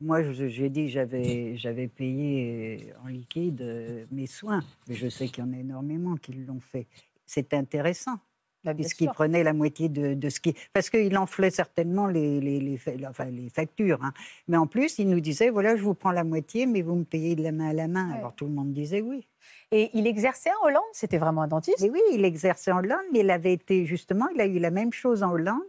Moi, 0.00 0.22
j'ai 0.32 0.68
dit 0.68 0.84
que 0.86 0.90
j'avais, 0.92 1.56
j'avais 1.56 1.88
payé 1.88 2.92
euh, 2.94 3.04
en 3.04 3.08
liquide 3.08 3.60
euh, 3.62 4.04
mes 4.12 4.26
soins. 4.26 4.62
Mais 4.88 4.94
je 4.94 5.08
sais 5.08 5.26
qu'il 5.26 5.44
y 5.44 5.46
en 5.46 5.52
a 5.52 5.58
énormément 5.58 6.16
qui 6.16 6.32
l'ont 6.32 6.60
fait. 6.60 6.86
C'est 7.26 7.52
intéressant, 7.52 8.16
Bah, 8.62 8.74
puisqu'il 8.74 9.08
prenait 9.08 9.42
la 9.42 9.52
moitié 9.52 9.88
de, 9.88 10.14
de 10.14 10.28
ce 10.28 10.38
qui... 10.38 10.54
Parce 10.72 10.88
qu'il 10.88 11.18
enflait 11.18 11.50
certainement 11.50 12.06
les, 12.06 12.40
les, 12.40 12.60
les 12.60 12.76
fa- 12.76 12.92
enfin, 13.08 13.24
les 13.26 13.50
factures. 13.50 14.02
hein. 14.04 14.12
Mais 14.46 14.56
en 14.56 14.66
plus, 14.68 14.98
il 15.00 15.08
nous 15.10 15.20
disait, 15.20 15.50
voilà, 15.50 15.76
je 15.76 15.82
vous 15.82 15.94
prends 15.94 16.12
la 16.12 16.24
moitié, 16.24 16.66
mais 16.66 16.82
vous 16.82 16.94
me 16.94 17.04
payez 17.04 17.34
de 17.34 17.42
la 17.42 17.50
main 17.52 17.70
à 17.70 17.72
la 17.72 17.88
main. 17.88 18.12
Ouais. 18.12 18.18
Alors 18.18 18.34
tout 18.34 18.46
le 18.46 18.52
monde 18.52 18.72
disait 18.72 19.00
oui. 19.00 19.26
Et 19.72 19.90
il 19.94 20.06
exerçait 20.06 20.50
en 20.62 20.66
Hollande, 20.68 20.82
c'était 20.92 21.18
vraiment 21.18 21.42
un 21.42 21.48
dentiste? 21.48 21.80
Mais 21.82 21.90
oui, 21.90 22.00
il 22.12 22.24
exerçait 22.24 22.70
en 22.70 22.78
Hollande, 22.78 23.04
mais 23.12 23.20
il 23.20 23.30
avait 23.30 23.52
été 23.52 23.84
justement, 23.84 24.28
il 24.34 24.40
a 24.40 24.46
eu 24.46 24.58
la 24.58 24.70
même 24.70 24.92
chose 24.92 25.22
en 25.22 25.32
Hollande. 25.32 25.60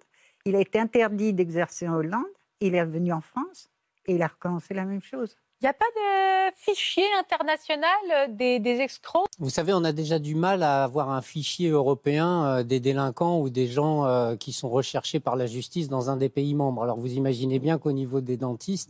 Il 0.45 0.55
a 0.55 0.61
été 0.61 0.79
interdit 0.79 1.33
d'exercer 1.33 1.87
en 1.87 1.95
Hollande. 1.95 2.25
Il 2.61 2.75
est 2.75 2.83
revenu 2.83 3.11
en 3.11 3.21
France 3.21 3.69
et 4.09 4.15
il 4.15 4.21
a 4.21 4.27
recommencé 4.27 4.73
la 4.73 4.85
même 4.85 5.01
chose. 5.01 5.35
Il 5.61 5.65
n'y 5.65 5.69
a 5.69 5.73
pas 5.73 5.85
de 5.95 6.53
fichier 6.55 7.03
international 7.19 7.89
euh, 8.11 8.27
des, 8.29 8.59
des 8.59 8.77
escrocs? 8.77 9.27
Vous 9.39 9.49
savez, 9.49 9.73
on 9.73 9.83
a 9.83 9.91
déjà 9.91 10.17
du 10.17 10.33
mal 10.33 10.63
à 10.63 10.83
avoir 10.83 11.11
un 11.11 11.21
fichier 11.21 11.69
européen 11.69 12.45
euh, 12.45 12.63
des 12.63 12.79
délinquants 12.79 13.39
ou 13.39 13.49
des 13.49 13.67
gens 13.67 14.05
euh, 14.05 14.35
qui 14.35 14.53
sont 14.53 14.69
recherchés 14.69 15.19
par 15.19 15.35
la 15.35 15.47
justice 15.47 15.89
dans 15.89 16.09
un 16.09 16.17
des 16.17 16.29
pays 16.29 16.55
membres. 16.55 16.83
Alors 16.83 16.97
vous 16.97 17.13
imaginez 17.13 17.59
bien 17.59 17.77
qu'au 17.77 17.91
niveau 17.91 18.21
des 18.21 18.37
dentistes, 18.37 18.89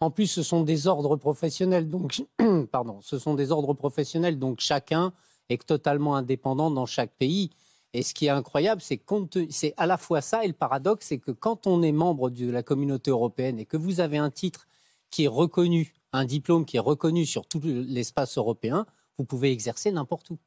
en 0.00 0.10
plus 0.10 0.26
ce 0.26 0.42
sont 0.42 0.62
des 0.62 0.86
ordres 0.86 1.16
professionnels, 1.16 1.88
donc 1.88 2.22
pardon, 2.72 2.98
ce 3.00 3.18
sont 3.18 3.34
des 3.34 3.52
ordres 3.52 3.74
professionnels, 3.74 4.38
donc 4.38 4.58
chacun 4.60 5.12
est 5.48 5.64
totalement 5.64 6.16
indépendant 6.16 6.70
dans 6.70 6.86
chaque 6.86 7.12
pays. 7.12 7.50
Et 7.94 8.02
ce 8.02 8.14
qui 8.14 8.26
est 8.26 8.30
incroyable, 8.30 8.82
c'est 8.82 9.02
c'est 9.50 9.74
à 9.76 9.86
la 9.86 9.96
fois 9.96 10.20
ça 10.20 10.44
et 10.44 10.48
le 10.48 10.52
paradoxe, 10.52 11.06
c'est 11.06 11.18
que 11.18 11.30
quand 11.30 11.66
on 11.66 11.82
est 11.82 11.92
membre 11.92 12.30
de 12.30 12.50
la 12.50 12.62
communauté 12.62 13.10
européenne 13.10 13.58
et 13.58 13.64
que 13.64 13.76
vous 13.76 14.00
avez 14.00 14.18
un 14.18 14.30
titre 14.30 14.68
qui 15.10 15.24
est 15.24 15.28
reconnu, 15.28 15.94
un 16.12 16.24
diplôme 16.24 16.64
qui 16.66 16.76
est 16.76 16.80
reconnu 16.80 17.24
sur 17.24 17.46
tout 17.46 17.60
l'espace 17.64 18.36
européen, 18.36 18.86
vous 19.16 19.24
pouvez 19.24 19.52
exercer 19.52 19.90
n'importe 19.90 20.30
où. 20.30 20.38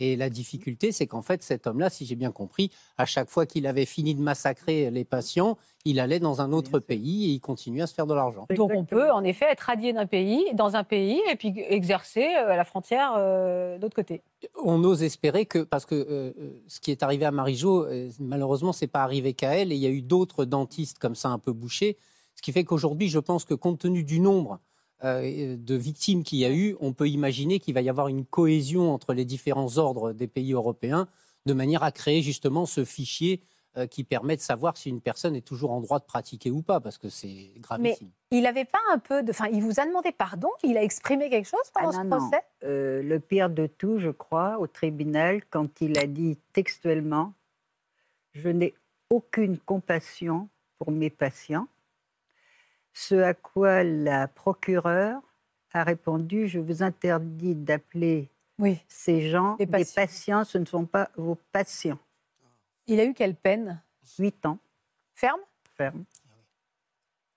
Et 0.00 0.16
la 0.16 0.28
difficulté, 0.28 0.92
c'est 0.92 1.06
qu'en 1.06 1.22
fait, 1.22 1.42
cet 1.42 1.66
homme-là, 1.66 1.90
si 1.90 2.04
j'ai 2.04 2.16
bien 2.16 2.32
compris, 2.32 2.70
à 2.98 3.06
chaque 3.06 3.30
fois 3.30 3.46
qu'il 3.46 3.66
avait 3.66 3.86
fini 3.86 4.14
de 4.14 4.20
massacrer 4.20 4.90
les 4.90 5.04
patients, 5.04 5.56
il 5.84 6.00
allait 6.00 6.18
dans 6.18 6.40
un 6.40 6.52
autre 6.52 6.78
pays 6.78 7.30
et 7.30 7.34
il 7.34 7.40
continuait 7.40 7.82
à 7.82 7.86
se 7.86 7.94
faire 7.94 8.06
de 8.06 8.14
l'argent. 8.14 8.46
Donc 8.56 8.72
on 8.74 8.84
peut 8.84 9.10
en 9.12 9.22
effet 9.22 9.46
être 9.50 9.60
radié 9.60 9.92
d'un 9.92 10.06
pays, 10.06 10.44
dans 10.54 10.76
un 10.76 10.84
pays, 10.84 11.20
et 11.30 11.36
puis 11.36 11.52
exercer 11.68 12.24
euh, 12.24 12.52
à 12.52 12.56
la 12.56 12.64
frontière 12.64 13.14
euh, 13.18 13.78
d'autre 13.78 13.94
côté. 13.94 14.22
On 14.64 14.82
ose 14.82 15.02
espérer 15.02 15.46
que, 15.46 15.58
parce 15.58 15.86
que 15.86 15.94
euh, 15.94 16.32
euh, 16.38 16.62
ce 16.68 16.80
qui 16.80 16.90
est 16.90 17.02
arrivé 17.02 17.24
à 17.26 17.30
Marie-Jo, 17.30 17.84
euh, 17.84 18.10
malheureusement, 18.18 18.72
c'est 18.72 18.86
pas 18.86 19.02
arrivé 19.02 19.34
qu'à 19.34 19.54
elle, 19.56 19.72
et 19.72 19.76
il 19.76 19.80
y 19.80 19.86
a 19.86 19.90
eu 19.90 20.02
d'autres 20.02 20.44
dentistes 20.44 20.98
comme 20.98 21.14
ça 21.14 21.28
un 21.28 21.38
peu 21.38 21.52
bouchés, 21.52 21.98
ce 22.34 22.42
qui 22.42 22.50
fait 22.50 22.64
qu'aujourd'hui, 22.64 23.08
je 23.08 23.18
pense 23.18 23.44
que 23.44 23.54
compte 23.54 23.78
tenu 23.78 24.02
du 24.02 24.18
nombre 24.20 24.58
euh, 25.04 25.56
de 25.58 25.74
victimes 25.74 26.24
qu'il 26.24 26.38
y 26.38 26.44
a 26.44 26.52
eu, 26.52 26.76
on 26.80 26.92
peut 26.92 27.08
imaginer 27.08 27.60
qu'il 27.60 27.74
va 27.74 27.82
y 27.82 27.88
avoir 27.88 28.08
une 28.08 28.24
cohésion 28.24 28.92
entre 28.92 29.12
les 29.12 29.24
différents 29.24 29.78
ordres 29.78 30.12
des 30.12 30.26
pays 30.26 30.52
européens, 30.52 31.08
de 31.46 31.52
manière 31.52 31.82
à 31.82 31.92
créer 31.92 32.22
justement 32.22 32.64
ce 32.66 32.84
fichier 32.84 33.42
euh, 33.76 33.86
qui 33.86 34.04
permet 34.04 34.36
de 34.36 34.40
savoir 34.40 34.76
si 34.76 34.88
une 34.88 35.00
personne 35.00 35.34
est 35.34 35.44
toujours 35.44 35.72
en 35.72 35.80
droit 35.80 35.98
de 35.98 36.04
pratiquer 36.04 36.50
ou 36.50 36.62
pas, 36.62 36.80
parce 36.80 36.96
que 36.96 37.08
c'est 37.08 37.52
gravissime. 37.58 38.10
Il 38.30 38.42
n'avait 38.42 38.64
pas 38.64 38.78
un 38.92 38.98
peu 38.98 39.22
de. 39.22 39.30
Enfin, 39.30 39.48
il 39.52 39.62
vous 39.62 39.80
a 39.80 39.84
demandé 39.86 40.12
pardon? 40.12 40.48
Il 40.62 40.76
a 40.76 40.82
exprimé 40.82 41.28
quelque 41.28 41.48
chose 41.48 41.70
pendant 41.74 41.88
Ah 41.88 41.92
ce 41.92 41.98
non, 41.98 42.04
non. 42.04 42.18
procès? 42.18 42.42
Euh, 42.62 43.02
le 43.02 43.20
pire 43.20 43.50
de 43.50 43.66
tout, 43.66 43.98
je 43.98 44.10
crois, 44.10 44.58
au 44.60 44.68
tribunal, 44.68 45.42
quand 45.50 45.80
il 45.80 45.98
a 45.98 46.06
dit 46.06 46.38
textuellement 46.52 47.34
Je 48.32 48.48
n'ai 48.48 48.74
aucune 49.10 49.58
compassion 49.58 50.48
pour 50.78 50.92
mes 50.92 51.10
patients. 51.10 51.66
Ce 52.94 53.14
à 53.16 53.34
quoi 53.34 53.82
la 53.82 54.28
procureure 54.28 55.20
a 55.72 55.82
répondu 55.84 56.46
Je 56.48 56.60
vous 56.60 56.82
interdis 56.82 57.54
d'appeler 57.56 58.30
Oui. 58.58 58.78
ces 58.88 59.28
gens 59.30 59.56
Des 59.56 59.66
des 59.66 59.72
patients. 59.72 59.94
patients. 60.02 60.44
ce 60.44 60.58
ne 60.58 60.64
sont 60.64 60.86
pas 60.86 61.10
vos 61.16 61.36
patients. 61.52 61.98
Il 62.86 63.00
a 63.00 63.04
eu 63.04 63.12
quelle 63.14 63.34
peine? 63.34 63.82
Huit 64.18 64.46
ans, 64.46 64.58
Ferme? 65.14 65.40
Ferme. 65.76 66.04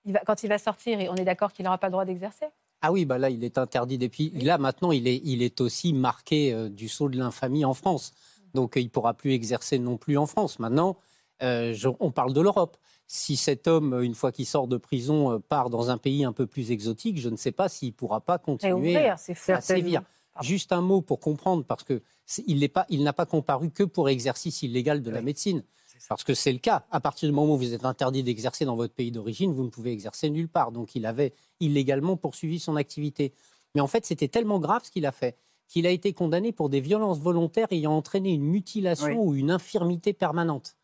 Il 0.05 0.13
va- 0.13 0.19
Quand 0.25 0.43
il 0.43 0.49
va 0.49 0.57
sortir, 0.57 0.99
on 1.09 1.15
est 1.15 1.25
d'accord 1.25 1.51
qu'il 1.51 1.65
n'aura 1.65 1.77
pas 1.77 1.87
le 1.87 1.91
droit 1.91 2.05
d'exercer? 2.05 2.45
Ah 2.81 2.91
oui, 2.91 3.05
bah 3.05 3.17
là, 3.17 3.29
il 3.31 3.43
est 3.43 3.57
interdit 3.57 3.97
depuis. 3.97 4.29
Là, 4.31 4.57
maintenant, 4.59 4.91
il 4.91 5.07
est, 5.07 5.19
il 5.23 5.41
est 5.41 5.59
aussi 5.61 5.93
marqué 5.93 6.53
euh, 6.53 6.69
du 6.69 6.87
sceau 6.87 7.09
de 7.09 7.17
l'infamie 7.17 7.65
en 7.65 7.73
France. 7.73 8.13
Donc, 8.53 8.77
euh, 8.77 8.81
il 8.81 8.85
ne 8.85 8.89
pourra 8.89 9.15
plus 9.15 9.31
exercer 9.33 9.79
non 9.79 9.97
plus 9.97 10.17
en 10.17 10.27
France. 10.27 10.59
Maintenant, 10.59 10.97
euh, 11.41 11.73
je- 11.73 11.89
on 11.99 12.11
parle 12.11 12.33
de 12.33 12.41
l'Europe. 12.41 12.77
Si 13.09 13.37
cet 13.37 13.67
homme, 13.67 14.01
une 14.03 14.15
fois 14.15 14.31
qu'il 14.33 14.45
sort 14.45 14.67
de 14.67 14.75
prison, 14.77 15.31
euh, 15.31 15.39
part 15.39 15.69
dans 15.69 15.89
un 15.89 15.97
pays 15.97 16.25
un 16.25 16.33
peu 16.33 16.45
plus 16.45 16.71
exotique, 16.71 17.17
je 17.19 17.29
ne 17.29 17.37
sais 17.37 17.53
pas 17.53 17.69
s'il 17.69 17.89
ne 17.89 17.93
pourra 17.93 18.19
pas 18.19 18.37
continuer 18.37 18.93
fou. 19.33 19.51
à 19.53 19.61
sévir. 19.61 20.01
Juste 20.41 20.71
un 20.71 20.81
mot 20.81 21.01
pour 21.01 21.19
comprendre, 21.19 21.63
parce 21.63 21.83
que 21.83 22.01
c'est- 22.25 22.43
il 22.47 22.59
n'est 22.59 22.67
pas- 22.67 22.85
il 22.89 23.03
n'a 23.03 23.13
pas 23.13 23.25
comparu 23.25 23.71
que 23.71 23.83
pour 23.83 24.07
exercice 24.09 24.61
illégal 24.61 25.01
de 25.01 25.09
la 25.09 25.21
médecine. 25.23 25.63
Parce 26.09 26.23
que 26.23 26.35
c'est 26.35 26.51
le 26.53 26.59
cas. 26.59 26.85
À 26.91 26.99
partir 26.99 27.27
du 27.27 27.33
moment 27.33 27.55
où 27.55 27.57
vous 27.57 27.73
êtes 27.73 27.83
interdit 27.85 28.21
d'exercer 28.23 28.63
dans 28.65 28.75
votre 28.75 28.93
pays 28.93 29.11
d'origine, 29.11 29.51
vous 29.51 29.63
ne 29.63 29.69
pouvez 29.69 29.91
exercer 29.93 30.29
nulle 30.29 30.47
part. 30.47 30.71
Donc 30.71 30.93
il 30.93 31.05
avait 31.07 31.33
illégalement 31.59 32.17
poursuivi 32.17 32.59
son 32.59 32.75
activité. 32.75 33.33
Mais 33.73 33.81
en 33.81 33.87
fait, 33.87 34.05
c'était 34.05 34.27
tellement 34.27 34.59
grave 34.59 34.83
ce 34.85 34.91
qu'il 34.91 35.05
a 35.07 35.11
fait 35.11 35.37
qu'il 35.67 35.85
a 35.87 35.89
été 35.91 36.13
condamné 36.13 36.53
pour 36.53 36.69
des 36.69 36.79
violences 36.79 37.19
volontaires 37.19 37.67
ayant 37.71 37.91
entraîné 37.91 38.31
une 38.31 38.43
mutilation 38.45 39.07
Oui. 39.07 39.15
ou 39.17 39.33
une 39.35 39.51
infirmité 39.51 40.13
permanente. 40.13 40.76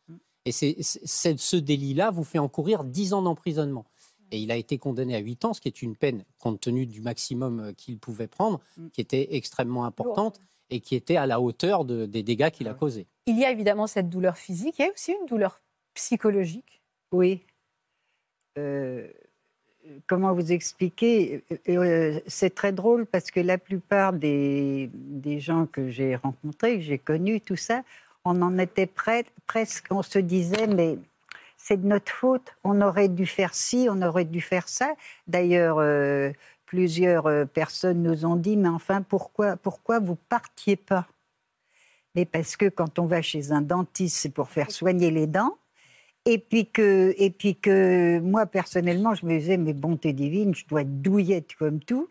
Et 0.45 0.51
c'est, 0.51 0.75
c'est- 0.81 1.39
ce 1.39 1.55
délit-là 1.57 2.11
vous 2.11 2.23
fait 2.23 2.39
encourir 2.39 2.83
10 2.83 3.13
ans 3.13 3.21
d'emprisonnement. 3.21 3.85
Et 4.31 4.39
il 4.39 4.51
a 4.51 4.55
été 4.57 4.77
condamné 4.77 5.15
à 5.15 5.19
8 5.19 5.45
ans, 5.45 5.53
ce 5.53 5.61
qui 5.61 5.67
est 5.67 5.81
une 5.81 5.95
peine, 5.95 6.25
compte 6.39 6.59
tenu 6.59 6.85
du 6.85 7.01
maximum 7.01 7.59
euh, 7.59 7.71
qu'il 7.73 7.97
pouvait 7.99 8.27
prendre, 8.27 8.59
Mm. 8.77 8.87
qui 8.89 9.01
était 9.01 9.35
extrêmement 9.35 9.85
importante 9.85 10.39
et 10.69 10.79
qui 10.79 10.95
était 10.95 11.17
à 11.17 11.27
la 11.27 11.39
hauteur 11.39 11.85
de- 11.85 12.05
des 12.05 12.23
dégâts 12.23 12.49
qu'il 12.49 12.67
a 12.67 12.73
causés. 12.73 13.05
Il 13.27 13.37
y 13.39 13.45
a 13.45 13.51
évidemment 13.51 13.85
cette 13.87 14.09
douleur 14.09 14.37
physique, 14.37 14.75
il 14.79 14.81
y 14.81 14.85
a 14.85 14.91
aussi 14.91 15.11
une 15.19 15.27
douleur 15.27 15.61
psychologique. 15.93 16.81
Oui. 17.11 17.41
Euh, 18.57 19.07
comment 20.07 20.33
vous 20.33 20.51
expliquer? 20.51 21.43
Euh, 21.51 21.57
euh, 21.69 22.19
C'est 22.27 22.53
très 22.55 22.71
drôle 22.71 23.05
parce 23.05 23.31
que 23.31 23.39
la 23.39 23.57
plupart 23.57 24.13
des, 24.13 24.89
des 24.93 25.39
gens 25.39 25.67
que 25.67 25.89
j'ai 25.89 26.15
rencontrés, 26.15 26.75
que 26.77 26.81
j'ai 26.83 26.97
connus, 26.97 27.39
tout 27.41 27.55
ça, 27.55 27.83
on 28.25 28.41
en 28.41 28.57
était 28.57 28.87
prêt, 28.87 29.25
presque, 29.47 29.87
on 29.91 30.03
se 30.03 30.19
disait, 30.19 30.67
mais 30.67 30.97
c'est 31.57 31.81
de 31.81 31.87
notre 31.87 32.11
faute, 32.11 32.55
on 32.63 32.81
aurait 32.81 33.09
dû 33.09 33.25
faire 33.25 33.53
ci, 33.53 33.87
on 33.89 34.01
aurait 34.01 34.25
dû 34.25 34.41
faire 34.41 34.67
ça. 34.67 34.95
D'ailleurs, 35.27 35.77
euh, 35.79 36.31
plusieurs 36.65 37.27
euh, 37.27 37.45
personnes 37.45 38.03
nous 38.03 38.25
ont 38.25 38.35
dit, 38.35 38.57
mais 38.57 38.69
enfin, 38.69 39.01
pourquoi, 39.01 39.57
pourquoi 39.57 39.99
vous 39.99 40.15
partiez 40.15 40.75
pas? 40.75 41.07
Mais 42.15 42.25
parce 42.25 42.55
que 42.55 42.69
quand 42.69 42.99
on 42.99 43.05
va 43.05 43.21
chez 43.21 43.51
un 43.51 43.61
dentiste, 43.61 44.17
c'est 44.17 44.33
pour 44.33 44.49
faire 44.49 44.71
soigner 44.71 45.09
les 45.09 45.27
dents. 45.27 45.57
Et 46.25 46.37
puis 46.37 46.67
que, 46.69 47.13
et 47.17 47.29
puis 47.31 47.55
que 47.55 48.19
moi, 48.19 48.45
personnellement, 48.45 49.13
je 49.13 49.25
me 49.25 49.37
disais, 49.37 49.57
mais 49.57 49.73
bonté 49.73 50.13
divine, 50.13 50.55
je 50.55 50.65
dois 50.67 50.81
être 50.81 51.01
douillette 51.01 51.55
comme 51.55 51.79
tout, 51.79 52.07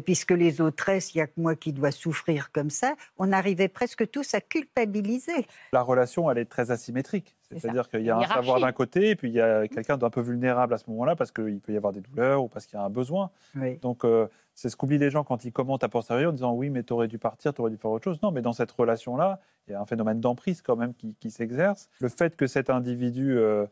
puisque 0.00 0.30
les 0.30 0.60
autresses, 0.60 1.14
il 1.14 1.18
n'y 1.18 1.22
a 1.22 1.26
que 1.26 1.40
moi 1.40 1.54
qui 1.54 1.72
dois 1.72 1.90
souffrir 1.90 2.50
comme 2.52 2.70
ça. 2.70 2.94
On 3.18 3.32
arrivait 3.32 3.68
presque 3.68 4.10
tous 4.10 4.34
à 4.34 4.40
culpabiliser. 4.40 5.46
La 5.72 5.82
relation, 5.82 6.30
elle 6.30 6.38
est 6.38 6.46
très 6.46 6.70
asymétrique. 6.70 7.36
C'est 7.50 7.60
C'est-à-dire 7.60 7.88
qu'il 7.88 8.02
y 8.02 8.10
a 8.10 8.16
un 8.16 8.26
savoir 8.26 8.60
d'un 8.60 8.72
côté, 8.72 9.10
et 9.10 9.16
puis 9.16 9.28
il 9.28 9.34
y 9.34 9.40
a 9.40 9.68
quelqu'un 9.68 9.98
d'un 9.98 10.10
peu 10.10 10.20
vulnérable 10.20 10.74
à 10.74 10.78
ce 10.78 10.88
moment-là, 10.90 11.16
parce 11.16 11.32
qu'il 11.32 11.60
peut 11.60 11.72
y 11.72 11.76
avoir 11.76 11.92
des 11.92 12.00
douleurs 12.00 12.42
ou 12.42 12.48
parce 12.48 12.66
qu'il 12.66 12.78
y 12.78 12.82
a 12.82 12.84
un 12.84 12.90
besoin. 12.90 13.30
Oui. 13.54 13.78
Donc, 13.78 14.04
euh, 14.04 14.26
c'est 14.54 14.68
ce 14.68 14.76
qu'oublient 14.76 14.98
les 14.98 15.10
gens 15.10 15.24
quand 15.24 15.44
ils 15.44 15.52
commentent 15.52 15.84
à 15.84 15.88
posteriori 15.88 16.26
en 16.26 16.32
disant 16.32 16.52
oui, 16.52 16.70
mais 16.70 16.82
tu 16.82 16.92
aurais 16.92 17.08
dû 17.08 17.18
partir, 17.18 17.52
tu 17.54 17.60
aurais 17.60 17.70
dû 17.70 17.76
faire 17.76 17.90
autre 17.90 18.04
chose. 18.04 18.20
Non, 18.22 18.30
mais 18.30 18.42
dans 18.42 18.52
cette 18.52 18.70
relation-là, 18.70 19.40
il 19.66 19.72
y 19.72 19.74
a 19.74 19.80
un 19.80 19.86
phénomène 19.86 20.20
d'emprise 20.20 20.62
quand 20.62 20.76
même 20.76 20.94
qui, 20.94 21.14
qui 21.20 21.30
s'exerce. 21.30 21.88
Le 22.00 22.08
fait 22.08 22.36
que 22.36 22.46
cet 22.46 22.70
individu 22.70 23.36
euh, 23.38 23.66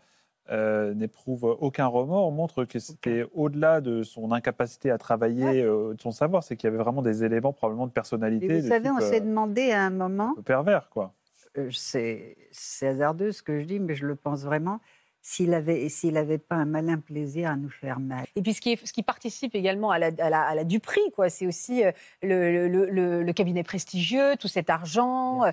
euh, 0.50 0.94
n'éprouve 0.94 1.44
aucun 1.44 1.86
remords 1.86 2.32
montre 2.32 2.64
que 2.64 2.78
c'était 2.78 3.24
au-delà 3.34 3.80
de 3.80 4.02
son 4.02 4.32
incapacité 4.32 4.90
à 4.90 4.98
travailler, 4.98 5.62
euh, 5.62 5.94
de 5.94 6.00
son 6.00 6.10
savoir, 6.10 6.42
c'est 6.42 6.56
qu'il 6.56 6.68
y 6.68 6.72
avait 6.72 6.82
vraiment 6.82 7.02
des 7.02 7.24
éléments 7.24 7.52
probablement 7.52 7.86
de 7.86 7.92
personnalité. 7.92 8.46
Et 8.46 8.56
vous 8.60 8.64
de 8.64 8.68
savez, 8.68 8.88
type, 8.88 8.92
on 8.98 9.02
euh, 9.02 9.10
s'est 9.10 9.20
demandé 9.20 9.70
à 9.72 9.82
un 9.84 9.90
moment, 9.90 10.34
un 10.38 10.42
pervers, 10.42 10.88
quoi. 10.90 11.14
euh, 11.58 11.68
c'est 11.70 12.36
c'est 12.50 12.88
hasardeux 12.88 13.32
ce 13.32 13.42
que 13.42 13.60
je 13.60 13.64
dis, 13.64 13.78
mais 13.78 13.94
je 13.94 14.06
le 14.06 14.16
pense 14.16 14.42
vraiment, 14.42 14.80
s'il 15.22 15.52
avait, 15.54 15.88
s'il 15.88 16.16
avait 16.16 16.38
pas 16.38 16.56
un 16.56 16.64
malin 16.64 16.98
plaisir 16.98 17.50
à 17.50 17.56
nous 17.56 17.68
faire 17.68 18.00
mal. 18.00 18.24
Et 18.36 18.42
puis 18.42 18.54
ce 18.54 18.60
qui, 18.60 18.72
est- 18.72 18.86
ce 18.86 18.92
qui 18.92 19.02
participe 19.02 19.54
également 19.54 19.90
à 19.90 19.98
la, 19.98 20.10
à 20.18 20.30
la, 20.30 20.42
à 20.42 20.54
la 20.54 20.64
Dupree, 20.64 21.12
quoi, 21.14 21.28
c'est 21.28 21.46
aussi 21.46 21.84
euh, 21.84 21.92
le, 22.22 22.66
le- 22.68 22.86
le- 22.90 23.22
le 23.22 23.32
cabinet 23.32 23.62
prestigieux, 23.62 24.36
tout 24.38 24.48
cet 24.48 24.70
argent. 24.70 25.44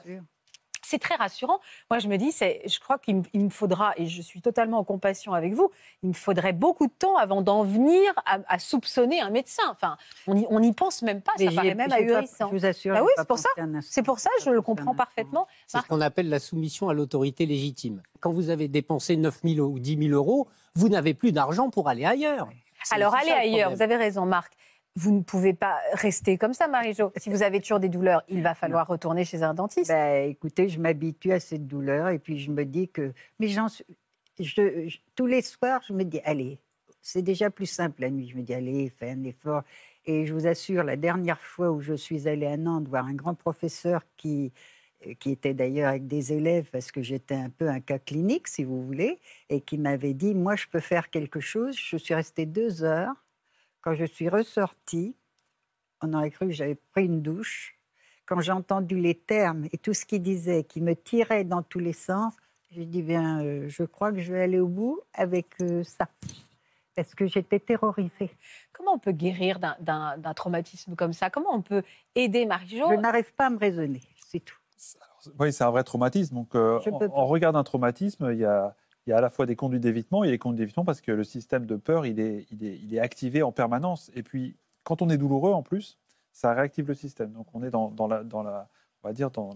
C'est 0.88 1.00
très 1.00 1.16
rassurant. 1.16 1.60
Moi, 1.92 2.00
je 2.00 2.08
me 2.08 2.16
dis, 2.18 2.32
je 2.32 2.80
crois 2.80 2.98
qu'il 2.98 3.24
me, 3.34 3.50
faudra, 3.50 3.94
et 3.98 4.08
je 4.08 4.22
suis 4.22 4.42
totalement 4.42 4.80
en 4.80 4.86
compassion 4.86 5.34
avec 5.34 5.54
vous, 5.54 5.70
il 6.02 6.10
me 6.10 6.14
faudrait 6.14 6.54
beaucoup 6.54 6.88
de 6.88 6.94
temps 6.98 7.18
avant 7.18 7.42
d'en 7.42 7.64
venir 7.64 8.14
à, 8.26 8.40
à 8.48 8.58
soupçonner 8.58 9.20
un 9.20 9.30
médecin. 9.30 9.64
Enfin, 9.70 9.98
on 10.28 10.60
n'y 10.62 10.72
pense 10.72 11.02
même 11.02 11.22
pas, 11.22 11.34
Mais 11.40 11.48
ça 11.48 11.52
paraît 11.52 11.76
même 11.76 11.92
ahurissant. 11.92 12.48
Je 12.48 12.56
vous 12.56 12.66
assure. 12.66 12.94
Bah 12.94 13.04
oui, 13.04 13.12
c'est 13.18 13.28
pour 13.28 13.38
ça. 13.38 13.50
C'est 13.82 14.04
pour 14.04 14.20
ça, 14.20 14.30
je 14.46 14.50
le 14.50 14.62
comprends 14.62 14.96
parfaitement. 14.96 15.46
C'est 15.68 15.80
ce 15.80 15.88
qu'on 15.88 16.00
appelle 16.00 16.30
la 16.30 16.40
soumission 16.40 16.88
à 16.88 16.94
l'autorité 16.94 17.46
légitime. 17.46 18.02
Quand 18.22 18.32
vous 18.32 18.50
avez 18.50 18.70
dépensé 18.70 19.18
9 19.18 19.42
000 19.44 19.68
ou 19.68 19.80
10 19.80 20.08
000 20.08 20.12
euros, 20.12 20.48
vous 20.74 20.88
n'avez 20.88 21.14
plus 21.14 21.34
d'argent 21.34 21.70
pour 21.70 21.90
aller 21.90 22.06
ailleurs. 22.06 22.48
Alors, 22.92 23.14
allez 23.16 23.32
ailleurs, 23.32 23.70
problème. 23.70 23.74
vous 23.76 23.82
avez 23.82 23.96
raison, 23.98 24.26
Marc. 24.26 24.54
Vous 25.00 25.12
ne 25.12 25.22
pouvez 25.22 25.54
pas 25.54 25.78
rester 25.94 26.40
comme 26.40 26.54
ça, 26.56 26.68
Marie-Jo. 26.68 27.12
Si 27.18 27.30
vous 27.30 27.44
avez 27.44 27.62
toujours 27.62 27.80
des 27.80 27.88
douleurs, 27.88 28.24
il 28.30 28.42
va 28.42 28.56
falloir 28.56 28.88
retourner 28.88 29.26
chez 29.26 29.44
un 29.44 29.54
dentiste. 29.54 29.90
Ben, 29.92 30.28
écoutez, 30.28 30.70
je 30.70 30.80
m'habitue 30.80 31.32
à 31.34 31.40
cette 31.40 31.68
douleur 31.68 32.10
et 32.10 32.18
puis 32.18 32.40
je 32.40 32.50
me 32.50 32.66
dis 32.66 32.90
que. 32.90 33.14
Mais 33.40 33.48
j'en 33.48 33.68
suis- 33.70 33.86
je, 34.40 34.88
je- 34.88 34.98
tous 35.16 35.28
les 35.28 35.44
soirs, 35.44 35.82
je 35.88 35.94
me 35.94 36.04
dis, 36.04 36.20
allez, 36.26 36.58
c'est 37.00 37.22
déjà 37.22 37.52
plus 37.52 37.68
simple 37.68 38.02
la 38.02 38.10
nuit. 38.10 38.28
Je 38.28 38.36
me 38.38 38.42
dis, 38.42 38.56
allez, 38.56 38.90
fais 38.90 39.12
un 39.12 39.24
effort. 39.24 39.62
Et 40.08 40.26
je 40.26 40.34
vous 40.34 40.48
assure, 40.48 40.84
la 40.84 40.96
dernière 40.96 41.42
fois 41.42 41.70
où 41.70 41.80
je 41.80 41.94
suis 41.94 42.28
allée 42.28 42.48
à 42.48 42.58
Nantes 42.58 42.88
voir 42.88 43.06
un 43.06 43.14
grand 43.14 43.36
professeur 43.36 44.02
qui, 44.16 44.52
euh, 45.06 45.14
qui 45.20 45.30
était 45.30 45.54
d'ailleurs 45.54 45.90
avec 45.90 46.08
des 46.08 46.34
élèves, 46.34 46.70
parce 46.72 46.92
que 46.92 47.04
j'étais 47.04 47.36
un 47.36 47.52
peu 47.52 47.70
un 47.70 47.82
cas 47.82 48.00
clinique, 48.00 48.48
si 48.48 48.64
vous 48.64 48.82
voulez, 48.82 49.20
et 49.50 49.62
qui 49.62 49.78
m'avait 49.78 50.16
dit, 50.16 50.34
moi, 50.34 50.56
je 50.56 50.66
peux 50.72 50.80
faire 50.80 51.12
quelque 51.12 51.40
chose. 51.40 51.78
Je 51.78 51.98
suis 51.98 52.16
restée 52.16 52.48
deux 52.48 52.84
heures. 52.84 53.14
Quand 53.88 53.96
je 53.96 54.04
suis 54.04 54.28
ressortie, 54.28 55.16
on 56.02 56.12
aurait 56.12 56.30
cru 56.30 56.48
que 56.48 56.52
j'avais 56.52 56.76
pris 56.76 57.06
une 57.06 57.22
douche 57.22 57.80
quand 58.26 58.42
j'ai 58.42 58.52
entendu 58.52 58.98
les 58.98 59.16
termes 59.16 59.66
et 59.72 59.78
tout 59.78 59.94
ce 59.94 60.06
qu'il 60.06 60.22
disait, 60.22 60.66
qui 60.66 60.82
me 60.82 60.94
tirait 60.94 61.46
dans 61.46 61.64
tous 61.64 61.80
les 61.80 61.94
sens, 61.94 62.34
j'ai 62.70 62.84
dit, 62.84 63.02
bien, 63.02 63.42
euh, 63.42 63.70
je 63.70 63.84
crois 63.84 64.12
que 64.12 64.20
je 64.20 64.34
vais 64.34 64.42
aller 64.42 64.60
au 64.60 64.68
bout 64.68 65.00
avec 65.14 65.48
euh, 65.62 65.86
ça. 65.86 66.10
Parce 66.98 67.16
que 67.16 67.28
j'étais 67.28 67.62
terrorisée. 67.62 68.30
Comment 68.74 68.96
on 68.96 69.00
peut 69.00 69.14
guérir 69.14 69.58
d'un- 69.58 70.34
traumatisme 70.36 70.98
comme 70.98 71.14
ça? 71.14 71.30
Comment 71.30 71.54
on 71.56 71.62
peut 71.62 71.84
aider 72.14 72.46
Marie-Jo? 72.46 72.90
Je 72.90 72.96
n'arrive 72.96 73.34
pas 73.36 73.46
à 73.46 73.50
me 73.50 73.58
raisonner, 73.58 74.02
c'est 74.18 74.42
tout. 74.42 74.58
Oui, 75.40 75.54
c'est 75.54 75.64
un 75.64 75.72
vrai 75.72 75.86
traumatisme. 75.86 76.36
Donc, 76.36 76.56
euh, 76.56 76.82
on, 76.92 77.00
on 77.10 77.26
regarde 77.26 77.56
un 77.56 77.64
traumatisme, 77.64 78.32
il 78.34 78.40
y 78.40 78.46
a, 78.46 78.76
il 79.08 79.12
y 79.12 79.14
a 79.14 79.18
à 79.18 79.22
la 79.22 79.30
fois 79.30 79.46
des 79.46 79.56
conduites 79.56 79.82
d'évitement, 79.82 80.22
a 80.24 80.28
des 80.28 80.38
conduites 80.38 80.60
d'évitement 80.60 80.86
parce 80.86 81.02
que 81.02 81.12
le 81.14 81.24
système 81.24 81.66
de 81.66 81.78
peur, 81.78 82.06
il 82.06 82.20
est, 82.20 82.46
il, 82.52 82.66
est, 82.66 82.78
il 82.78 82.94
est 82.94 83.00
activé 83.00 83.42
en 83.42 83.54
permanence. 83.54 84.12
Et 84.16 84.22
puis, 84.22 84.56
quand 84.84 85.02
on 85.02 85.10
est 85.10 85.18
douloureux, 85.18 85.54
en 85.54 85.64
plus, 85.64 85.98
ça 86.34 86.54
réactive 86.54 86.88
le 86.88 86.94
système. 86.94 87.32
Donc, 87.32 87.48
on 87.54 87.64
est 87.64 87.72
dans, 87.72 87.90
dans 87.90 88.08
la, 88.08 88.24
dans 88.24 88.44
la, 88.44 88.68
on 89.02 89.08
va 89.08 89.14
dire, 89.14 89.32
dans, 89.32 89.52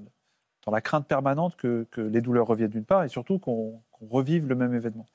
dans 0.66 0.72
la 0.72 0.82
crainte 0.82 1.06
permanente 1.06 1.56
que, 1.58 1.86
que 1.92 2.02
les 2.02 2.22
douleurs 2.22 2.48
reviennent 2.48 2.72
d'une 2.72 2.86
part 2.86 3.04
et 3.04 3.10
surtout 3.10 3.40
qu'on 3.40 3.82
qu'on 3.92 4.08
revive 4.08 4.48
le 4.48 4.56
même 4.56 4.74
événement. 4.74 5.06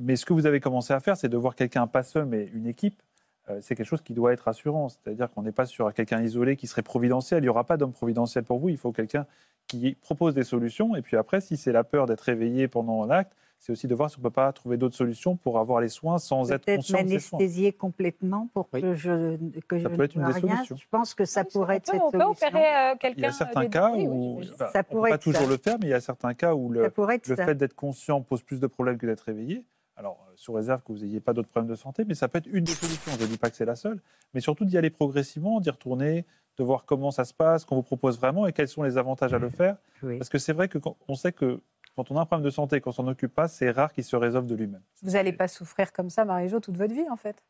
Mais 0.00 0.16
ce 0.16 0.26
que 0.26 0.32
vous 0.34 0.46
avez 0.46 0.60
commencé 0.60 0.92
à 0.92 1.00
faire, 1.00 1.16
c'est 1.16 1.28
de 1.28 1.36
voir 1.36 1.54
quelqu'un, 1.54 1.86
pas 1.86 2.02
seul, 2.02 2.26
mais 2.26 2.50
une 2.52 2.66
équipe. 2.66 3.00
euh, 3.48 3.60
C'est 3.62 3.74
quelque 3.76 3.86
chose 3.86 4.02
qui 4.02 4.12
doit 4.14 4.32
être 4.32 4.40
rassurant. 4.40 4.88
C'est-à-dire 4.88 5.30
qu'on 5.30 5.42
n'est 5.42 5.52
pas 5.52 5.64
sur 5.66 5.92
quelqu'un 5.94 6.20
isolé 6.22 6.56
qui 6.56 6.66
serait 6.66 6.82
providentiel. 6.82 7.38
Il 7.40 7.46
n'y 7.46 7.48
aura 7.48 7.64
pas 7.64 7.76
d'homme 7.76 7.92
providentiel 7.92 8.44
pour 8.44 8.58
vous. 8.58 8.68
Il 8.68 8.76
faut 8.78 8.92
quelqu'un 8.92 9.26
qui 9.68 9.94
propose 9.94 10.34
des 10.34 10.44
solutions. 10.44 10.96
Et 10.96 11.02
puis 11.02 11.16
après, 11.16 11.40
si 11.40 11.56
c'est 11.56 11.72
la 11.72 11.84
peur 11.84 12.06
d'être 12.06 12.20
réveillé 12.20 12.68
pendant 12.68 13.06
l'acte, 13.06 13.32
c'est 13.58 13.72
aussi 13.72 13.86
de 13.88 13.94
voir 13.94 14.10
si 14.10 14.16
on 14.18 14.20
ne 14.20 14.24
peut 14.24 14.30
pas 14.30 14.52
trouver 14.52 14.76
d'autres 14.76 14.94
solutions 14.96 15.36
pour 15.36 15.58
avoir 15.58 15.80
les 15.80 15.88
soins 15.88 16.18
sans 16.18 16.52
être 16.52 16.64
Peut-être 16.64 16.76
conscient 16.78 17.02
de 17.02 17.08
ces 17.08 17.18
soins. 17.20 17.38
m'anesthésier 17.38 17.72
complètement 17.72 18.48
pour 18.54 18.68
Oui. 18.72 18.82
que 18.82 18.94
je, 18.94 19.36
que 19.66 19.78
Ça 19.80 19.88
je 19.90 19.94
peut 19.96 20.02
être 20.04 20.14
ne 20.16 20.20
une 20.22 20.30
vois 20.30 20.40
des 20.40 20.46
rien. 20.46 20.56
solutions. 20.56 20.76
Je 20.76 20.86
pense 20.90 21.14
que 21.14 21.24
ça 21.24 21.44
pourrait 21.44 21.76
être 21.76 21.88
on 21.88 21.92
peut, 21.92 21.96
cette 21.98 22.02
on 22.06 22.10
peut 22.10 22.24
solution. 22.24 22.46
opérer 22.48 22.76
euh, 22.76 22.94
quelqu'un. 23.00 23.16
Il 23.18 23.22
y 23.22 23.24
a 23.24 23.28
euh, 23.28 23.32
certains 23.32 23.60
des 23.62 23.68
cas. 23.70 23.92
Oui, 23.94 24.06
où, 24.06 24.38
oui, 24.40 24.50
bah, 24.58 24.70
Ça 24.72 24.82
on 24.90 24.96
ne 24.98 25.02
peut 25.02 25.08
pas 25.10 25.18
toujours 25.18 25.42
ça. 25.42 25.48
le 25.48 25.56
faire, 25.56 25.76
mais 25.80 25.86
il 25.86 25.90
y 25.90 25.94
a 25.94 26.00
certains 26.00 26.34
cas 26.34 26.54
où 26.54 26.68
le, 26.68 26.82
le 26.82 27.36
fait 27.36 27.54
d'être 27.54 27.74
conscient 27.74 28.20
pose 28.22 28.42
plus 28.42 28.60
de 28.60 28.66
problèmes 28.66 28.98
que 28.98 29.06
d'être 29.06 29.22
réveillé. 29.22 29.64
Alors, 29.96 30.26
euh, 30.28 30.32
sous 30.36 30.52
réserve 30.52 30.82
que 30.82 30.92
vous 30.92 30.98
n'ayez 30.98 31.20
pas 31.20 31.32
d'autres 31.32 31.48
problèmes 31.48 31.70
de 31.70 31.74
santé, 31.74 32.04
mais 32.06 32.14
ça 32.14 32.28
peut 32.28 32.36
être 32.38 32.48
une 32.52 32.64
des 32.64 32.72
solutions. 32.72 33.12
Je 33.18 33.22
ne 33.24 33.28
dis 33.28 33.38
pas 33.38 33.48
que 33.48 33.56
c'est 33.56 33.64
la 33.64 33.76
seule, 33.76 34.00
mais 34.34 34.40
surtout 34.40 34.66
d'y 34.66 34.76
aller 34.76 34.90
progressivement, 34.90 35.58
d'y 35.58 35.70
retourner, 35.70 36.26
de 36.58 36.64
voir 36.64 36.84
comment 36.84 37.10
ça 37.10 37.24
se 37.24 37.32
passe, 37.32 37.64
qu'on 37.64 37.76
vous 37.76 37.82
propose 37.82 38.18
vraiment 38.18 38.46
et 38.46 38.52
quels 38.52 38.68
sont 38.68 38.82
les 38.82 38.98
avantages 38.98 39.32
à 39.32 39.38
le 39.38 39.48
faire. 39.48 39.76
Oui. 40.02 40.18
Parce 40.18 40.28
que 40.28 40.36
c'est 40.38 40.52
vrai 40.52 40.68
que 40.68 40.76
quand- 40.78 40.96
on 41.08 41.14
sait 41.14 41.32
que 41.32 41.60
quand 41.96 42.10
on 42.10 42.16
a 42.18 42.20
un 42.20 42.26
problème 42.26 42.44
de 42.44 42.50
santé 42.50 42.76
et 42.76 42.80
qu'on 42.82 42.92
s'en 42.92 43.06
occupe 43.08 43.34
pas, 43.34 43.48
c'est 43.48 43.70
rare 43.70 43.92
qu'il 43.92 44.04
se 44.04 44.14
résolve 44.16 44.46
de 44.46 44.54
lui-même. 44.54 44.82
Vous 45.02 45.12
n'allez 45.12 45.32
pas 45.32 45.48
souffrir 45.48 45.92
comme 45.92 46.10
ça, 46.10 46.26
Marie-Jo, 46.26 46.60
toute 46.60 46.76
votre 46.76 46.94
vie, 46.94 47.08
en 47.08 47.16
fait? 47.16 47.42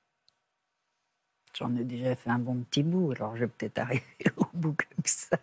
J'en 1.59 1.75
ai 1.75 1.85
déjà 1.85 2.15
fait 2.15 2.31
un 2.31 2.39
bon 2.39 2.63
petit 2.63 2.85
bout, 2.85 3.13
alors 3.13 3.35
je 3.35 3.41
vais 3.41 3.49
peut-être 3.49 3.79
arriver 3.79 4.05
au 4.37 4.47
bout 4.55 4.75
comme 4.75 5.05
ça. 5.05 5.37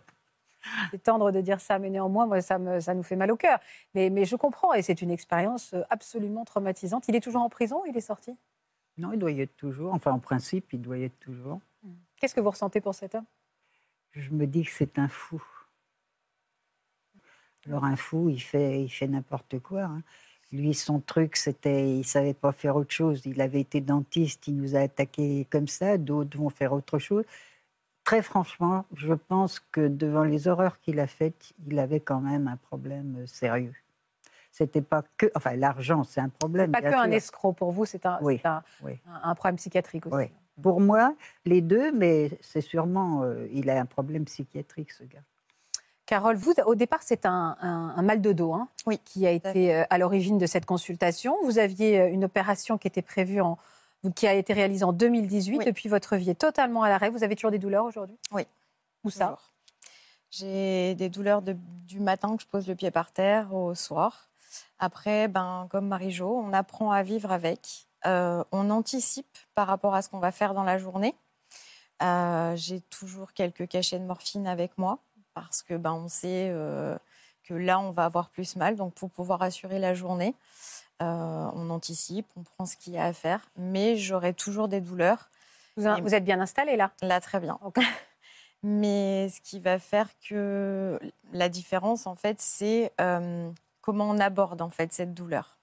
C'est 0.90 1.02
tendre 1.02 1.30
de 1.30 1.42
dire 1.42 1.60
ça, 1.60 1.78
mais 1.78 1.90
néanmoins, 1.90 2.26
moi, 2.26 2.40
ça, 2.40 2.58
me, 2.58 2.80
ça 2.80 2.94
nous 2.94 3.02
fait 3.02 3.16
mal 3.16 3.30
au 3.30 3.36
cœur. 3.36 3.58
Mais, 3.94 4.08
mais 4.08 4.24
je 4.24 4.36
comprends, 4.36 4.72
et 4.72 4.80
c'est 4.80 5.02
une 5.02 5.10
expérience 5.10 5.74
euh, 5.74 5.82
absolument 5.90 6.46
traumatisante. 6.46 7.06
Il 7.08 7.14
est 7.14 7.20
toujours 7.20 7.42
en 7.42 7.50
prison 7.50 7.82
ou 7.82 7.86
il 7.86 7.96
est 7.96 8.00
sorti? 8.00 8.34
Non, 8.96 9.12
il 9.12 9.18
doit 9.18 9.32
y 9.32 9.42
être 9.42 9.56
toujours. 9.56 9.92
Enfin, 9.92 10.12
en 10.12 10.18
principe, 10.18 10.72
il 10.72 10.80
doit 10.80 10.96
y 10.96 11.04
être 11.04 11.18
toujours. 11.18 11.60
Qu'est-ce 12.16 12.34
que 12.34 12.40
vous 12.40 12.50
ressentez 12.50 12.80
pour 12.80 12.94
cet 12.94 13.14
homme? 13.14 13.26
Je 14.12 14.30
me 14.30 14.46
dis 14.46 14.62
que 14.62 14.70
c'est 14.70 14.98
un 14.98 15.08
fou. 15.08 15.42
Alors 17.66 17.84
un 17.84 17.96
fou, 17.96 18.28
il 18.28 18.40
fait, 18.40 18.82
il 18.82 18.88
fait 18.88 19.06
n'importe 19.08 19.58
quoi. 19.60 19.82
hein. 19.84 20.02
Lui, 20.52 20.72
son 20.74 21.00
truc, 21.00 21.36
c'était, 21.36 21.96
il 21.96 22.04
savait 22.04 22.34
pas 22.34 22.52
faire 22.52 22.76
autre 22.76 22.92
chose. 22.92 23.22
Il 23.26 23.40
avait 23.40 23.60
été 23.60 23.80
dentiste, 23.80 24.46
il 24.46 24.56
nous 24.56 24.76
a 24.76 24.80
attaqués 24.80 25.46
comme 25.50 25.66
ça. 25.66 25.98
D'autres 25.98 26.38
vont 26.38 26.50
faire 26.50 26.72
autre 26.72 26.98
chose. 26.98 27.24
Très 28.04 28.22
franchement, 28.22 28.84
je 28.94 29.14
pense 29.14 29.58
que 29.72 29.88
devant 29.88 30.22
les 30.24 30.46
horreurs 30.46 30.78
qu'il 30.78 31.00
a 31.00 31.06
faites, 31.06 31.52
il 31.66 31.78
avait 31.78 32.00
quand 32.00 32.20
même 32.20 32.46
un 32.48 32.56
problème 32.58 33.16
euh, 33.20 33.26
sérieux. 33.26 33.74
C'était 34.52 34.82
pas 34.82 35.02
que, 35.16 35.26
enfin, 35.34 35.56
l'argent, 35.56 36.04
c'est 36.04 36.20
un 36.20 36.28
problème. 36.28 36.70
Pas 36.70 36.82
que 36.82 36.94
un 36.94 37.10
escroc 37.10 37.54
pour 37.54 37.72
vous, 37.72 37.86
c'est 37.86 38.06
un, 38.06 38.18
Oui, 38.20 38.40
un, 38.44 38.62
oui. 38.82 38.98
un- 39.08 39.30
un 39.30 39.34
problème 39.34 39.56
psychiatrique 39.56 40.06
aussi. 40.06 40.14
Oui. 40.16 40.24
Pour 40.62 40.80
moi, 40.80 41.16
les 41.46 41.60
deux, 41.62 41.90
mais 41.90 42.30
c'est 42.40 42.60
sûrement, 42.60 43.22
euh, 43.24 43.48
il 43.52 43.68
a 43.70 43.80
un 43.80 43.86
problème 43.86 44.24
psychiatrique, 44.26 44.92
ce 44.92 45.02
gars. 45.02 45.24
Carole, 46.06 46.36
vous, 46.36 46.52
au 46.66 46.74
départ, 46.74 47.00
c'est 47.02 47.24
un, 47.24 47.56
un- 47.60 47.94
un 47.96 48.02
mal 48.02 48.20
de 48.20 48.32
dos 48.32 48.52
hein, 48.52 48.68
Oui, 48.86 48.98
qui 49.04 49.26
a 49.26 49.30
été 49.30 49.74
euh, 49.74 49.84
à 49.88 49.96
l'origine 49.98 50.36
de 50.38 50.46
cette 50.46 50.66
consultation. 50.66 51.36
Vous 51.44 51.58
aviez 51.58 51.98
euh, 52.00 52.10
une 52.10 52.24
opération 52.24 52.76
qui 52.76 52.86
était 52.88 53.00
prévue 53.02 53.40
en, 53.40 53.56
qui 54.14 54.26
a 54.26 54.34
été 54.34 54.52
réalisée 54.52 54.84
en 54.84 54.92
2018. 54.92 55.58
Oui. 55.58 55.64
Depuis, 55.64 55.88
votre 55.88 56.16
vie 56.16 56.28
est 56.30 56.34
totalement 56.34 56.82
à 56.82 56.88
l'arrêt. 56.90 57.08
Vous 57.08 57.24
avez 57.24 57.36
toujours 57.36 57.50
des 57.50 57.58
douleurs 57.58 57.86
aujourd'hui? 57.86 58.18
Oui. 58.32 58.46
Où 59.04 59.10
ça? 59.10 59.38
J'ai 60.30 60.94
des 60.94 61.08
douleurs 61.08 61.40
de- 61.42 61.56
du 61.86 62.00
matin 62.00 62.36
que 62.36 62.42
je 62.42 62.48
pose 62.48 62.66
le 62.68 62.74
pied 62.74 62.90
par 62.90 63.10
terre 63.12 63.54
au 63.54 63.74
soir. 63.74 64.28
Après, 64.78 65.28
ben, 65.28 65.68
comme 65.70 65.86
Marie-Jo, 65.88 66.28
on 66.44 66.52
apprend 66.52 66.90
à 66.90 67.02
vivre 67.02 67.32
avec. 67.32 67.86
Euh, 68.06 68.44
on 68.52 68.68
anticipe 68.70 69.38
par 69.54 69.66
rapport 69.66 69.94
à 69.94 70.02
ce 70.02 70.08
qu'on 70.10 70.18
va 70.18 70.32
faire 70.32 70.52
dans 70.52 70.64
la 70.64 70.76
journée. 70.76 71.14
Euh, 72.02 72.54
J'ai 72.56 72.80
toujours 72.80 73.32
quelques 73.32 73.66
cachets 73.68 73.98
de 73.98 74.04
morphine 74.04 74.46
avec 74.46 74.76
moi 74.76 74.98
parce 75.34 75.62
que 75.62 75.74
ben, 75.74 75.92
on 75.92 76.08
sait 76.08 76.48
euh, 76.52 76.96
que 77.42 77.54
là, 77.54 77.78
on 77.80 77.90
va 77.90 78.04
avoir 78.04 78.30
plus 78.30 78.56
mal. 78.56 78.76
Donc, 78.76 78.94
pour 78.94 79.10
pouvoir 79.10 79.42
assurer 79.42 79.78
la 79.78 79.94
journée, 79.94 80.34
euh, 81.02 81.50
on 81.54 81.70
anticipe, 81.70 82.26
on 82.36 82.42
prend 82.42 82.66
ce 82.66 82.76
qu'il 82.76 82.94
y 82.94 82.98
a 82.98 83.04
à 83.04 83.12
faire. 83.12 83.40
Mais 83.56 83.96
j'aurai 83.96 84.32
toujours 84.32 84.68
des 84.68 84.80
douleurs. 84.80 85.28
vous, 85.76 85.86
en- 85.86 85.96
Et- 85.96 86.00
vous 86.00 86.14
êtes 86.14 86.24
bien 86.24 86.40
installé 86.40 86.76
là? 86.76 86.92
Là, 87.02 87.20
très 87.20 87.40
bien. 87.40 87.58
Mais 88.62 89.28
ce 89.28 89.40
qui 89.42 89.60
va 89.60 89.78
faire 89.78 90.08
que 90.26 90.98
la 91.32 91.48
différence, 91.50 92.06
en 92.06 92.14
fait, 92.14 92.40
c'est 92.40 92.92
euh, 93.00 93.50
comment 93.82 94.08
on 94.08 94.18
aborde 94.18 94.62
en 94.62 94.70
fait 94.70 94.92
cette 94.92 95.12
douleur. 95.12 95.58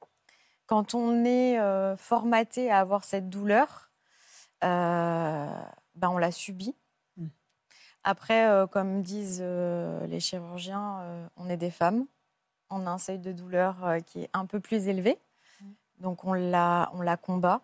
Quand 0.67 0.93
on 0.93 1.25
est 1.25 1.59
euh, 1.59 1.97
formaté 1.97 2.69
à 2.69 2.79
avoir 2.79 3.03
cette 3.03 3.27
douleur, 3.29 3.89
euh, 4.63 5.47
ben 5.95 6.09
on 6.09 6.17
la 6.17 6.31
subit. 6.31 6.75
Mm. 8.03 8.09
Après, 8.09 8.47
euh, 8.47 8.67
comme 8.67 9.01
disent 9.01 9.41
euh, 9.41 10.05
les 10.07 10.19
chirurgiens, 10.19 10.99
euh, 11.01 11.27
on 11.37 11.49
est 11.49 11.57
des 11.57 11.71
femmes. 11.71 12.05
On 12.69 12.87
a 12.87 12.91
un 12.91 12.97
seuil 12.97 13.19
de 13.19 13.31
douleur 13.31 13.75
qui 14.05 14.23
est 14.23 14.29
un 14.33 14.45
peu 14.45 14.59
plus 14.59 14.87
élevé. 14.87 15.19
Donc 15.99 16.23
on 16.23 16.33
la, 16.33 16.89
on 16.93 17.01
la 17.01 17.17
combat. 17.17 17.61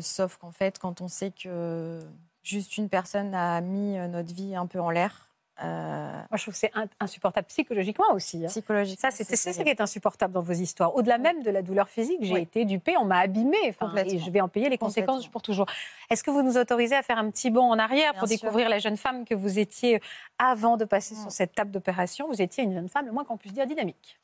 Sauf 0.00 0.38
qu'en 0.38 0.50
fait, 0.50 0.78
quand 0.78 1.00
on 1.00 1.08
sait 1.08 1.30
que 1.30 2.00
juste 2.42 2.76
une 2.78 2.88
personne 2.88 3.32
a 3.32 3.60
mis 3.60 3.96
notre 4.08 4.34
vie 4.34 4.56
un 4.56 4.66
peu 4.66 4.80
en 4.80 4.90
l'air, 4.90 5.25
Moi, 5.62 6.36
je 6.36 6.42
trouve 6.42 6.54
que 6.54 6.60
c'est 6.60 6.70
in- 6.74 6.86
insupportable 7.00 7.46
psychologiquement 7.46 8.12
aussi. 8.12 8.44
hein. 8.44 8.48
psychologiquement, 8.48 9.10
Ça, 9.10 9.16
c'est 9.16 9.24
c'est 9.24 9.36
ça 9.52 9.62
qui 9.64 9.68
est 9.70 9.80
insupportable 9.80 10.34
dans 10.34 10.42
vos 10.42 10.52
histoires. 10.52 10.94
Au-delà 10.94 11.16
même 11.18 11.42
de 11.42 11.50
la 11.50 11.62
douleur 11.62 11.88
physique, 11.88 12.18
j'ai 12.22 12.34
Oui. 12.34 12.40
été 12.42 12.64
dupée, 12.64 12.96
on 12.98 13.04
m'a 13.06 13.18
abîmée, 13.20 13.56
enfin, 13.68 13.86
et 13.86 13.88
Complètement. 13.88 14.18
je 14.26 14.30
vais 14.30 14.40
en 14.40 14.48
payer 14.48 14.68
les 14.68 14.76
conséquences 14.78 15.26
pour 15.28 15.40
toujours. 15.42 15.66
Est-ce 16.10 16.22
que 16.22 16.30
vous 16.30 16.42
nous 16.42 16.58
autorisez 16.58 16.94
à 16.96 17.02
faire 17.02 17.18
un 17.18 17.30
petit 17.30 17.50
bond 17.50 17.70
en 17.70 17.78
arrière 17.78 18.12
Bien 18.12 18.20
pour 18.20 18.28
sûr. 18.28 18.36
découvrir 18.38 18.68
la 18.68 18.78
jeune 18.78 18.96
femme 18.96 19.24
que 19.24 19.34
vous 19.34 19.58
étiez 19.58 20.00
avant 20.38 20.76
de 20.76 20.84
passer 20.84 21.14
Mm. 21.14 21.22
sur 21.22 21.30
cette 21.32 21.54
table 21.54 21.70
d'opération? 21.70 22.28
Vous 22.28 22.42
étiez 22.42 22.64
une 22.64 22.74
jeune 22.74 22.88
femme, 22.88 23.06
le 23.06 23.12
moins 23.12 23.24
qu'on 23.24 23.36
puisse 23.38 23.52
dire, 23.54 23.66
dynamique. 23.66 24.18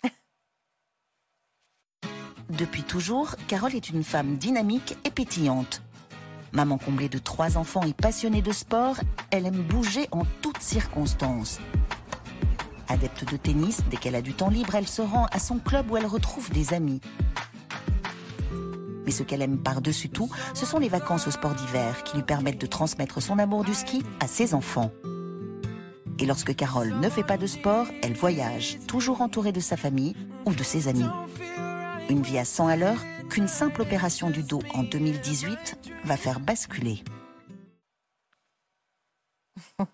Depuis 2.51 2.83
toujours, 2.83 3.35
Carole 3.49 3.75
est 3.75 3.89
une 3.89 4.05
femme 4.05 4.37
dynamique 4.37 4.97
et 5.05 5.11
pétillante. 5.11 5.81
Maman 6.53 6.77
comblée 6.77 7.09
de 7.09 7.19
trois 7.19 7.57
enfants 7.57 7.83
et 7.83 7.95
passionnée 7.95 8.43
de 8.43 8.53
sport, 8.53 8.97
elle 9.31 9.47
aime 9.47 9.63
bouger 9.63 10.07
en 10.13 10.25
toutes 10.43 10.61
circonstances. 10.61 11.59
Adepte 12.89 13.31
de 13.31 13.39
tennis, 13.39 13.81
dès 13.91 13.97
qu'elle 13.97 14.15
a 14.15 14.21
du 14.21 14.35
temps 14.35 14.51
libre, 14.51 14.75
elle 14.75 14.87
se 14.87 15.01
rend 15.01 15.27
à 15.33 15.39
son 15.39 15.59
club 15.59 15.91
où 15.91 15.97
elle 15.97 16.05
retrouve 16.05 16.51
des 16.51 16.75
amis. 16.75 17.01
Mais 19.07 19.13
ce 19.13 19.23
qu'elle 19.23 19.41
aime 19.41 19.59
par-dessus 19.59 20.11
tout, 20.11 20.29
ce 20.53 20.67
sont 20.67 20.79
les 20.79 20.91
vacances 20.91 21.27
au 21.27 21.31
sport 21.31 21.55
d'hiver 21.55 22.05
qui 22.05 22.17
lui 22.17 22.23
permettent 22.23 22.61
de 22.61 22.67
transmettre 22.67 23.23
son 23.23 23.39
amour 23.39 23.65
du 23.65 23.73
ski 23.73 24.03
à 24.21 24.27
ses 24.27 24.53
enfants. 24.53 24.93
Et 26.19 26.27
lorsque 26.27 26.55
Carole 26.55 26.95
ne 27.01 27.09
fait 27.09 27.25
pas 27.25 27.39
de 27.39 27.47
sport, 27.47 27.87
elle 28.03 28.13
voyage, 28.13 28.79
toujours 28.87 29.23
entourée 29.23 29.53
de 29.53 29.59
sa 29.61 29.79
famille 29.79 30.15
ou 30.45 30.53
de 30.53 30.63
ses 30.63 30.87
amis. 30.87 31.09
Une 32.11 32.23
vie 32.23 32.39
à 32.39 32.45
100 32.45 32.69
à 32.69 32.77
l'heure 32.77 33.03
qu'une 33.33 33.49
simple 33.49 33.81
opération 33.81 34.29
du 34.29 34.43
dos 34.43 34.61
en 34.75 34.83
2018 34.83 35.79
va 36.05 36.19
faire 36.19 36.39
basculer. 36.39 37.03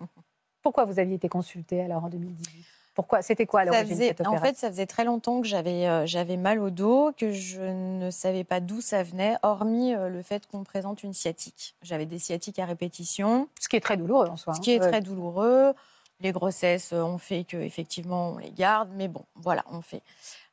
Pourquoi 0.61 0.83
vous 0.83 0.99
aviez 0.99 1.15
été 1.15 1.29
consultée 1.29 1.81
alors 1.81 2.03
en 2.03 2.09
2018 2.09 2.65
Pourquoi? 2.95 3.21
C'était 3.21 3.45
quoi 3.45 3.63
cette 3.63 4.27
En 4.27 4.37
fait, 4.39 4.57
ça 4.57 4.67
faisait 4.67 4.87
très 4.87 5.05
longtemps 5.05 5.39
que 5.39 5.47
j'avais 5.47 5.87
euh, 5.87 6.05
j'avais 6.05 6.35
mal 6.35 6.59
au 6.59 6.69
dos, 6.69 7.13
que 7.15 7.31
je 7.31 7.61
ne 7.61 8.11
savais 8.11 8.43
pas 8.43 8.59
d'où 8.59 8.81
ça 8.81 9.03
venait, 9.03 9.37
hormis 9.41 9.93
euh, 9.93 10.09
le 10.09 10.21
fait 10.21 10.45
qu'on 10.45 10.59
me 10.59 10.65
présente 10.65 11.03
une 11.03 11.13
sciatique. 11.13 11.75
J'avais 11.81 12.05
des 12.05 12.19
sciatiques 12.19 12.59
à 12.59 12.65
répétition. 12.65 13.47
Ce 13.61 13.69
qui 13.69 13.77
est 13.77 13.81
très 13.81 13.95
douloureux 13.95 14.27
en 14.27 14.35
soi. 14.35 14.53
Ce 14.53 14.59
qui 14.59 14.71
est 14.71 14.83
hein. 14.83 14.89
très 14.89 14.99
douloureux. 14.99 15.73
Les 16.19 16.33
grossesses 16.33 16.91
euh, 16.91 17.01
ont 17.01 17.17
fait 17.17 17.45
que 17.45 17.55
effectivement 17.55 18.31
on 18.31 18.37
les 18.37 18.51
garde, 18.51 18.89
mais 18.95 19.07
bon, 19.07 19.23
voilà, 19.35 19.63
on 19.71 19.79
fait. 19.79 20.01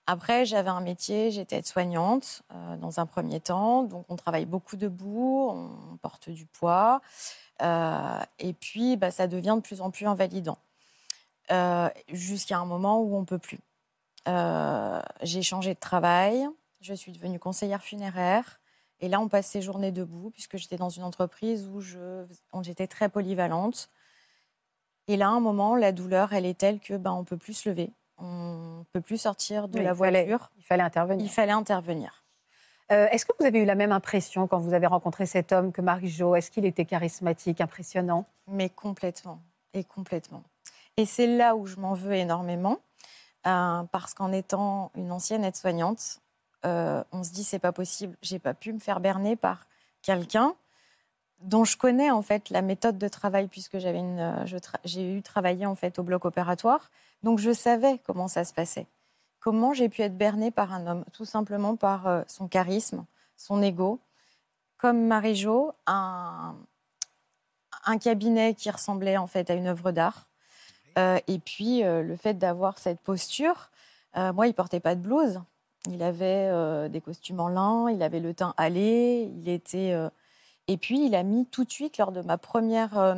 Après, 0.09 0.45
j'avais 0.45 0.71
un 0.71 0.81
métier, 0.81 1.33
j'étais 1.33 1.57
aide-soignante 1.57 2.43
euh, 2.53 2.77
dans 2.77 3.01
un 3.01 3.07
premier 3.07 3.41
temps, 3.41 3.83
donc 3.83 4.07
on 4.09 4.15
travaille 4.15 4.47
beaucoup 4.47 4.77
debout, 4.77 5.49
on 5.51 5.97
porte 5.97 6.31
du 6.31 6.47
poids, 6.47 7.01
euh, 7.63 8.21
et 8.39 8.53
puis 8.53 8.97
bah, 8.97 9.11
ça 9.11 9.27
devient 9.27 9.55
de 9.57 9.63
plus 9.63 9.81
en 9.81 9.91
plus 9.91 10.07
invalidant, 10.07 10.59
Euh, 11.51 11.89
jusqu'à 12.09 12.59
un 12.59 12.67
moment 12.67 13.01
où 13.01 13.17
on 13.17 13.25
peut 13.25 13.39
plus. 13.39 13.61
J'ai 15.23 15.43
changé 15.43 15.75
de 15.75 15.81
travail, 15.81 16.49
je 16.81 16.95
suis 16.95 17.13
devenue 17.13 17.39
conseillère 17.39 17.83
funéraire, 17.83 18.61
et 19.01 19.09
là 19.09 19.21
on 19.21 19.29
passe 19.29 19.47
ses 19.47 19.63
journées 19.63 19.93
debout 19.93 20.31
puisque 20.31 20.57
j'étais 20.57 20.77
dans 20.77 20.89
une 20.89 21.05
entreprise 21.05 21.69
où 21.69 22.63
j'étais 22.63 22.87
très 22.87 23.09
polyvalente. 23.09 23.89
Et 25.09 25.17
là, 25.17 25.29
à 25.29 25.31
un 25.31 25.41
moment, 25.41 25.77
la 25.77 25.93
douleur, 25.93 26.33
elle 26.33 26.47
est 26.47 26.59
telle 26.59 26.81
que 26.81 26.95
ben, 26.95 27.13
on 27.13 27.23
peut 27.23 27.37
plus 27.37 27.55
se 27.55 27.69
lever, 27.69 27.93
on 28.19 28.85
peut 28.93 29.01
plus 29.01 29.19
sortir 29.19 29.69
de 29.69 29.79
Oui, 29.79 29.85
la 29.85 29.93
il 29.93 29.97
fallait- 29.97 30.25
voiture. 30.27 30.51
Il 30.59 30.65
fallait 30.65 30.83
intervenir. 30.83 31.25
Il 31.25 31.29
fallait 31.31 31.53
intervenir. 31.53 32.25
Euh, 32.93 33.09
Est-ce 33.11 33.27
que 33.27 33.33
vous 33.39 33.45
avez 33.45 33.59
eu 33.61 33.65
la 33.65 33.75
même 33.75 33.93
impression 33.93 34.47
quand 34.47 34.59
vous 34.59 34.73
avez 34.73 34.87
rencontré 34.87 35.27
cet 35.27 35.53
homme 35.53 35.73
que 35.73 35.81
Marie-Jo? 35.83 36.35
Est-ce 36.37 36.51
qu'il 36.51 36.65
était 36.65 36.85
charismatique, 36.85 37.61
impressionnant? 37.61 38.27
Mais 38.47 38.69
complètement, 38.71 39.41
et 39.75 39.83
complètement. 39.83 40.43
Et 40.97 41.05
c'est 41.05 41.27
là 41.27 41.57
où 41.57 41.67
je 41.67 41.77
m'en 41.77 41.95
veux 41.95 42.15
énormément, 42.15 42.79
euh, 43.47 43.83
parce 43.91 44.15
qu'en 44.15 44.33
étant 44.33 44.93
une 44.95 45.11
ancienne 45.13 45.45
aide-soignante, 45.45 46.21
euh, 46.65 47.03
on 47.13 47.23
se 47.25 47.33
dit 47.33 47.45
c'est 47.45 47.59
pas 47.59 47.73
possible, 47.73 48.17
j'ai 48.23 48.39
pas 48.39 48.55
pu 48.55 48.73
me 48.73 48.79
faire 48.79 49.01
berner 49.01 49.37
par 49.37 49.67
quelqu'un 50.03 50.55
dont 51.41 51.65
je 51.65 51.77
connais 51.77 52.11
en 52.11 52.23
fait 52.23 52.49
la 52.51 52.63
méthode 52.63 52.97
de 52.99 53.09
travail 53.09 53.47
puisque 53.49 53.79
j'avais 53.79 53.99
une, 53.99 54.45
j'ai 54.85 55.17
eu 55.17 55.23
travaillé 55.23 55.67
en 55.67 55.75
fait 55.75 55.99
au 55.99 56.03
bloc 56.03 56.25
opératoire, 56.25 56.91
donc 57.27 57.41
je 57.41 57.53
savais 57.53 57.99
comment 58.07 58.29
ça 58.29 58.45
se 58.45 58.55
passait. 58.55 58.87
Comment 59.41 59.73
j'ai 59.73 59.89
pu 59.89 60.03
être 60.03 60.17
bernée 60.17 60.53
par 60.53 60.73
un 60.73 60.87
homme, 60.87 61.05
tout 61.13 61.25
simplement 61.25 61.75
par 61.75 62.07
euh, 62.07 62.23
son 62.29 62.47
charisme, 62.47 63.05
son 63.37 63.61
ego, 63.63 63.99
comme 64.77 65.09
Marie-Jo, 65.09 65.73
un, 65.89 66.55
cabinet 68.01 68.55
qui 68.55 68.71
ressemblait 68.71 69.17
en 69.17 69.27
fait 69.27 69.51
à 69.51 69.55
une 69.55 69.67
œuvre 69.67 69.91
d'art. 69.91 70.29
Euh, 70.99 71.19
et 71.27 71.41
puis 71.41 71.83
euh, 71.83 72.05
le 72.05 72.15
fait 72.15 72.35
d'avoir 72.35 72.79
cette 72.79 73.01
posture, 73.01 73.73
moi 74.15 74.47
il 74.47 74.55
portait 74.55 74.79
pas 74.79 74.95
de 74.95 75.01
blouse, 75.01 75.41
il 75.91 76.05
avait 76.05 76.89
des 76.89 77.01
costumes 77.01 77.41
en 77.41 77.49
lin, 77.49 77.91
il 77.91 78.03
avait 78.05 78.21
le 78.21 78.35
teint 78.35 78.55
allé, 78.57 79.31
il 79.37 79.49
était 79.49 79.95
et 80.69 80.77
puis 80.79 81.05
il 81.05 81.15
a 81.15 81.23
mis 81.23 81.45
tout 81.45 81.65
de 81.65 81.71
suite 81.71 81.99
lors 81.99 82.13
de 82.13 82.23
ma 82.23 82.39
première 82.39 83.17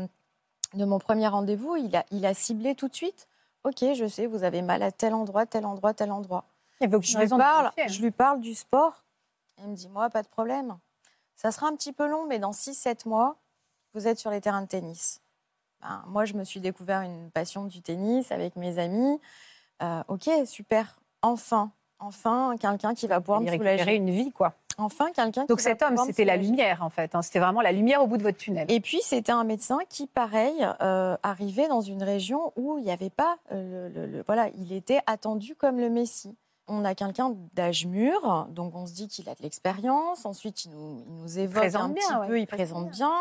de 0.74 0.84
mon 0.84 0.98
premier 0.98 1.28
rendez-vous, 1.28 1.76
il 1.76 1.94
a 1.94 2.04
il 2.10 2.26
a 2.26 2.34
ciblé 2.34 2.74
tout 2.74 2.88
de 2.88 2.96
suite. 2.96 3.28
Ok, 3.64 3.84
je 3.94 4.06
sais, 4.06 4.26
vous 4.26 4.44
avez 4.44 4.62
mal 4.62 4.82
à 4.82 4.92
tel 4.92 5.14
endroit, 5.14 5.46
tel 5.46 5.66
endroit, 5.66 5.94
tel 5.94 6.12
endroit. 6.12 6.44
Il 6.80 6.88
y 6.88 7.02
Je 7.02 7.18
lui 7.18 7.28
parle, 7.28 7.66
hein. 7.66 7.86
je 7.88 8.00
lui 8.00 8.10
parle 8.10 8.40
du 8.40 8.54
sport. 8.54 9.04
Il 9.58 9.68
me 9.68 9.74
dit 9.74 9.88
moi 9.88 10.10
pas 10.10 10.22
de 10.22 10.28
problème. 10.28 10.78
Ça 11.34 11.50
sera 11.52 11.68
un 11.68 11.74
petit 11.74 11.92
peu 11.92 12.06
long, 12.06 12.26
mais 12.26 12.38
dans 12.38 12.52
6-7 12.52 13.08
mois, 13.08 13.36
vous 13.94 14.06
êtes 14.06 14.18
sur 14.18 14.30
les 14.30 14.40
terrains 14.40 14.62
de 14.62 14.66
tennis. 14.68 15.20
Ben, 15.80 16.04
moi, 16.08 16.24
je 16.24 16.34
me 16.34 16.44
suis 16.44 16.60
découvert 16.60 17.02
une 17.02 17.30
passion 17.30 17.64
du 17.64 17.80
tennis 17.80 18.32
avec 18.32 18.56
mes 18.56 18.78
amis. 18.78 19.20
Euh, 19.82 20.02
ok, 20.08 20.28
super. 20.46 20.98
Enfin, 21.22 21.70
enfin, 22.00 22.54
quelqu'un 22.60 22.94
qui 22.94 23.06
va 23.06 23.20
pouvoir 23.20 23.40
me 23.40 23.50
récupérait 23.50 23.78
soulager. 23.78 23.96
une 23.96 24.10
vie, 24.10 24.30
quoi. 24.32 24.54
Enfin, 24.80 25.06
quelqu'un 25.12 25.42
qui 25.42 25.48
Donc 25.48 25.60
cet 25.60 25.82
homme, 25.82 25.96
c'était 26.06 26.24
la 26.24 26.36
lumière, 26.36 26.82
en 26.84 26.90
fait. 26.90 27.14
hein. 27.16 27.22
C'était 27.22 27.40
vraiment 27.40 27.60
la 27.60 27.72
lumière 27.72 28.00
au 28.02 28.06
bout 28.06 28.16
de 28.16 28.22
votre 28.22 28.38
tunnel. 28.38 28.70
Et 28.70 28.78
puis, 28.80 29.00
c'était 29.02 29.32
un 29.32 29.42
médecin 29.42 29.78
qui, 29.88 30.06
pareil, 30.06 30.54
euh, 30.80 31.16
arrivait 31.24 31.66
dans 31.66 31.80
une 31.80 32.02
région 32.02 32.52
où 32.56 32.78
il 32.78 32.84
n'y 32.84 32.92
avait 32.92 33.10
pas. 33.10 33.36
euh, 33.52 33.88
le, 33.88 34.00
le- 34.00 34.06
le- 34.18 34.22
voilà, 34.24 34.48
il 34.56 34.72
était 34.72 35.00
attendu 35.06 35.56
comme 35.56 35.80
le 35.80 35.90
Messie. 35.90 36.36
On 36.70 36.84
a 36.84 36.94
quelqu'un 36.94 37.34
d'âge 37.54 37.86
mûr, 37.86 38.46
donc 38.50 38.76
on 38.76 38.86
se 38.86 38.92
dit 38.92 39.08
qu'il 39.08 39.26
a 39.30 39.34
de 39.34 39.42
l'expérience. 39.42 40.26
Ensuite, 40.26 40.66
il 40.66 40.70
nous, 40.72 41.02
il 41.08 41.14
nous 41.16 41.38
évoque 41.38 41.56
présente 41.62 41.82
un 41.82 41.88
bien, 41.88 42.02
petit 42.06 42.14
ouais, 42.20 42.26
peu, 42.28 42.38
il 42.38 42.42
il 42.42 42.46
présente 42.46 42.90
bien. 42.90 43.12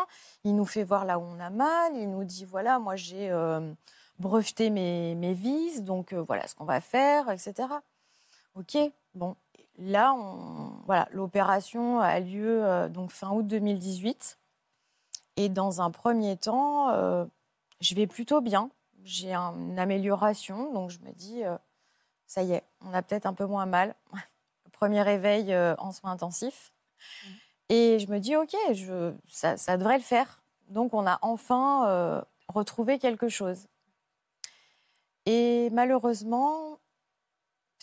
Il 0.44 0.54
nous 0.54 0.66
fait 0.66 0.84
voir 0.84 1.06
là 1.06 1.18
où 1.18 1.22
on 1.22 1.40
a 1.40 1.48
mal. 1.50 1.92
Il 1.96 2.10
nous 2.10 2.24
dit 2.24 2.44
voilà, 2.44 2.78
moi 2.78 2.94
j'ai 2.94 3.30
euh, 3.30 3.72
breveté 4.18 4.68
mes, 4.68 5.14
mes 5.14 5.32
vis, 5.32 5.82
donc 5.82 6.12
voilà 6.12 6.46
ce 6.46 6.54
qu'on 6.54 6.66
va 6.66 6.80
faire, 6.82 7.30
etc. 7.30 7.54
Ok, 8.54 8.76
bon. 9.14 9.36
Là, 9.78 10.12
on, 10.14 10.72
voilà, 10.86 11.08
l'opération 11.12 12.00
a 12.00 12.18
lieu 12.20 12.64
euh, 12.66 12.88
donc 12.88 13.10
fin 13.12 13.30
août 13.30 13.46
2018. 13.46 14.38
Et 15.36 15.48
dans 15.48 15.80
un 15.82 15.90
premier 15.90 16.36
temps, 16.36 16.90
euh, 16.90 17.24
je 17.80 17.94
vais 17.94 18.06
plutôt 18.08 18.40
bien. 18.40 18.70
J'ai 19.04 19.32
un- 19.34 19.54
une 19.56 19.78
amélioration, 19.78 20.72
donc 20.72 20.90
je 20.90 20.98
me 21.00 21.12
dis, 21.12 21.44
euh, 21.44 21.56
ça 22.26 22.42
y 22.42 22.52
est, 22.52 22.64
on 22.82 22.94
a 22.94 23.02
peut-être 23.02 23.26
un 23.26 23.34
peu 23.34 23.46
moins 23.46 23.66
mal. 23.66 23.94
Premier 24.72 25.02
réveil 25.02 25.54
en 25.78 25.92
soins 25.92 26.12
intensifs. 26.12 26.72
Et 27.68 27.98
je 27.98 28.08
me 28.10 28.20
dis, 28.20 28.36
OK, 28.36 28.54
je, 28.72 29.12
ça, 29.28 29.56
ça 29.56 29.76
devrait 29.76 29.98
le 29.98 30.04
faire. 30.04 30.42
Donc 30.68 30.94
on 30.94 31.06
a 31.06 31.18
enfin 31.22 32.24
retrouvé 32.48 32.98
quelque 32.98 33.28
chose. 33.28 33.66
Et 35.26 35.68
malheureusement, 35.72 36.78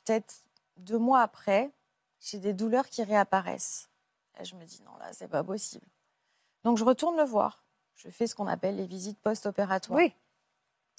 peut-être 0.05 0.44
deux 0.77 0.97
mois 0.97 1.21
après, 1.21 1.71
j'ai 2.19 2.39
des 2.39 2.53
douleurs 2.53 2.89
qui 2.89 3.03
réapparaissent. 3.03 3.89
Là, 4.37 4.43
je 4.43 4.55
me 4.55 4.65
dis, 4.65 4.81
non, 4.83 4.95
là, 4.99 5.11
c'est 5.13 5.27
pas 5.27 5.43
possible. 5.43 5.85
Donc 6.63 6.77
je 6.77 6.83
retourne 6.83 7.15
le 7.17 7.23
voir. 7.23 7.63
Je 7.95 8.09
fais 8.09 8.27
ce 8.27 8.35
qu'on 8.35 8.47
appelle 8.47 8.75
les 8.75 8.87
visites 8.87 9.19
post-opératoires. 9.19 9.97
Oui. 9.97 10.13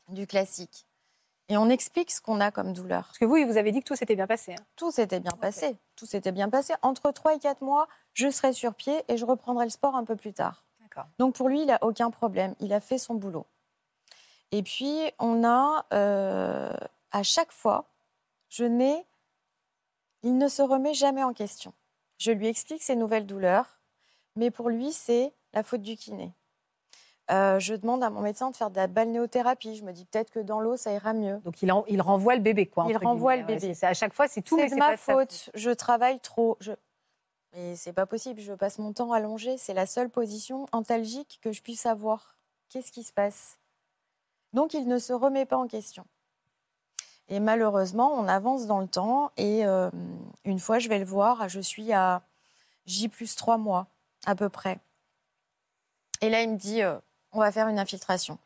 Du 0.09 0.27
classique. 0.27 0.87
Et 1.49 1.57
on 1.57 1.69
explique 1.69 2.11
ce 2.11 2.21
qu'on 2.21 2.41
a 2.41 2.51
comme 2.51 2.73
douleur. 2.73 3.05
Parce 3.07 3.19
que 3.19 3.25
vous, 3.25 3.37
vous 3.47 3.57
avez 3.57 3.71
dit 3.73 3.81
que 3.81 3.85
tout 3.85 3.97
s'était 3.97 4.17
bien 4.17 4.27
passé. 4.27 4.53
hein. 4.55 4.65
Tout 4.77 4.91
s'était 4.91 5.21
bien 5.21 5.33
passé. 5.33 5.77
Tout 5.95 6.07
s'était 6.07 6.33
bien 6.33 6.49
passé. 6.49 6.75
Entre 6.83 7.11
3 7.12 7.35
et 7.35 7.39
4 7.39 7.62
mois, 7.62 7.87
je 8.15 8.31
serai 8.31 8.53
sur 8.53 8.75
pied 8.75 9.05
et 9.09 9.17
je 9.17 9.25
reprendrai 9.25 9.65
le 9.65 9.71
sport 9.71 9.95
un 9.95 10.05
peu 10.05 10.17
plus 10.17 10.33
tard. 10.33 10.65
D'accord. 10.81 11.07
Donc 11.19 11.35
pour 11.37 11.49
lui, 11.49 11.61
il 11.61 11.67
n'a 11.67 11.79
aucun 11.83 12.11
problème. 12.11 12.55
Il 12.61 12.73
a 12.73 12.81
fait 12.81 12.99
son 12.99 13.15
boulot. 13.15 13.47
Et 14.53 14.62
puis, 14.62 14.99
on 15.19 15.45
a, 15.45 15.85
euh, 15.93 16.73
à 17.12 17.23
chaque 17.23 17.53
fois, 17.53 17.85
je 18.49 18.65
n'ai. 18.65 19.05
Il 20.27 20.39
ne 20.39 20.49
se 20.49 20.61
remet 20.61 20.93
jamais 20.93 21.23
en 21.23 21.33
question. 21.33 21.73
Je 22.19 22.33
lui 22.33 22.49
explique 22.49 22.83
ses 22.83 22.97
nouvelles 22.97 23.27
douleurs, 23.27 23.79
mais 24.35 24.51
pour 24.51 24.69
lui, 24.71 24.91
c'est 24.91 25.33
la 25.53 25.62
faute 25.62 25.83
du 25.83 25.97
kiné. 25.97 26.33
Euh, 27.31 27.61
je 27.61 27.75
demande 27.75 28.03
à 28.03 28.11
mon 28.11 28.23
médecin 28.23 28.51
de 28.51 28.57
faire 28.57 28.71
de 28.71 28.77
la 28.77 28.89
balnéothérapie. 28.89 29.77
Je 29.77 29.85
me 29.85 29.93
dis 29.93 30.05
peut-être 30.05 30.31
que 30.33 30.41
dans 30.41 30.59
l'eau, 30.59 30.77
ça 30.77 30.93
ira 30.93 31.12
mieux. 31.12 31.39
Donc 31.45 31.62
il, 31.62 31.71
en- 31.71 31.85
il 31.87 32.03
renvoie 32.03 32.35
le 32.35 32.41
bébé, 32.41 32.67
quoi. 32.67 32.87
Il 32.89 32.97
renvoie 32.97 33.37
guillemets. 33.37 33.55
le 33.55 33.61
bébé. 33.61 33.73
Ouais, 33.81 33.85
à 33.89 33.95
chaque 33.95 34.15
fois, 34.15 34.27
c'est 34.27 34.43
tout, 34.43 34.59
C'est 34.59 34.75
ma 34.75 34.91
pas 34.91 34.97
faute. 34.97 35.51
Je 35.55 35.71
travaille 35.71 36.19
trop. 36.19 36.57
Je... 36.59 36.73
Mais 37.53 37.77
c'est 37.77 37.93
pas 37.93 38.07
possible. 38.07 38.41
Je 38.41 38.53
passe 38.53 38.79
mon 38.81 38.93
temps 38.93 39.12
allongé. 39.12 39.59
C'est 39.59 39.75
la 39.75 39.87
seule 39.87 40.11
position 40.11 40.67
antalgique 40.73 41.39
que 41.41 41.53
je 41.53 41.62
puisse 41.62 41.87
avoir. 41.87 42.37
Qu'est-ce 42.69 42.91
qui 42.91 43.05
se 43.05 43.12
passe? 43.12 43.59
Donc 44.53 44.75
il 44.75 44.89
ne 44.89 44.99
se 44.99 45.12
remet 45.12 45.47
pas 45.47 45.57
en 45.57 45.69
question. 45.69 46.05
Et 47.29 47.41
malheureusement, 47.41 48.12
on 48.15 48.29
avance 48.29 48.67
dans 48.67 48.81
le 48.81 48.87
temps. 48.87 49.33
Et 49.37 49.67
euh, 49.67 49.91
une 50.45 50.61
fois, 50.61 50.79
je 50.79 50.89
vais 50.89 50.99
le 50.99 51.05
voir. 51.05 51.49
Je 51.49 51.61
suis 51.61 51.93
à 51.93 52.23
J 52.87 53.09
plus 53.09 53.35
3 53.35 53.59
mois, 53.59 53.87
à 54.27 54.35
peu 54.35 54.49
près. 54.49 54.79
Et 56.21 56.31
là, 56.31 56.43
il 56.43 56.51
me 56.51 56.57
dit 56.57 56.83
euh, 56.83 56.99
on 57.33 57.41
va 57.41 57.51
faire 57.51 57.69
une 57.69 57.79
infiltration. 57.79 58.39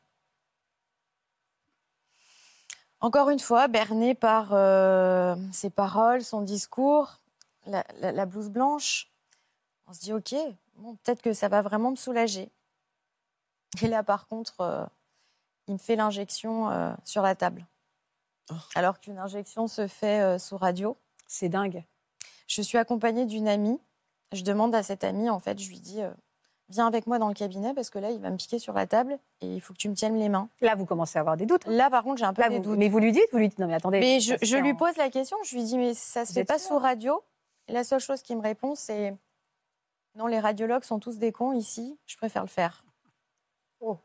Encore 3.00 3.30
une 3.30 3.38
fois, 3.38 3.68
berné 3.68 4.14
par 4.14 4.52
euh, 4.52 5.34
ses 5.52 5.70
paroles, 5.70 6.22
son 6.22 6.42
discours, 6.42 7.18
la, 7.66 7.84
la- 8.00 8.26
blouse 8.26 8.50
blanche. 8.50 9.10
On 9.86 9.92
se 9.94 10.00
dit, 10.00 10.12
ok, 10.12 10.34
bon, 10.76 10.96
peut-être 10.96 11.22
que 11.22 11.32
ça 11.32 11.48
va 11.48 11.62
vraiment 11.62 11.90
me 11.90 11.96
soulager. 11.96 12.50
Et 13.82 13.88
là, 13.88 14.02
par 14.02 14.26
contre, 14.26 14.88
il 15.66 15.74
me 15.74 15.78
fait 15.78 15.96
l'injection 15.96 16.96
sur 17.04 17.22
la 17.22 17.34
table. 17.34 17.66
Alors 18.74 19.00
qu'une 19.00 19.18
injection 19.18 19.66
se 19.66 19.86
fait 19.86 20.20
euh, 20.20 20.38
sous 20.38 20.56
radio. 20.56 20.96
C'est 21.26 21.48
dingue. 21.48 21.84
Je 22.46 22.62
suis 22.62 22.78
accompagnée 22.78 23.26
d'une 23.26 23.48
amie. 23.48 23.78
Je 24.32 24.42
demande 24.42 24.74
à 24.74 24.82
cette 24.82 25.04
amie, 25.04 25.28
en 25.30 25.40
fait, 25.40 25.58
je 25.58 25.68
lui 25.68 25.80
dis, 25.80 26.02
euh, 26.02 26.10
viens 26.68 26.86
avec 26.86 27.06
moi 27.06 27.18
dans 27.18 27.28
le 27.28 27.34
cabinet 27.34 27.74
parce 27.74 27.90
que 27.90 27.98
là, 27.98 28.10
il 28.10 28.20
va 28.20 28.30
me 28.30 28.36
piquer 28.36 28.58
sur 28.60 28.72
la 28.72 28.86
table 28.86 29.18
et 29.40 29.46
il 29.54 29.60
faut 29.60 29.72
que 29.72 29.78
tu 29.78 29.88
me 29.88 29.94
tiennes 29.94 30.16
les 30.18 30.28
mains. 30.28 30.48
Là, 30.60 30.74
vous 30.76 30.86
commencez 30.86 31.18
à 31.18 31.20
avoir 31.20 31.36
des 31.36 31.46
doutes. 31.46 31.66
hein. 31.66 31.72
Là, 31.72 31.90
par 31.90 32.02
contre, 32.04 32.18
j'ai 32.18 32.24
un 32.24 32.32
peu 32.32 32.42
Là, 32.42 32.48
des 32.48 32.58
vous- 32.58 32.62
doutes. 32.62 32.78
mais 32.78 32.88
vous 32.88 32.98
lui 33.00 33.10
dites, 33.12 33.26
vous 33.32 33.38
lui 33.38 33.48
dites, 33.48 33.58
non 33.58 33.66
mais 33.66 33.74
attendez. 33.74 33.98
Mais 34.00 34.20
je, 34.20 34.56
lui 34.56 34.74
pose 34.74 34.96
la 34.96 35.10
question, 35.10 35.36
je 35.44 35.56
lui 35.56 35.64
dis, 35.64 35.78
mais 35.78 35.94
ça 35.94 36.24
se 36.24 36.30
Vous 36.30 36.34
fait 36.34 36.44
pas 36.44 36.58
sous 36.60 36.78
radio? 36.78 37.22
La 37.68 37.82
seule 37.84 38.00
chose 38.00 38.22
qu'il 38.22 38.36
me 38.36 38.42
répond, 38.42 38.74
c'est 38.76 39.16
non, 40.16 40.26
les 40.26 40.40
radiologues 40.40 40.82
sont 40.84 40.98
tous 40.98 41.18
des 41.18 41.30
cons 41.32 41.52
ici, 41.52 41.96
je 42.06 42.16
préfère 42.16 42.42
le 42.42 42.48
faire. 42.48 42.84
Oh. 43.80 43.96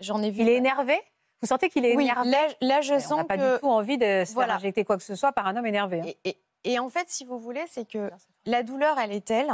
J'en 0.00 0.22
ai 0.22 0.30
vu. 0.30 0.42
Il 0.42 0.48
est 0.48 0.56
énervé? 0.56 1.00
Vous 1.40 1.46
sentez 1.48 1.68
qu'il 1.70 1.84
est 1.84 1.94
Oui, 1.96 2.04
énervé 2.04 2.30
là, 2.30 2.48
là, 2.60 2.80
je 2.80 2.94
Mais 2.94 3.00
sens 3.00 3.12
On 3.12 3.16
n'a 3.18 3.24
pas 3.24 3.36
que. 3.36 3.54
du 3.54 3.60
tout 3.60 3.68
envie 3.68 3.98
de 3.98 4.24
se 4.26 4.32
Voilà. 4.32 4.48
faire 4.54 4.56
injecter 4.56 4.84
quoi 4.84 4.96
que 4.96 5.02
ce 5.04 5.14
soit 5.14 5.32
par 5.32 5.46
un 5.46 5.56
homme 5.56 5.66
énervé. 5.66 6.00
hein. 6.00 6.04
Et, 6.06 6.18
et- 6.30 6.38
et 6.64 6.78
en 6.80 6.88
fait, 6.88 7.08
si 7.08 7.24
vous 7.24 7.38
voulez, 7.38 7.64
c'est 7.68 7.86
que 7.88 8.10
la 8.44 8.62
douleur, 8.64 8.98
elle 8.98 9.12
est 9.12 9.24
telle 9.24 9.50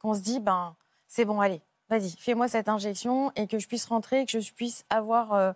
qu'on 0.00 0.12
se 0.14 0.20
dit, 0.20 0.38
ben, 0.40 0.76
c'est 1.08 1.24
bon, 1.24 1.40
allez, 1.40 1.62
vas-y, 1.88 2.10
fais-moi 2.18 2.48
cette 2.48 2.68
injection 2.68 3.32
et 3.36 3.46
que 3.46 3.58
je 3.58 3.66
puisse 3.66 3.86
rentrer 3.86 4.20
et 4.20 4.26
que 4.26 4.38
je 4.40 4.52
puisse 4.52 4.84
avoir 4.90 5.32
euh, 5.32 5.52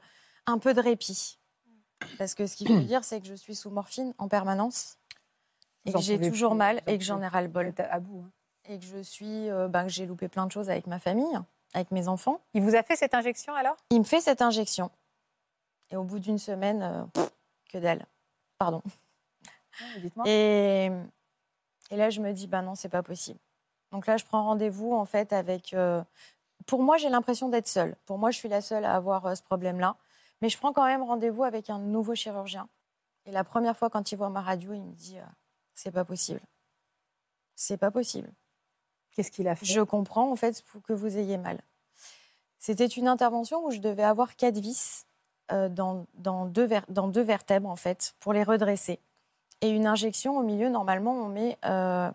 un 0.47 0.59
peu 0.59 0.73
de 0.73 0.81
répit. 0.81 1.39
Parce 2.17 2.35
que 2.35 2.47
ce 2.47 2.57
qu'il 2.57 2.69
faut 2.69 2.79
dire, 2.81 3.05
c'est 3.05 3.21
que 3.21 3.27
je 3.27 3.35
suis 3.35 3.55
sous 3.55 3.69
morphine 3.71 4.15
en 4.17 4.29
permanence 4.29 4.97
et 5.85 5.93
que 5.93 6.01
j'ai 6.01 6.19
toujours 6.19 6.53
plus, 6.53 6.59
mal 6.59 6.81
et 6.87 6.97
que 6.97 7.05
j'en 7.05 7.21
ai 7.21 7.29
ras-le-bol. 7.29 7.75
À 7.91 8.01
bout. 8.01 8.25
hein. 8.27 8.31
Et 8.71 8.79
que 8.79 8.85
je 8.87 8.99
suis, 9.03 9.51
euh, 9.51 9.69
ben, 9.69 9.85
que 9.85 9.91
j'ai 9.91 10.07
loupé 10.07 10.29
plein 10.29 10.47
de 10.47 10.53
choses 10.53 10.71
avec 10.71 10.87
ma 10.87 10.99
famille, 10.99 11.39
avec 11.75 11.91
mes 11.91 12.09
enfants. 12.09 12.41
Il 12.55 12.63
vous 12.63 12.75
a 12.75 12.83
fait 12.83 12.97
cette 12.97 13.15
injection 13.15 13.55
alors? 13.55 13.77
Il 13.91 13.99
me 13.99 14.05
fait 14.05 14.21
cette 14.21 14.41
injection. 14.43 14.91
Et 15.91 15.97
au 15.97 16.05
bout 16.05 16.19
d'une 16.19 16.39
semaine, 16.39 16.83
euh, 16.83 17.05
pff, 17.07 17.31
que 17.71 17.79
dalle. 17.79 18.05
Pardon. 18.59 18.83
Dites-moi. 19.99 20.25
Et, 20.29 20.91
et 21.91 21.97
là, 21.97 22.11
je 22.11 22.21
me 22.21 22.33
dis, 22.33 22.47
bah 22.47 22.63
non, 22.63 22.75
c'est 22.75 22.89
pas 22.89 23.03
possible. 23.03 23.39
Donc 23.91 24.07
là, 24.07 24.17
je 24.17 24.25
prends 24.25 24.45
rendez-vous 24.45 24.93
en 24.93 25.05
fait 25.05 25.33
avec. 25.33 25.73
euh, 25.73 26.03
pour 26.67 26.83
moi, 26.83 26.99
j'ai 26.99 27.09
l'impression 27.09 27.49
d'être 27.49 27.69
seule. 27.69 27.97
Pour 28.05 28.19
moi, 28.19 28.31
je 28.31 28.39
suis 28.39 28.49
la 28.49 28.61
seule 28.61 28.85
à 28.85 28.95
avoir 28.95 29.25
euh, 29.27 29.35
ce 29.35 29.43
problème-là. 29.43 29.97
Mais 30.41 30.49
je 30.49 30.59
prends 30.59 30.73
quand 30.73 30.85
même 30.87 31.03
rendez-vous 31.03 31.45
avec 31.45 31.71
un 31.71 31.79
nouveau 31.79 32.15
chirurgien. 32.15 32.69
Et 33.25 33.33
la 33.33 33.45
première 33.45 33.77
fois, 33.77 33.91
quand 33.91 34.13
il 34.13 34.17
voit 34.17 34.29
ma 34.31 34.41
radio, 34.41 34.73
il 34.73 34.83
me 34.83 34.93
dit, 34.93 35.19
c'est 35.75 35.91
pas 35.91 36.05
possible. 36.05 36.41
C'est 37.57 37.77
pas 37.77 37.91
possible. 37.91 38.31
Qu'est-ce 39.11 39.33
qu'il 39.33 39.49
a 39.49 39.57
fait? 39.57 39.67
Je 39.67 39.81
comprends 39.81 40.31
en 40.31 40.37
fait 40.37 40.63
que 40.87 40.93
vous 40.93 41.19
ayez 41.19 41.39
mal. 41.39 41.61
C'était 42.59 42.87
une 42.87 43.09
intervention 43.09 43.65
où 43.65 43.73
je 43.73 43.79
devais 43.79 44.05
avoir 44.05 44.37
quatre 44.37 44.59
vis 44.59 45.07
dans, 45.69 46.07
dans, 46.15 46.47
deux 46.47 46.65
ver- 46.67 46.85
dans 46.89 47.09
deux 47.09 47.23
vertèbres 47.23 47.69
en 47.69 47.77
fait 47.77 48.15
pour 48.21 48.33
les 48.33 48.43
redresser. 48.45 49.01
Et 49.61 49.71
une 49.71 49.87
injection 49.87 50.37
au 50.39 50.43
milieu, 50.43 50.69
normalement, 50.69 51.13
on 51.13 51.29
met 51.29 51.59
euh, 51.65 52.11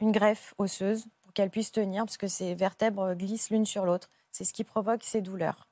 une 0.00 0.12
greffe 0.12 0.54
osseuse 0.58 1.06
pour 1.22 1.32
qu'elle 1.34 1.50
puisse 1.50 1.70
tenir 1.72 2.04
parce 2.04 2.16
que 2.16 2.28
ces 2.28 2.54
vertèbres 2.54 3.14
glissent 3.14 3.50
l'une 3.50 3.66
sur 3.66 3.84
l'autre. 3.84 4.08
C'est 4.30 4.44
ce 4.44 4.52
qui 4.52 4.64
provoque 4.64 5.02
ces 5.04 5.20
douleurs. 5.20 5.68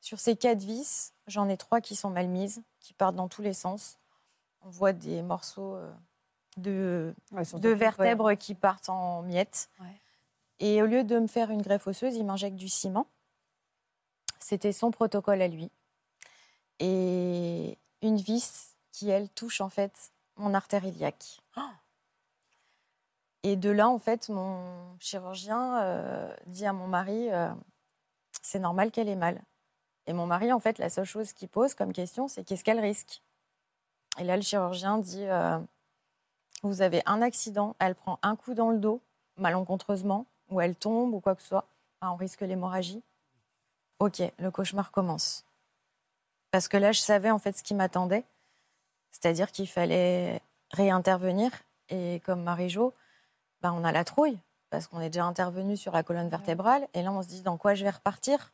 Sur 0.00 0.20
ces 0.20 0.36
quatre 0.36 0.62
vis, 0.62 1.12
j'en 1.26 1.48
ai 1.48 1.56
trois 1.56 1.80
qui 1.80 1.96
sont 1.96 2.10
mal 2.10 2.28
mises, 2.28 2.62
qui 2.78 2.92
partent 2.92 3.16
dans 3.16 3.28
tous 3.28 3.42
les 3.42 3.54
sens. 3.54 3.96
On 4.60 4.68
voit 4.70 4.92
des 4.92 5.22
morceaux 5.22 5.74
euh, 5.74 5.90
de, 6.56 7.14
Ouais, 7.32 7.44
vertèbres 7.74 8.34
qui 8.34 8.54
partent 8.54 8.88
en 8.90 9.22
miettes. 9.22 9.68
Ouais. 9.80 9.86
Et 10.60 10.82
au 10.82 10.86
lieu 10.86 11.02
de 11.04 11.18
me 11.18 11.26
faire 11.26 11.50
une 11.50 11.62
greffe 11.62 11.86
osseuse, 11.88 12.14
il 12.16 12.24
m'injecte 12.24 12.56
du 12.56 12.68
ciment. 12.68 13.06
C'était 14.38 14.72
son 14.72 14.90
protocole 14.90 15.42
à 15.42 15.48
lui. 15.48 15.70
Et 16.80 17.78
une 18.02 18.16
vis 18.16 18.76
qui, 18.92 19.08
elle, 19.10 19.28
touche 19.28 19.60
en 19.60 19.68
fait 19.68 20.12
mon 20.36 20.54
artère 20.54 20.84
iliaque. 20.84 21.40
Et 23.42 23.56
de 23.56 23.70
là, 23.70 23.88
en 23.88 23.98
fait, 23.98 24.30
mon 24.30 24.96
chirurgien 24.98 25.82
euh, 25.82 26.34
dit 26.46 26.64
à 26.64 26.72
mon 26.72 26.86
mari, 26.86 27.30
euh, 27.30 27.50
c'est 28.40 28.58
normal 28.58 28.90
qu'elle 28.90 29.08
ait 29.08 29.16
mal. 29.16 29.42
Et 30.06 30.12
mon 30.12 30.26
mari, 30.26 30.52
en 30.52 30.58
fait, 30.58 30.78
la 30.78 30.88
seule 30.88 31.04
chose 31.04 31.32
qu'il 31.32 31.48
pose 31.48 31.74
comme 31.74 31.92
question, 31.92 32.26
c'est 32.26 32.42
qu'est-ce 32.42 32.64
qu'elle 32.64 32.80
risque? 32.80 33.22
Et 34.18 34.24
là, 34.24 34.36
le 34.36 34.42
chirurgien 34.42 34.98
dit, 34.98 35.26
euh, 35.26 35.58
vous 36.62 36.80
avez 36.80 37.02
un 37.04 37.20
accident, 37.20 37.76
elle 37.78 37.94
prend 37.94 38.18
un 38.22 38.34
coup 38.34 38.54
dans 38.54 38.70
le 38.70 38.78
dos, 38.78 39.02
malencontreusement, 39.36 40.26
ou 40.50 40.60
elle 40.60 40.74
tombe, 40.74 41.12
ou 41.12 41.20
quoi 41.20 41.34
que 41.34 41.42
ce 41.42 41.48
soit, 41.48 41.66
on 42.00 42.16
risque 42.16 42.40
l'hémorragie. 42.40 43.02
Ok, 43.98 44.22
le 44.38 44.50
cauchemar 44.50 44.90
commence. 44.90 45.44
Parce 46.54 46.68
que 46.68 46.76
là, 46.76 46.92
je 46.92 47.00
savais 47.00 47.32
en 47.32 47.40
fait 47.40 47.56
ce 47.58 47.64
qui 47.64 47.74
m'attendait, 47.74 48.22
c'est-à-dire 49.10 49.50
qu'il 49.50 49.66
fallait 49.66 50.40
réintervenir. 50.70 51.50
Et 51.88 52.22
comme 52.24 52.44
Marie-Jo, 52.44 52.94
ben, 53.60 53.72
on 53.76 53.82
a 53.82 53.90
la 53.90 54.04
trouille, 54.04 54.38
parce 54.70 54.86
qu'on 54.86 55.00
est 55.00 55.10
déjà 55.10 55.24
intervenu 55.24 55.76
sur 55.76 55.90
la 55.90 56.04
colonne 56.04 56.28
vertébrale, 56.28 56.86
et 56.94 57.02
là, 57.02 57.10
on 57.10 57.22
se 57.22 57.26
dit 57.26 57.42
dans 57.42 57.56
quoi 57.56 57.74
je 57.74 57.82
vais 57.82 57.90
repartir? 57.90 58.52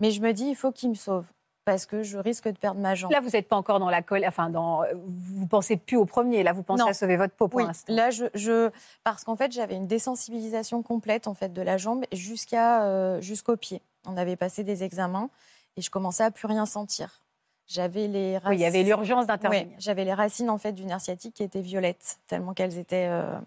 Mais 0.00 0.12
je 0.12 0.22
me 0.22 0.32
dis, 0.32 0.46
il 0.46 0.56
faut 0.56 0.72
qu'il 0.72 0.88
me 0.88 0.94
sauve, 0.94 1.26
parce 1.66 1.84
que 1.84 2.02
je 2.02 2.16
risque 2.16 2.48
de 2.48 2.56
perdre 2.56 2.80
ma 2.80 2.94
jambe. 2.94 3.12
Là, 3.12 3.20
vous 3.20 3.28
n'êtes 3.28 3.46
pas 3.46 3.56
encore 3.56 3.78
dans 3.78 3.90
la 3.90 4.00
colère. 4.00 4.30
Enfin, 4.30 4.48
dans, 4.48 4.82
vous 4.94 5.46
pensez 5.46 5.76
plus 5.76 5.98
au 5.98 6.06
premier. 6.06 6.42
Là, 6.42 6.54
vous 6.54 6.62
pensez 6.62 6.84
Non. 6.84 6.88
à 6.88 6.94
sauver 6.94 7.18
votre 7.18 7.34
peau 7.34 7.48
pour 7.48 7.58
Oui, 7.60 7.66
l'instant. 7.66 7.92
là, 7.94 8.08
je, 8.08 8.24
je- 8.32 8.70
parce 9.04 9.24
qu'en 9.24 9.36
fait, 9.36 9.52
j'avais 9.52 9.74
une 9.76 9.86
désensibilisation 9.86 10.82
complète 10.82 11.28
en 11.28 11.34
fait 11.34 11.52
de 11.52 11.60
la 11.60 11.76
jambe 11.76 12.06
jusqu'à 12.12 12.84
euh, 12.84 13.20
jusqu'au 13.20 13.58
pied. 13.58 13.82
On 14.06 14.16
avait 14.16 14.36
passé 14.36 14.64
des 14.64 14.84
examens 14.84 15.28
et 15.76 15.82
je 15.82 15.90
commençais 15.90 16.24
à 16.24 16.30
plus 16.30 16.46
rien 16.46 16.66
sentir. 16.66 17.24
J'avais 17.66 18.08
les 18.08 18.38
Oui, 18.46 18.56
il 18.56 18.60
y 18.60 18.66
avait 18.66 18.82
l'urgence 18.82 19.26
d'intervenir. 19.26 19.68
Oui, 19.68 19.74
j'avais 19.78 20.04
les 20.04 20.12
racines 20.12 20.50
en 20.50 20.58
fait 20.58 20.72
du 20.72 20.84
nerf 20.84 21.00
sciatique 21.00 21.34
qui 21.34 21.42
étaient 21.42 21.62
violettes 21.62 22.18
tellement 22.26 22.52
qu'elles 22.52 22.78
étaient 22.78 23.08
euh, 23.08 23.40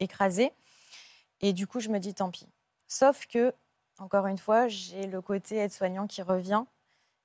écrasées. 0.00 0.52
Et 1.40 1.52
du 1.52 1.66
coup, 1.66 1.80
je 1.80 1.88
me 1.88 1.98
dis 1.98 2.14
tant 2.14 2.30
pis. 2.30 2.48
Sauf 2.88 3.26
que 3.26 3.54
encore 3.98 4.26
une 4.26 4.38
fois, 4.38 4.68
j'ai 4.68 5.06
le 5.06 5.20
côté 5.22 5.56
aide-soignant 5.56 6.06
qui 6.06 6.22
revient 6.22 6.64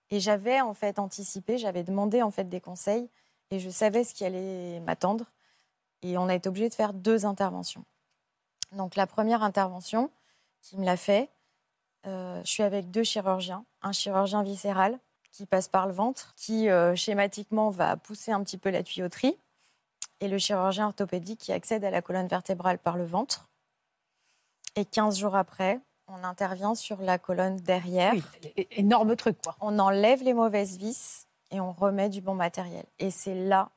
et 0.09 0.19
j'avais 0.19 0.61
en 0.61 0.73
fait 0.73 0.99
anticipé, 0.99 1.57
j'avais 1.57 1.83
demandé 1.83 2.21
en 2.21 2.31
fait 2.31 2.47
des 2.47 2.61
conseils 2.61 3.09
et 3.49 3.59
je 3.59 3.69
savais 3.69 4.03
ce 4.03 4.13
qui 4.13 4.23
allait 4.23 4.79
m'attendre. 4.81 5.25
Et 6.03 6.17
on 6.17 6.27
a 6.27 6.35
été 6.35 6.49
obligé 6.49 6.69
de 6.69 6.73
faire 6.73 6.93
deux 6.93 7.25
interventions. 7.25 7.83
Donc 8.71 8.95
la 8.95 9.07
première 9.07 9.43
intervention 9.43 10.09
qui 10.61 10.77
me 10.77 10.85
l'a 10.85 10.97
fait, 10.97 11.29
je 12.05 12.41
suis 12.45 12.63
avec 12.63 12.91
deux 12.91 13.03
chirurgiens, 13.03 13.65
un 13.81 13.91
chirurgien 13.91 14.43
viscéral 14.43 14.99
qui 15.31 15.45
passe 15.45 15.67
par 15.67 15.87
le 15.87 15.93
ventre, 15.93 16.33
qui 16.35 16.69
euh, 16.69 16.95
schématiquement 16.95 17.69
va 17.69 17.97
pousser 17.97 18.31
un 18.31 18.43
petit 18.43 18.57
peu 18.57 18.69
la 18.69 18.83
tuyauterie, 18.83 19.37
et 20.19 20.27
le 20.27 20.37
chirurgien 20.37 20.87
orthopédique 20.87 21.39
qui 21.39 21.51
accède 21.51 21.83
à 21.83 21.89
la 21.89 22.01
colonne 22.01 22.27
vertébrale 22.27 22.77
par 22.77 22.97
le 22.97 23.05
ventre. 23.05 23.49
Et 24.75 24.85
15 24.85 25.17
jours 25.17 25.35
après, 25.35 25.79
on 26.07 26.23
intervient 26.23 26.75
sur 26.75 27.01
la 27.01 27.17
colonne 27.17 27.57
derrière. 27.57 28.13
Oui, 28.13 28.67
énorme 28.71 29.15
truc, 29.15 29.41
quoi. 29.41 29.55
On 29.61 29.79
enlève 29.79 30.21
les 30.23 30.33
mauvaises 30.33 30.77
vis 30.77 31.27
et 31.49 31.59
on 31.59 31.71
remet 31.71 32.09
du 32.09 32.21
bon 32.21 32.35
matériel. 32.35 32.85
Et 32.99 33.09
c'est 33.09 33.33
là, 33.33 33.71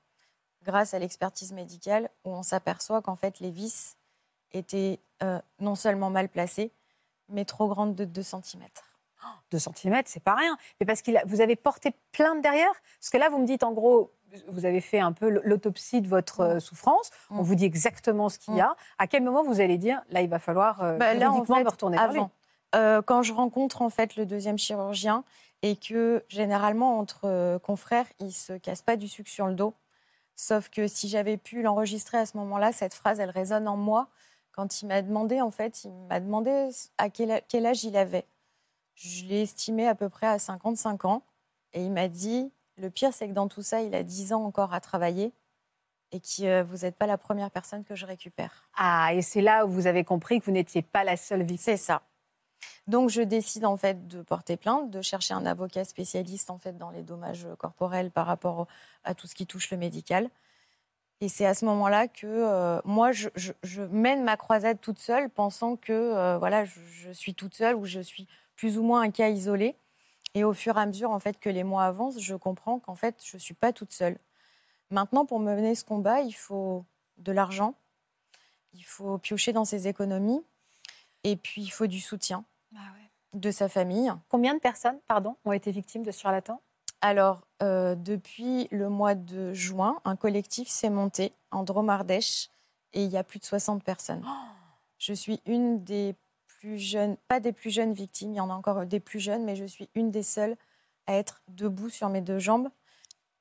grâce 0.65 0.93
à 0.93 0.99
l'expertise 0.99 1.53
médicale, 1.53 2.11
où 2.25 2.31
on 2.31 2.43
s'aperçoit 2.43 3.01
qu'en 3.01 3.17
fait, 3.17 3.41
les 3.41 3.51
vis 3.51 3.97
étaient 4.53 5.01
euh, 5.23 5.41
non 5.61 5.75
seulement 5.75 6.11
mal 6.11 6.29
placées, 6.29 6.71
mais 7.29 7.45
trop 7.45 7.69
grandes 7.69 7.95
de 7.95 8.05
2 8.05 8.23
cm. 8.23 8.63
2 9.51 9.59
cm, 9.59 10.03
c'est 10.07 10.23
pas 10.23 10.35
rien. 10.35 10.57
Mais 10.79 10.87
parce 10.87 11.01
que 11.01 11.11
vous 11.27 11.41
avez 11.41 11.57
porté 11.57 11.93
plainte 12.13 12.43
derrière? 12.43 12.73
Parce 13.01 13.11
que 13.11 13.17
là, 13.17 13.29
vous 13.31 13.39
me 13.39 13.47
dites 13.47 13.63
en 13.63 13.73
gros, 13.73 14.13
vous 14.49 14.67
avez 14.67 14.81
fait 14.81 15.01
un 15.01 15.13
peu 15.13 15.29
l'autopsie 15.29 16.03
de 16.03 16.09
votre 16.09 16.41
euh, 16.41 16.61
souffrance. 16.61 17.11
On 17.31 17.43
vous 17.43 17.55
dit 17.55 17.65
exactement 17.65 18.29
ce 18.29 18.39
qu'il 18.39 18.55
y 18.57 18.61
a. 18.61 18.77
À 18.99 19.07
quel 19.07 19.23
moment 19.23 19.43
vous 19.43 19.61
allez 19.61 19.79
dire, 19.79 20.03
là, 20.11 20.21
il 20.23 20.29
va 20.29 20.39
falloir 20.39 20.83
euh, 20.83 20.99
Bah, 20.99 21.15
là, 21.15 21.31
en 21.31 21.35
juridiquement 21.35 21.57
fait, 21.57 21.65
me 21.65 21.71
retourner 21.71 21.97
vers 21.97 22.13
lui? 22.13 22.19
avant, 22.19 22.31
euh, 22.75 23.01
quand 23.03 23.23
je 23.23 23.33
rencontre 23.33 23.81
en 23.83 23.91
fait 23.91 24.17
le 24.17 24.27
deuxième 24.27 24.59
chirurgien 24.59 25.25
et 25.63 25.77
que 25.77 26.25
généralement 26.29 26.99
entre 26.99 27.21
euh, 27.25 27.59
confrères, 27.59 28.07
ils 28.19 28.33
se 28.33 28.53
cassent 28.55 28.83
pas 28.83 28.97
du 28.97 29.09
sucre 29.09 29.31
sur 29.31 29.47
le 29.47 29.55
dos. 29.55 29.75
Sauf 30.37 30.69
que 30.69 30.89
si 30.89 31.09
j'avais 31.09 31.37
pu 31.37 31.63
l'enregistrer 31.63 32.19
à 32.19 32.27
ce 32.27 32.37
moment-là, 32.39 32.73
cette 32.73 32.93
phrase, 32.93 33.21
elle 33.21 33.31
résonne 33.31 33.69
en 33.69 33.77
moi. 33.77 34.09
Quand 34.55 34.83
il 34.83 34.87
m'a 34.87 35.03
demandé, 35.03 35.41
en 35.41 35.51
fait, 35.51 35.83
il 35.85 35.91
m'a 36.09 36.21
demandé 36.21 36.71
à 36.99 37.11
quel, 37.11 37.67
âge 37.67 37.83
il 37.83 37.97
avait. 37.97 38.25
Je 38.95 39.25
l'ai 39.25 39.43
estimé 39.43 39.89
à 39.89 39.97
peu 39.97 40.09
près 40.09 40.29
à 40.29 40.39
55 40.39 41.05
ans. 41.07 41.23
Et 41.73 41.85
il 41.85 41.91
m'a 41.91 42.07
dit, 42.07 42.53
le 42.77 42.89
pire, 42.89 43.13
c'est 43.13 43.29
que 43.29 43.33
dans 43.33 43.49
tout 43.49 43.63
ça, 43.63 43.83
il 43.83 43.97
a 43.97 44.05
10 44.05 44.33
ans 44.33 44.45
encore 44.45 44.73
à 44.73 44.81
travailler 44.81 45.33
et 46.13 46.21
que 46.21 46.45
euh, 46.45 46.63
vous 46.63 46.79
n'êtes 46.79 46.95
pas 46.95 47.07
la 47.09 47.19
première 47.19 47.51
personne 47.51 47.83
que 47.83 47.97
je 47.97 48.07
récupère. 48.07 48.69
Ah, 48.77 49.13
et 49.13 49.23
c'est 49.23 49.41
là 49.41 49.67
où 49.67 49.71
vous 49.71 49.89
avez 49.89 50.05
compris 50.05 50.39
que 50.39 50.45
vous 50.45 50.53
n'étiez 50.53 50.83
pas 50.83 51.03
la 51.03 51.17
seule 51.17 51.43
victime. 51.43 51.59
C'est 51.59 51.77
ça. 51.77 52.03
Donc 52.87 53.11
je 53.11 53.23
décide 53.23 53.65
en 53.65 53.77
fait 53.77 54.07
de 54.07 54.23
porter 54.23 54.57
plainte, 54.57 54.89
de 54.91 55.03
chercher 55.03 55.35
un 55.35 55.47
avocat 55.47 55.85
spécialiste 55.85 56.51
en 56.51 56.59
fait 56.59 56.79
dans 56.79 56.91
les 56.91 57.03
dommages 57.03 57.49
corporels 57.59 58.13
par 58.13 58.27
rapport 58.27 58.69
à 59.03 59.15
tout 59.15 59.27
ce 59.27 59.35
qui 59.35 59.47
touche 59.47 59.71
le 59.73 59.79
médical. 59.79 60.31
Et 61.25 61.29
c'est 61.31 61.47
à 61.47 61.55
ce 61.55 61.65
moment-là 61.65 62.07
que 62.07 62.27
euh, 62.27 62.83
moi, 62.85 63.11
je, 63.13 63.31
je- 63.35 63.55
je 63.63 63.81
mène 63.81 64.25
ma 64.25 64.37
croisade 64.37 64.79
toute 64.79 64.99
seule, 64.99 65.31
pensant 65.31 65.75
que 65.75 65.91
euh, 65.95 66.37
voilà, 66.37 66.67
je, 66.67 66.79
je 66.87 67.11
suis 67.13 67.35
toute 67.35 67.55
seule 67.55 67.77
ou 67.77 67.87
je 67.87 68.01
suis 68.01 68.29
plus 68.57 68.77
ou 68.77 68.83
moins 68.83 69.01
un 69.01 69.11
cas 69.11 69.31
isolé. 69.31 69.75
Et 70.35 70.45
au 70.45 70.53
fur 70.53 70.77
et 70.77 70.81
à 70.83 70.87
mesure 70.87 71.13
en 71.13 71.19
fait 71.19 71.39
que 71.41 71.49
les 71.49 71.65
mois 71.65 71.85
avancent, 71.85 72.21
je 72.21 72.35
comprends 72.35 72.79
qu'en 72.79 72.95
fait, 72.95 73.23
je 73.25 73.39
suis 73.39 73.55
pas 73.55 73.73
toute 73.73 73.91
seule. 73.93 74.19
Maintenant, 74.91 75.27
pour 75.27 75.41
mener 75.41 75.75
ce 75.75 75.85
combat, 75.85 76.21
il 76.21 76.35
faut 76.35 76.85
de 77.19 77.33
l'argent, 77.33 77.75
il 78.75 78.85
faut 78.85 79.19
piocher 79.19 79.53
dans 79.55 79.65
ses 79.65 79.89
économies, 79.89 80.45
et 81.25 81.37
puis 81.37 81.63
il 81.63 81.71
faut 81.71 81.87
du 81.89 82.01
soutien 82.01 82.45
de 83.35 83.51
sa 83.51 83.69
famille. 83.69 84.13
Combien 84.29 84.55
de 84.55 84.61
personnes, 84.61 85.01
pardon, 85.09 85.37
ont 85.47 85.53
été 85.53 85.73
victimes 85.73 86.05
de 86.05 86.13
ce 86.13 86.21
charlatan? 86.21 86.61
Alors, 87.01 87.47
euh, 87.63 87.95
depuis 87.95 88.69
le 88.71 88.89
mois 88.89 89.15
de 89.15 89.53
juin, 89.53 90.01
un 90.05 90.17
collectif 90.17 90.69
s'est 90.69 90.91
monté 90.91 91.33
en 91.51 91.63
Dromardèche 91.63 92.49
et 92.93 93.05
il 93.05 93.11
y 93.11 93.17
a 93.17 93.25
plus 93.25 93.39
de 93.39 93.45
60 93.45 93.85
personnes. 93.85 94.25
Je 94.99 95.13
suis 95.13 95.41
une 95.45 95.85
des 95.85 96.15
plus 96.47 96.79
jeunes, 96.79 97.17
pas 97.29 97.41
des 97.41 97.53
plus 97.53 97.71
jeunes 97.71 97.93
victimes, 97.93 98.33
il 98.33 98.37
y 98.37 98.41
en 98.41 98.49
a 98.49 98.55
encore 98.55 98.87
des 98.87 99.01
plus 99.01 99.21
jeunes, 99.21 99.45
mais 99.45 99.55
je 99.55 99.65
suis 99.65 99.89
une 99.95 100.11
des 100.11 100.23
seules 100.23 100.57
à 101.07 101.15
être 101.15 101.43
debout 101.49 101.91
sur 101.91 102.09
mes 102.09 102.23
deux 102.23 102.39
jambes, 102.39 102.69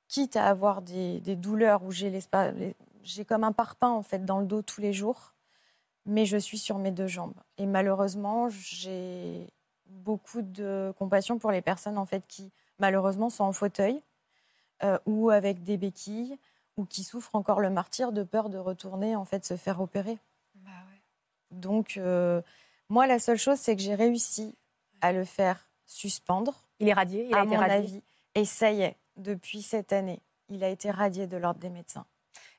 quitte 0.09 0.35
à 0.35 0.47
avoir 0.47 0.81
des, 0.81 1.21
douleurs 1.21 1.83
où 1.83 1.91
j'ai 1.91 2.19
j'ai 3.03 3.25
comme 3.25 3.43
un 3.43 3.51
parpaing 3.51 3.91
en 3.91 4.03
fait 4.03 4.25
dans 4.25 4.39
le 4.39 4.45
dos 4.45 4.61
tous 4.61 4.81
les 4.81 4.93
jours, 4.93 5.33
mais 6.05 6.25
je 6.25 6.37
suis 6.37 6.57
sur 6.57 6.77
mes 6.79 6.91
deux 6.91 7.07
jambes. 7.07 7.35
Et 7.57 7.65
malheureusement, 7.65 8.49
j'ai 8.49 9.47
beaucoup 9.85 10.41
de 10.41 10.93
compassion 10.97 11.39
pour 11.39 11.51
les 11.51 11.61
personnes 11.61 11.97
en 11.97 12.05
fait 12.05 12.27
qui 12.27 12.51
malheureusement 12.79 13.29
sont 13.29 13.43
en 13.43 13.53
fauteuil 13.53 14.01
euh, 14.83 14.97
ou 15.05 15.29
avec 15.29 15.63
des 15.63 15.77
béquilles 15.77 16.37
ou 16.77 16.85
qui 16.85 17.03
souffrent 17.03 17.35
encore 17.35 17.59
le 17.59 17.69
martyr 17.69 18.11
de 18.11 18.23
peur 18.23 18.49
de 18.49 18.57
retourner 18.57 19.15
en 19.15 19.25
fait 19.25 19.45
se 19.45 19.55
faire 19.55 19.79
opérer. 19.81 20.17
Donc 21.51 21.97
euh, 21.97 22.41
moi 22.89 23.05
la 23.07 23.19
seule 23.19 23.37
chose 23.37 23.59
c'est 23.59 23.75
que 23.75 23.81
j'ai 23.81 23.95
réussi 23.95 24.55
à 25.01 25.11
le 25.13 25.23
faire 25.23 25.67
suspendre. 25.85 26.63
Il 26.79 26.87
est 26.89 26.93
radié, 26.93 27.25
il 27.27 27.35
a 27.35 27.41
à 27.41 27.43
été 27.43 27.55
mon 27.55 27.59
radié. 27.61 27.75
avis. 27.77 28.01
Et 28.35 28.45
ça 28.45 28.71
y 28.71 28.81
est, 28.81 28.97
depuis 29.17 29.61
cette 29.61 29.93
année, 29.93 30.19
il 30.49 30.63
a 30.63 30.69
été 30.69 30.89
radié 30.89 31.27
de 31.27 31.37
l'ordre 31.37 31.59
des 31.59 31.69
médecins. 31.69 32.05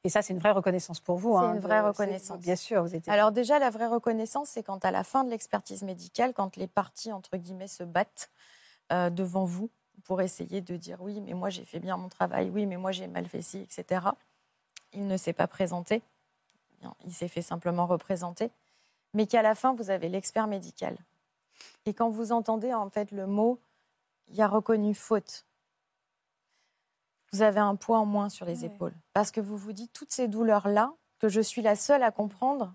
Et 0.05 0.09
ça, 0.11 0.21
c'est 0.23 0.33
une 0.35 0.39
vraie 0.39 0.51
reconnaissance 0.53 1.01
pour 1.01 1.17
vous. 1.17 1.33
C'est 1.33 1.45
hein, 1.45 1.55
une 1.55 1.61
vraie 1.61 1.81
de- 1.81 1.87
reconnaissance. 1.89 2.39
Bien 2.39 2.57
sûr, 2.57 2.83
vous 2.83 2.95
étiez. 2.95 3.11
Alors 3.12 3.33
déjà, 3.33 3.59
la 3.59 3.71
vraie 3.71 3.87
reconnaissance, 3.87 4.51
c'est 4.51 4.62
quand 4.62 4.85
à 4.85 4.91
la 4.91 5.03
fin 5.03 5.25
de 5.25 5.31
l'expertise 5.31 5.83
médicale, 5.83 6.33
quand 6.35 6.57
les 6.57 6.67
parties, 6.69 7.11
entre 7.11 7.37
guillemets, 7.39 7.67
se 7.69 7.83
battent 7.83 8.31
euh, 8.93 9.09
devant 9.11 9.45
vous 9.47 9.71
pour 10.05 10.20
essayer 10.20 10.61
de 10.61 10.76
dire 10.76 11.01
oui, 11.01 11.20
mais 11.20 11.32
moi 11.32 11.51
j'ai 11.51 11.64
fait 11.64 11.80
bien 11.80 11.97
mon 11.97 12.09
travail, 12.09 12.51
oui, 12.51 12.66
mais 12.66 12.76
moi 12.76 12.92
j'ai 12.92 13.07
mal 13.07 13.26
fait 13.26 13.42
ci, 13.42 13.59
etc. 13.59 14.07
Il 14.92 15.07
ne 15.07 15.16
s'est 15.16 15.32
pas 15.32 15.47
présenté, 15.47 16.03
il 17.05 17.12
s'est 17.12 17.28
fait 17.28 17.42
simplement 17.42 17.86
représenter, 17.86 18.51
mais 19.12 19.26
qu'à 19.26 19.42
la 19.42 19.55
fin, 19.55 19.74
vous 19.74 19.90
avez 19.90 20.09
l'expert 20.09 20.47
médical. 20.47 20.97
Et 21.86 21.95
quand 21.95 22.11
vous 22.11 22.32
entendez 22.32 22.74
en 22.74 22.88
fait 22.88 23.11
le 23.11 23.26
mot, 23.26 23.59
il 24.28 24.36
y 24.36 24.42
a 24.42 24.49
reconnu 24.49 24.95
faute, 24.95 25.47
vous 27.32 27.42
avez 27.42 27.61
un 27.61 27.76
poids 27.76 27.99
en 27.99 28.07
moins 28.07 28.28
sur 28.28 28.47
les 28.47 28.64
épaules. 28.64 28.95
Parce 29.12 29.30
que 29.30 29.40
vous 29.40 29.57
vous 29.57 29.72
dites, 29.72 29.92
toutes 29.92 30.12
ces 30.12 30.28
douleurs-là, 30.28 30.92
que 31.18 31.28
je 31.28 31.40
suis 31.40 31.62
la 31.62 31.74
seule 31.74 32.03
à 32.03 32.11
comprendre, 32.11 32.74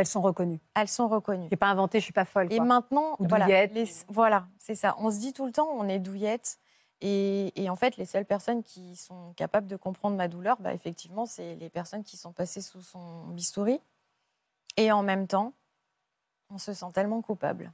elles 0.00 0.06
sont 0.06 0.22
reconnues. 0.22 0.60
Elles 0.74 0.88
sont 0.88 1.08
reconnues. 1.08 1.44
Je 1.46 1.50
n'ai 1.50 1.56
pas 1.56 1.68
inventé, 1.68 2.00
je 2.00 2.04
suis 2.04 2.12
pas 2.12 2.24
folle. 2.24 2.50
Et 2.52 2.58
maintenant, 2.58 3.16
Ou 3.18 3.26
voilà, 3.28 3.66
les- 3.66 3.84
voilà, 4.08 4.46
c'est 4.58 4.74
ça. 4.74 4.96
On 4.98 5.10
se 5.10 5.18
dit 5.18 5.32
tout 5.34 5.44
le 5.46 5.52
temps, 5.52 5.68
on 5.70 5.88
est 5.88 5.98
douillette. 5.98 6.58
Et, 7.02 7.52
et 7.62 7.70
en 7.70 7.76
fait, 7.76 7.96
les 7.96 8.04
seules 8.06 8.24
personnes 8.26 8.62
qui 8.62 8.96
sont 8.96 9.32
capables 9.34 9.66
de 9.66 9.76
comprendre 9.76 10.16
ma 10.16 10.28
douleur, 10.28 10.56
bah, 10.60 10.72
effectivement, 10.74 11.24
c'est 11.26 11.54
les 11.56 11.70
personnes 11.70 12.02
qui 12.04 12.16
sont 12.16 12.32
passées 12.32 12.60
sous 12.60 12.82
son 12.82 13.26
bistouri. 13.28 13.80
Et 14.76 14.90
en 14.92 15.02
même 15.02 15.26
temps, 15.26 15.52
on 16.50 16.58
se 16.58 16.72
sent 16.72 16.86
tellement 16.94 17.22
coupable. 17.22 17.72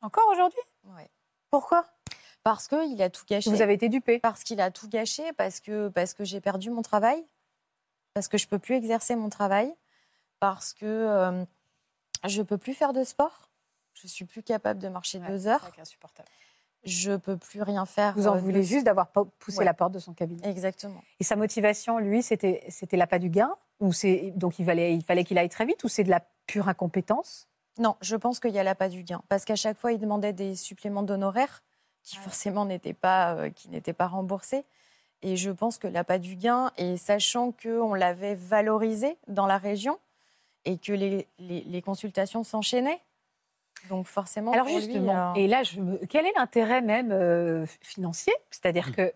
Encore 0.00 0.28
aujourd'hui? 0.32 0.60
Ouais. 0.96 1.08
Pourquoi? 1.50 1.86
Parce 2.42 2.66
qu'il 2.66 3.00
a 3.02 3.10
tout 3.10 3.24
gâché. 3.28 3.50
Vous 3.50 3.62
avez 3.62 3.74
été 3.74 3.88
dupé. 3.88 4.18
Parce 4.18 4.42
qu'il 4.42 4.60
a 4.60 4.70
tout 4.72 4.88
gâché, 4.88 5.32
parce 5.34 5.60
que, 5.60 5.88
parce 5.88 6.12
que 6.14 6.24
j'ai 6.24 6.40
perdu 6.40 6.70
mon 6.70 6.82
travail, 6.82 7.24
parce 8.14 8.26
que 8.28 8.36
je 8.38 8.46
ne 8.46 8.50
peux 8.50 8.58
plus 8.58 8.74
exercer 8.74 9.14
mon 9.16 9.28
travail, 9.28 9.74
parce 10.42 10.72
que 10.72 10.84
euh, 10.86 11.44
je 12.26 12.38
ne 12.40 12.42
peux 12.44 12.58
plus 12.58 12.74
faire 12.74 12.92
de 12.92 13.04
sport, 13.04 13.48
je 13.94 14.06
ne 14.06 14.08
suis 14.08 14.24
plus 14.24 14.42
capable 14.42 14.80
de 14.80 14.88
marcher 14.88 15.20
deux 15.20 15.46
heures. 15.46 15.70
insupportable. 15.80 16.28
Je 16.82 17.12
ne 17.12 17.16
peux 17.16 17.36
plus 17.36 17.62
rien 17.62 17.86
faire. 17.86 18.14
Vous 18.16 18.26
en 18.26 18.34
euh, 18.34 18.40
voulez 18.40 18.58
de- 18.58 18.62
juste 18.64 18.84
d'avoir 18.84 19.12
po- 19.12 19.26
poussé 19.38 19.58
Ouais. 19.58 19.64
la 19.64 19.72
porte 19.72 19.92
de 19.92 20.00
son 20.00 20.14
cabinet. 20.14 20.44
Exactement. 20.48 21.00
Et 21.20 21.24
sa 21.24 21.36
motivation, 21.36 21.98
lui, 22.00 22.24
c'était 22.24 22.64
c'était 22.68 22.96
l'appât 22.96 23.20
du 23.20 23.30
gain 23.30 23.54
ou 23.78 23.92
c'est 23.92 24.32
donc 24.34 24.58
il 24.58 24.66
fallait 24.66 24.96
il 24.96 25.04
fallait 25.04 25.22
qu'il 25.22 25.38
aille 25.38 25.48
très 25.48 25.64
vite 25.64 25.84
ou 25.84 25.88
c'est 25.88 26.02
de 26.02 26.10
la 26.10 26.18
pure 26.48 26.68
incompétence? 26.68 27.46
Non, 27.78 27.94
je 28.00 28.16
pense 28.16 28.40
qu'il 28.40 28.50
y 28.50 28.58
a 28.58 28.64
l'appât 28.64 28.88
du 28.88 29.04
gain. 29.04 29.22
Parce 29.28 29.44
qu'à 29.44 29.54
chaque 29.54 29.78
fois, 29.78 29.92
il 29.92 30.00
demandait 30.00 30.32
des 30.32 30.56
suppléments 30.56 31.04
d'honoraires 31.04 31.62
qui 32.02 32.16
forcément 32.16 32.64
n'étaient 32.64 32.94
pas, 32.94 33.34
euh, 33.36 33.50
qui 33.50 33.68
n'étaient 33.70 33.92
pas 33.92 34.08
remboursés. 34.08 34.64
Et 35.22 35.36
je 35.36 35.52
pense 35.52 35.78
que 35.78 35.86
l'appât 35.86 36.18
du 36.18 36.34
gain, 36.34 36.72
et 36.78 36.96
sachant 36.96 37.52
qu'on 37.52 37.94
l'avait 37.94 38.34
valorisé 38.34 39.16
dans 39.28 39.46
la 39.46 39.56
région 39.56 40.00
et 40.64 40.78
que 40.78 40.92
les, 40.92 41.26
les- 41.38 41.62
les 41.62 41.82
consultations 41.82 42.44
s'enchaînaient, 42.44 43.00
donc 43.88 44.06
forcément. 44.06 44.52
Alors 44.52 44.66
pour 44.66 44.74
lui, 44.76 44.82
justement, 44.84 45.32
euh, 45.32 45.34
et 45.34 45.46
là, 45.48 45.62
je 45.62 45.80
me- 45.80 45.98
quel 46.06 46.26
est 46.26 46.32
l'intérêt 46.36 46.82
même 46.82 47.10
euh, 47.12 47.66
financier? 47.80 48.32
C'est-à-dire 48.50 48.88
Mmh. 48.88 48.92
que 48.92 49.12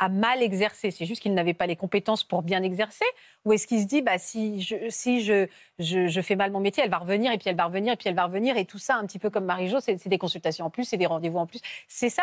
à 0.00 0.08
mal 0.08 0.42
exercer, 0.42 0.90
c'est 0.90 1.04
juste 1.04 1.20
qu'il 1.22 1.34
n'avait 1.34 1.54
pas 1.54 1.66
les 1.66 1.76
compétences 1.76 2.24
pour 2.24 2.42
bien 2.42 2.62
exercer 2.62 3.04
Ou 3.44 3.52
est-ce 3.52 3.66
qu'il 3.66 3.80
se 3.80 3.86
dit, 3.86 4.00
bah, 4.02 4.18
si, 4.18 4.60
je, 4.62 4.74
si 4.88 5.20
je, 5.22 5.46
je, 5.78 6.08
je 6.08 6.20
fais 6.22 6.34
mal 6.36 6.50
mon 6.50 6.58
métier, 6.58 6.82
elle 6.82 6.90
va 6.90 6.98
revenir, 6.98 7.30
et 7.32 7.38
puis 7.38 7.48
elle 7.50 7.54
va 7.56 7.66
revenir, 7.66 7.92
et 7.92 7.96
puis 7.96 8.08
elle 8.08 8.14
va 8.16 8.24
revenir, 8.24 8.56
et 8.56 8.64
tout 8.64 8.78
ça, 8.78 8.96
un 8.96 9.06
petit 9.06 9.18
peu 9.18 9.30
comme 9.30 9.44
Marie-Jo, 9.44 9.78
c'est 9.80 9.96
c'est 9.98 10.08
des 10.08 10.18
consultations 10.18 10.64
en 10.66 10.70
plus, 10.70 10.84
c'est 10.84 10.96
des 10.96 11.04
rendez-vous 11.06 11.38
en 11.38 11.46
plus. 11.46 11.60
C'est 11.86 12.08
ça, 12.08 12.22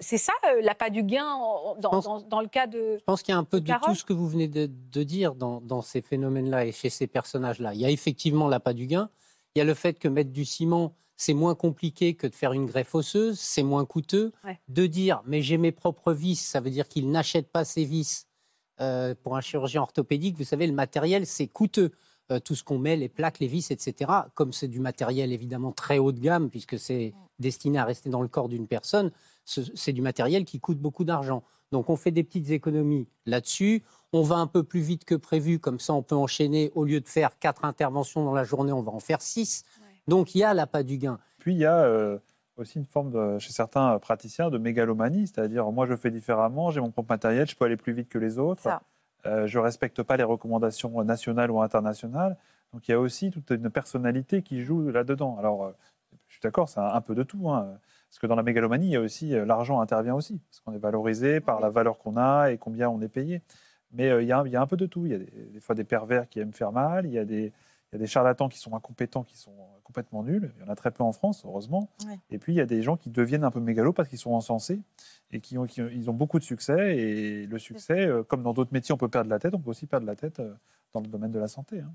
c'est 0.00 0.18
ça 0.18 0.32
euh, 0.46 0.60
l'appât 0.62 0.90
du 0.90 1.04
gain 1.04 1.24
en- 1.26 1.76
dans, 1.76 1.90
pense- 1.90 2.04
dans- 2.04 2.20
dans 2.22 2.40
le 2.40 2.48
cas 2.48 2.66
de... 2.66 2.96
Je 2.98 3.04
pense 3.04 3.22
qu'il 3.22 3.32
y 3.32 3.36
a 3.36 3.38
un 3.38 3.44
peu 3.44 3.60
de 3.60 3.72
tout 3.84 3.94
ce 3.94 4.04
que 4.04 4.12
vous 4.12 4.28
venez 4.28 4.48
de, 4.48 4.66
de 4.68 5.02
dire 5.04 5.34
dans, 5.34 5.60
dans 5.60 5.80
ces 5.80 6.02
phénomènes-là 6.02 6.64
et 6.66 6.72
chez 6.72 6.90
ces 6.90 7.06
personnages-là. 7.06 7.72
Il 7.74 7.80
y 7.80 7.86
a 7.86 7.90
effectivement 7.90 8.48
l'appât 8.48 8.72
du 8.74 8.86
gain. 8.86 9.08
Il 9.54 9.60
y 9.60 9.62
a 9.62 9.64
le 9.64 9.74
fait 9.74 9.98
que 9.98 10.08
mettre 10.08 10.30
du 10.32 10.44
ciment, 10.44 10.94
c'est 11.24 11.34
moins 11.34 11.54
compliqué 11.54 12.14
que 12.14 12.26
de 12.26 12.34
faire 12.34 12.52
une 12.52 12.66
greffe 12.66 12.94
osseuse, 12.96 13.38
c'est 13.38 13.62
moins 13.62 13.84
coûteux. 13.84 14.32
Ouais. 14.44 14.58
De 14.68 14.86
dire, 14.86 15.22
mais 15.24 15.40
j'ai 15.40 15.56
mes 15.56 15.70
propres 15.70 16.12
vis, 16.12 16.34
ça 16.40 16.58
veut 16.60 16.70
dire 16.70 16.88
qu'il 16.88 17.10
n'achète 17.10 17.48
pas 17.52 17.64
ses 17.64 17.84
vis. 17.84 18.26
Euh, 18.80 19.14
pour 19.22 19.36
un 19.36 19.40
chirurgien 19.40 19.82
orthopédique, 19.82 20.36
vous 20.36 20.42
savez, 20.44 20.66
le 20.66 20.72
matériel, 20.72 21.24
c'est 21.26 21.46
coûteux. 21.46 21.92
Euh, 22.32 22.40
tout 22.40 22.54
ce 22.56 22.64
qu'on 22.64 22.78
met, 22.78 22.96
les 22.96 23.08
plaques, 23.08 23.38
les 23.38 23.46
vis, 23.46 23.70
etc. 23.70 24.10
Comme 24.34 24.52
c'est 24.52 24.66
du 24.68 24.80
matériel 24.80 25.32
évidemment 25.32 25.70
très 25.72 25.98
haut 25.98 26.10
de 26.12 26.18
gamme, 26.20 26.50
puisque 26.50 26.78
c'est 26.78 27.12
destiné 27.38 27.78
à 27.78 27.84
rester 27.84 28.10
dans 28.10 28.22
le 28.22 28.28
corps 28.28 28.48
d'une 28.48 28.66
personne, 28.66 29.10
ce- 29.44 29.60
c'est 29.76 29.92
du 29.92 30.02
matériel 30.02 30.44
qui 30.44 30.58
coûte 30.58 30.78
beaucoup 30.78 31.04
d'argent. 31.04 31.42
Donc 31.72 31.88
on 31.90 31.96
fait 31.96 32.10
des 32.10 32.22
petites 32.24 32.50
économies 32.50 33.06
là-dessus. 33.26 33.82
On 34.12 34.22
va 34.22 34.36
un 34.36 34.46
peu 34.46 34.62
plus 34.62 34.80
vite 34.80 35.04
que 35.04 35.14
prévu, 35.16 35.58
comme 35.58 35.80
ça 35.80 35.94
on 35.94 36.02
peut 36.02 36.14
enchaîner. 36.16 36.70
Au 36.74 36.84
lieu 36.84 37.00
de 37.00 37.08
faire 37.08 37.38
quatre 37.38 37.64
interventions 37.64 38.24
dans 38.24 38.34
la 38.34 38.44
journée, 38.44 38.72
on 38.72 38.82
va 38.82 38.92
en 38.92 39.00
faire 39.00 39.20
six. 39.22 39.64
Donc 40.08 40.34
il 40.34 40.38
y 40.38 40.44
a 40.44 40.54
l'appât 40.54 40.82
du 40.82 40.98
gain. 40.98 41.18
Puis 41.38 41.52
il 41.54 41.58
y 41.58 41.64
a 41.66 41.76
euh, 41.78 42.18
aussi 42.56 42.78
une 42.78 42.84
forme, 42.84 43.10
de- 43.10 43.38
chez 43.38 43.52
certains 43.52 43.98
praticiens, 43.98 44.50
de 44.50 44.58
mégalomanie, 44.58 45.26
c'est-à-dire 45.26 45.70
moi 45.72 45.86
je 45.86 45.94
fais 45.96 46.10
différemment, 46.10 46.70
j'ai 46.70 46.80
mon 46.80 46.90
propre 46.90 47.10
matériel, 47.12 47.46
je 47.48 47.56
peux 47.56 47.64
aller 47.64 47.76
plus 47.76 47.92
vite 47.92 48.08
que 48.08 48.18
les 48.18 48.38
autres. 48.38 48.62
Euh, 49.26 49.46
je 49.46 49.58
ne 49.58 49.64
respecte 49.64 50.02
pas 50.02 50.16
les 50.16 50.24
recommandations 50.24 51.02
nationales 51.04 51.50
ou 51.50 51.60
internationales. 51.62 52.36
Donc 52.72 52.88
il 52.88 52.90
y 52.90 52.94
a 52.94 52.98
aussi 53.00 53.30
toute 53.30 53.50
une 53.50 53.70
personnalité 53.70 54.42
qui 54.42 54.62
joue 54.62 54.90
là-dedans. 54.90 55.36
Alors 55.38 55.64
euh, 55.66 55.70
je 56.28 56.34
suis 56.34 56.40
d'accord, 56.42 56.68
c'est 56.68 56.80
un, 56.80 56.86
un 56.86 57.00
peu 57.00 57.14
de 57.14 57.22
tout. 57.22 57.48
hein. 57.50 57.78
Parce 58.10 58.18
que 58.18 58.26
dans 58.26 58.34
la 58.36 58.42
mégalomanie, 58.42 58.86
il 58.86 58.90
y 58.92 58.96
a 58.96 59.00
aussi 59.00 59.30
l'argent 59.30 59.80
intervient 59.80 60.14
aussi, 60.14 60.38
parce 60.50 60.60
qu'on 60.60 60.72
est 60.74 60.78
valorisé 60.78 61.40
par 61.40 61.60
la 61.60 61.70
valeur 61.70 61.96
qu'on 61.98 62.16
a 62.16 62.50
et 62.50 62.58
combien 62.58 62.90
on 62.90 63.00
est 63.00 63.08
payé. 63.08 63.40
Mais 63.92 64.10
euh, 64.10 64.22
il 64.22 64.28
y, 64.28 64.32
a, 64.32 64.40
un- 64.40 64.46
il 64.46 64.52
y 64.52 64.56
a 64.56 64.60
un 64.60 64.66
peu 64.66 64.76
de 64.76 64.86
tout. 64.86 65.06
Il 65.06 65.12
y 65.12 65.14
a 65.14 65.18
des, 65.18 65.26
des 65.30 65.60
fois 65.60 65.74
des 65.74 65.84
pervers 65.84 66.28
qui 66.28 66.40
aiment 66.40 66.52
faire 66.52 66.72
mal, 66.72 67.06
il 67.06 67.12
y 67.12 67.18
a 67.18 67.24
des, 67.24 67.52
il 67.90 67.92
y 67.92 67.96
a 67.96 67.98
des 67.98 68.06
charlatans 68.06 68.48
qui 68.48 68.58
sont 68.58 68.74
incompétents, 68.74 69.22
qui 69.22 69.36
sont 69.38 69.54
complètement 69.82 70.22
nuls. 70.22 70.52
Il 70.56 70.62
y 70.62 70.64
en 70.64 70.68
a 70.70 70.76
très 70.76 70.90
peu 70.90 71.02
en 71.02 71.12
France, 71.12 71.42
heureusement. 71.44 71.90
Ouais. 72.06 72.18
Et 72.30 72.38
puis 72.38 72.52
il 72.52 72.56
y 72.56 72.60
a 72.60 72.66
des 72.66 72.82
gens 72.82 72.96
qui 72.96 73.10
deviennent 73.10 73.44
un 73.44 73.50
peu 73.50 73.60
mégalos 73.60 73.92
parce 73.92 74.08
qu'ils 74.08 74.18
sont 74.18 74.32
encensés 74.32 74.80
et 75.30 75.40
qui 75.40 75.58
ont, 75.58 75.66
qui 75.66 75.82
ont- 75.82 75.88
ils 75.92 76.08
ont 76.10 76.14
beaucoup 76.14 76.38
de 76.38 76.44
succès. 76.44 76.96
Et 76.96 77.46
le 77.46 77.58
succès, 77.58 78.06
euh, 78.06 78.22
comme 78.22 78.42
dans 78.42 78.52
d'autres 78.52 78.72
métiers, 78.72 78.92
on 78.94 78.98
peut 78.98 79.08
perdre 79.08 79.30
la 79.30 79.38
tête, 79.38 79.54
on 79.54 79.60
peut 79.60 79.70
aussi 79.70 79.86
perdre 79.86 80.06
la 80.06 80.16
tête 80.16 80.40
euh, 80.40 80.54
dans 80.92 81.00
le 81.00 81.06
domaine 81.08 81.30
de 81.32 81.38
la 81.38 81.48
santé. 81.48 81.80
hein. 81.80 81.92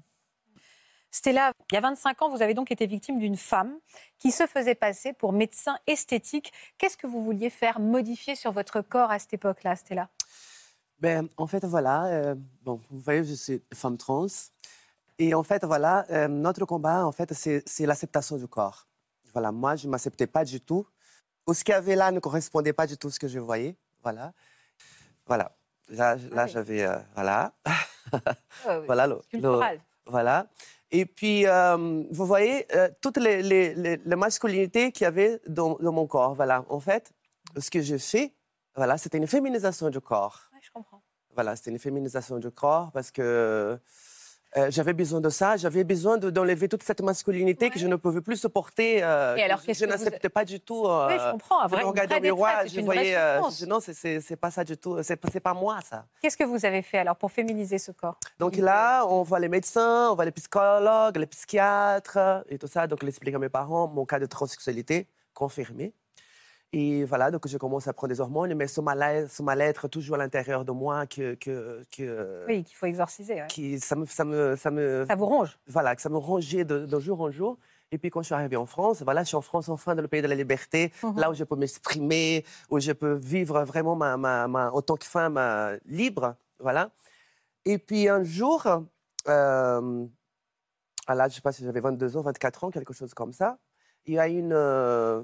Stella, 1.10 1.52
il 1.72 1.76
y 1.76 1.78
a 1.78 1.82
25 1.82 2.22
ans, 2.22 2.30
vous 2.30 2.42
avez 2.42 2.54
donc 2.54 2.70
été 2.70 2.86
victime 2.86 3.18
d'une 3.18 3.38
femme 3.38 3.74
qui 4.20 4.30
se 4.32 4.46
faisait 4.46 4.76
passer 4.76 5.14
pour 5.14 5.32
médecin 5.32 5.78
esthétique. 5.88 6.52
Qu'est-ce 6.78 6.98
que 6.98 7.08
vous 7.08 7.24
vouliez 7.24 7.50
faire 7.50 7.80
modifier 7.80 8.36
sur 8.36 8.52
votre 8.52 8.82
corps 8.82 9.10
à 9.10 9.18
cette 9.18 9.34
époque-là, 9.34 9.76
Stella? 9.78 10.10
Ben, 11.00 11.30
en 11.38 11.48
fait, 11.48 11.64
voilà, 11.64 12.06
euh, 12.08 12.36
bon, 12.64 12.82
vous 12.90 13.00
voyez, 13.00 13.24
je 13.24 13.34
suis 13.36 13.62
femme 13.74 13.98
trans. 13.98 14.28
Et 15.20 15.34
en 15.34 15.44
fait, 15.44 15.64
voilà, 15.66 16.06
euh, 16.12 16.28
notre 16.28 16.66
combat, 16.66 17.06
en 17.06 17.12
fait, 17.12 17.34
c'est 17.34 17.86
l'acceptation 17.86 18.38
du 18.38 18.48
corps. 18.48 18.88
Voilà, 19.34 19.52
moi, 19.52 19.76
je 19.76 19.88
ne 19.88 19.92
m'acceptais 19.92 20.28
pas 20.28 20.44
du 20.46 20.62
tout. 20.62 20.86
Ou 21.48 21.54
ce 21.54 21.64
qu'il 21.64 21.72
y 21.72 21.76
avait 21.76 21.96
là 21.96 22.12
ne 22.12 22.20
correspondait 22.20 22.74
pas 22.74 22.86
du 22.88 22.98
tout 22.98 23.08
à 23.08 23.12
ce 23.12 23.20
que 23.20 23.28
je 23.28 23.40
voyais. 23.40 23.78
Voilà. 24.04 24.34
Voilà. 25.26 25.56
Là, 25.90 26.18
là 26.32 26.46
j'avais. 26.48 26.84
euh, 26.84 26.98
voilà. 27.16 27.54
Ouais, 27.66 28.84
Voilà, 28.86 29.08
le- 29.08 29.16
le- 29.16 29.22
Culturel. 29.30 29.82
voilà. 30.06 30.48
Et 30.92 31.06
puis, 31.06 31.46
euh, 31.48 32.04
vous 32.12 32.26
voyez, 32.26 32.68
toutes 33.02 33.18
les, 33.18 33.42
les, 33.42 33.74
les- 33.76 33.98
les 33.98 34.16
masculinités 34.16 34.92
qu'il 34.92 35.04
y 35.04 35.08
avait 35.08 35.42
dans, 35.48 35.76
dans 35.76 35.92
mon 35.92 36.08
corps. 36.08 36.34
Voilà, 36.36 36.64
en 36.70 36.80
fait, 36.80 37.12
ce 37.58 37.70
que 37.72 37.82
j'ai 37.82 37.98
fait, 38.00 38.34
voilà, 38.76 38.98
c'était 38.98 39.18
une 39.18 39.28
féminisation 39.28 39.90
du 39.90 40.00
corps. 40.02 40.40
Ouais, 40.54 40.60
je 40.62 40.70
comprends. 40.72 41.02
Voilà, 41.34 41.56
c'était 41.56 41.72
une 41.72 41.80
féminisation 41.80 42.38
du 42.40 42.52
corps 42.52 42.92
parce 42.92 43.12
que 43.12 43.80
euh, 44.56 44.68
j'avais 44.72 44.94
besoin 44.94 45.20
de 45.20 45.30
ça. 45.30 45.58
J'avais 45.58 45.84
besoin 45.84 46.18
de- 46.18 46.30
d'enlever 46.30 46.70
toute 46.70 46.84
cette 46.84 47.02
masculinité 47.02 47.70
que 47.70 47.78
je 47.80 47.88
ne 47.88 47.96
pouvais 47.98 48.22
plus 48.22 48.38
supporter. 48.40 49.04
euh, 49.04 49.36
Et 49.36 49.44
alors, 49.44 49.62
que 49.64 49.74
je 49.74 49.80
vous- 49.84 49.90
n'acceptais 49.92 50.30
pas 50.30 50.46
du 50.46 50.60
tout. 50.62 50.86
euh, 50.86 51.08
Oui, 51.08 51.16
je 51.20 51.32
comprends. 51.32 51.60
Un 51.62 51.68
je 51.68 51.74
vrai, 51.74 51.84
regardais 51.84 52.08
vraie 52.16 52.20
au 52.20 52.36
miroir, 52.36 52.68
je 52.68 52.82
voyais. 52.82 53.16
euh, 53.16 53.42
je- 53.60 53.66
non, 53.66 53.80
c'est- 53.82 54.36
pas 54.38 54.52
ça 54.52 54.64
du 54.64 54.78
tout. 54.78 54.98
C'est 55.04 55.40
pas 55.42 55.54
moi, 55.54 55.80
ça. 55.88 56.06
Qu'est-ce 56.22 56.38
que 56.38 56.44
vous 56.46 56.66
avez 56.66 56.82
fait 56.82 57.00
alors 57.00 57.16
pour 57.18 57.32
féminiser 57.32 57.78
ce 57.78 57.92
corps? 57.92 58.18
Donc 58.40 58.56
là, 58.56 59.06
on 59.08 59.24
voit 59.24 59.40
les 59.40 59.50
médecins, 59.50 60.10
on 60.12 60.16
voit 60.16 60.26
les 60.26 60.32
psychologues, 60.32 61.18
les 61.18 61.28
psychiatres 61.28 62.44
et 62.50 62.58
tout 62.58 62.68
ça. 62.68 62.88
Donc, 62.88 63.00
il 63.04 63.10
explique 63.10 63.36
à 63.36 63.40
mes 63.40 63.50
parents 63.50 63.88
mon 63.88 64.06
cas 64.06 64.20
de 64.20 64.26
transsexualité 64.26 65.08
confirmé. 65.34 65.94
Et 66.74 67.06
voilà, 67.06 67.32
donc 67.32 67.48
je 67.48 67.58
commence 67.58 67.88
à 67.88 67.94
prendre 67.94 68.14
des 68.14 68.20
hormones, 68.20 68.54
mais 68.54 68.68
ce 68.68 68.82
mal-être, 68.82 69.88
toujours 69.88 70.16
à 70.16 70.20
l'intérieur 70.20 70.66
de 70.66 70.72
moi, 70.72 71.08
que, 71.08 71.36
que, 71.36 71.82
que- 71.96 72.46
Oui, 72.48 72.64
qu'il 72.66 72.76
faut 72.76 72.88
exorciser. 72.88 73.36
ouais. 73.36 73.48
qui, 73.48 73.80
ça 73.80 73.96
me, 73.96 74.06
ça 74.06 74.26
me, 74.26 74.56
ça 74.58 74.70
me, 74.70 75.06
Ça 75.08 75.16
vous 75.16 75.26
ronge 75.26 75.58
voilà, 75.68 75.96
que 75.96 76.02
ça 76.02 76.10
me 76.10 76.18
rongeait 76.18 76.66
de, 76.66 76.86
de 76.86 77.00
jour 77.00 77.22
en 77.22 77.32
jour. 77.32 77.58
Et 77.90 77.98
puis 77.98 78.10
quand 78.10 78.22
je 78.22 78.26
suis 78.26 78.36
arrivée 78.36 78.58
en 78.58 78.66
France, 78.66 79.02
voilà, 79.02 79.24
je 79.24 79.30
suis 79.30 79.38
en 79.38 79.42
France 79.42 79.70
enfin 79.70 79.96
dans 79.96 80.02
le 80.02 80.10
pays 80.10 80.22
de 80.22 80.28
la 80.28 80.36
liberté, 80.36 80.92
Mhm. 81.04 81.18
là 81.18 81.30
où 81.32 81.34
je 81.34 81.46
peux 81.46 81.56
m'exprimer, 81.56 82.44
où 82.70 82.80
je 82.82 82.92
peux 82.92 83.14
vivre 83.14 83.64
vraiment 83.64 83.96
ma, 83.96 84.18
ma, 84.18 84.48
ma- 84.50 84.70
en 84.72 84.82
tant 84.82 84.98
que 84.98 85.06
femme 85.06 85.38
euh, 85.38 85.78
libre, 85.86 86.36
voilà. 86.60 86.92
Et 87.64 87.78
puis 87.78 88.10
un 88.10 88.24
jour, 88.24 88.68
euh, 89.30 90.06
à 91.08 91.16
l'âge, 91.16 91.32
je 91.32 91.36
sais 91.38 91.42
pas 91.42 91.54
si 91.54 91.64
j'avais 91.64 91.80
22 91.80 92.18
ans, 92.18 92.22
24 92.24 92.66
ans, 92.66 92.72
quelque 92.72 92.94
chose 92.94 93.14
comme 93.14 93.32
ça, 93.32 93.58
il 94.06 94.16
y 94.16 94.20
a 94.20 94.28
une 94.28 94.52
euh, 94.54 95.22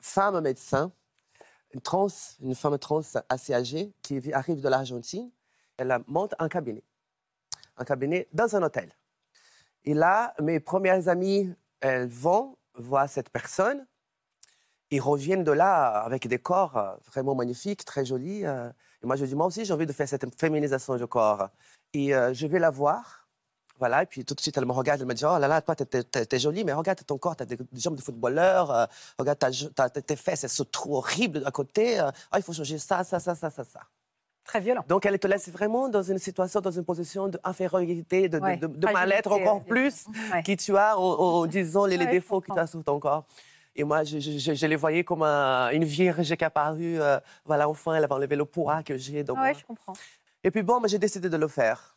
femme 0.00 0.40
médecin, 0.40 0.92
une 1.72 1.80
trans, 1.80 2.08
une 2.40 2.54
femme 2.54 2.78
trans 2.78 3.02
assez 3.28 3.54
âgée, 3.54 3.92
qui 4.02 4.32
arrive 4.32 4.60
de 4.60 4.68
l'Argentine. 4.68 5.30
Elle 5.76 5.96
monte 6.06 6.34
un 6.38 6.48
cabinet, 6.48 6.82
un 7.76 7.84
cabinet 7.84 8.28
dans 8.32 8.54
un 8.56 8.62
hôtel. 8.62 8.90
Et 9.84 9.94
là, 9.94 10.34
mes 10.40 10.60
premières 10.60 11.08
amies, 11.08 11.54
elles 11.80 12.08
vont 12.08 12.56
voir 12.74 13.08
cette 13.08 13.30
personne. 13.30 13.86
Ils 14.90 15.00
reviennent 15.00 15.44
de 15.44 15.52
là 15.52 16.02
avec 16.02 16.26
des 16.26 16.38
corps 16.38 16.76
euh, 16.76 16.96
vraiment 17.06 17.34
magnifiques, 17.34 17.84
très 17.84 18.04
jolis. 18.04 18.44
euh. 18.44 18.70
Et 19.02 19.06
moi, 19.06 19.16
je 19.16 19.24
dis, 19.24 19.34
moi 19.34 19.46
aussi, 19.46 19.64
j'ai 19.64 19.72
envie 19.72 19.86
de 19.86 19.92
faire 19.92 20.08
cette 20.08 20.38
féminisation 20.38 20.96
du 20.96 21.06
corps. 21.06 21.48
Et 21.94 22.14
euh, 22.14 22.34
je 22.34 22.46
vais 22.46 22.58
la 22.58 22.70
voir. 22.70 23.19
Voilà, 23.80 24.02
et 24.02 24.06
puis 24.06 24.24
tout 24.24 24.34
de 24.34 24.40
suite, 24.40 24.56
elle 24.58 24.66
me 24.66 24.72
regarde, 24.72 25.00
elle 25.00 25.06
me 25.06 25.14
dit, 25.14 25.24
oh 25.24 25.38
là 25.38 25.48
là, 25.48 25.60
toi, 25.62 25.74
t'es- 25.74 26.38
jolie, 26.38 26.62
mais 26.64 26.72
regarde 26.74 27.00
ton 27.04 27.16
corps, 27.18 27.34
t'as 27.34 27.46
des, 27.46 27.56
des 27.56 27.80
jambes 27.80 27.96
de 27.96 28.02
footballeur, 28.02 28.70
euh, 28.70 28.84
regarde 29.18 29.38
ta- 29.74 29.88
tes 29.90 30.16
fesses, 30.16 30.44
elles 30.44 30.50
sont 30.50 30.66
trop 30.70 30.98
horribles 30.98 31.42
à 31.46 31.50
côté. 31.50 31.98
euh, 31.98 32.10
Ah, 32.30 32.38
il 32.38 32.42
faut 32.42 32.52
changer 32.52 32.76
ça, 32.78 33.02
ça, 33.04 33.18
ça, 33.18 33.34
ça, 33.34 33.48
ça, 33.50 33.64
ça. 33.64 33.80
Très 34.44 34.60
violent. 34.60 34.84
Donc, 34.88 35.06
elle 35.06 35.18
te 35.18 35.26
laisse 35.26 35.48
vraiment 35.48 35.88
dans 35.88 36.02
une 36.02 36.18
situation, 36.18 36.60
dans 36.60 36.70
une 36.70 36.84
position 36.84 37.28
d'infériorité, 37.28 38.28
de, 38.28 38.38
de- 38.38 38.44
Ouais, 38.44 38.56
de, 38.56 38.66
de 38.66 38.86
fragilité, 38.86 38.92
mal-être 38.92 39.32
encore 39.32 39.64
plus 39.64 40.04
Ouais. 40.32 40.42
qui 40.42 40.56
tu 40.56 40.76
as 40.76 40.98
en, 40.98 41.46
disant 41.46 41.86
les, 41.86 41.96
Ouais, 41.98 42.06
défauts 42.06 42.40
que 42.40 42.52
tu 42.52 42.58
as 42.58 42.66
sur 42.66 42.84
ton 42.84 42.98
corps. 43.00 43.24
Et 43.76 43.84
moi, 43.84 44.02
je, 44.04 44.18
je- 44.18 44.38
je- 44.38 44.54
je 44.54 44.66
les 44.66 44.76
voyais 44.76 45.04
comme 45.04 45.22
un- 45.22 45.70
une 45.70 45.84
vierge 45.84 46.26
qui 46.26 46.32
est 46.32 46.42
apparue. 46.42 47.00
euh, 47.00 47.18
voilà, 47.46 47.68
enfin, 47.68 47.94
elle 47.94 48.04
avait 48.04 48.12
enlevé 48.12 48.36
le 48.36 48.44
poids 48.44 48.82
que 48.82 48.96
j'ai. 48.98 49.24
moi. 49.24 49.52
je 49.52 49.64
comprends. 49.64 49.94
Et 50.42 50.50
puis 50.50 50.62
bon, 50.62 50.80
j'ai 50.86 50.98
décidé 50.98 51.28
de 51.28 51.36
le 51.36 51.48
faire. 51.48 51.89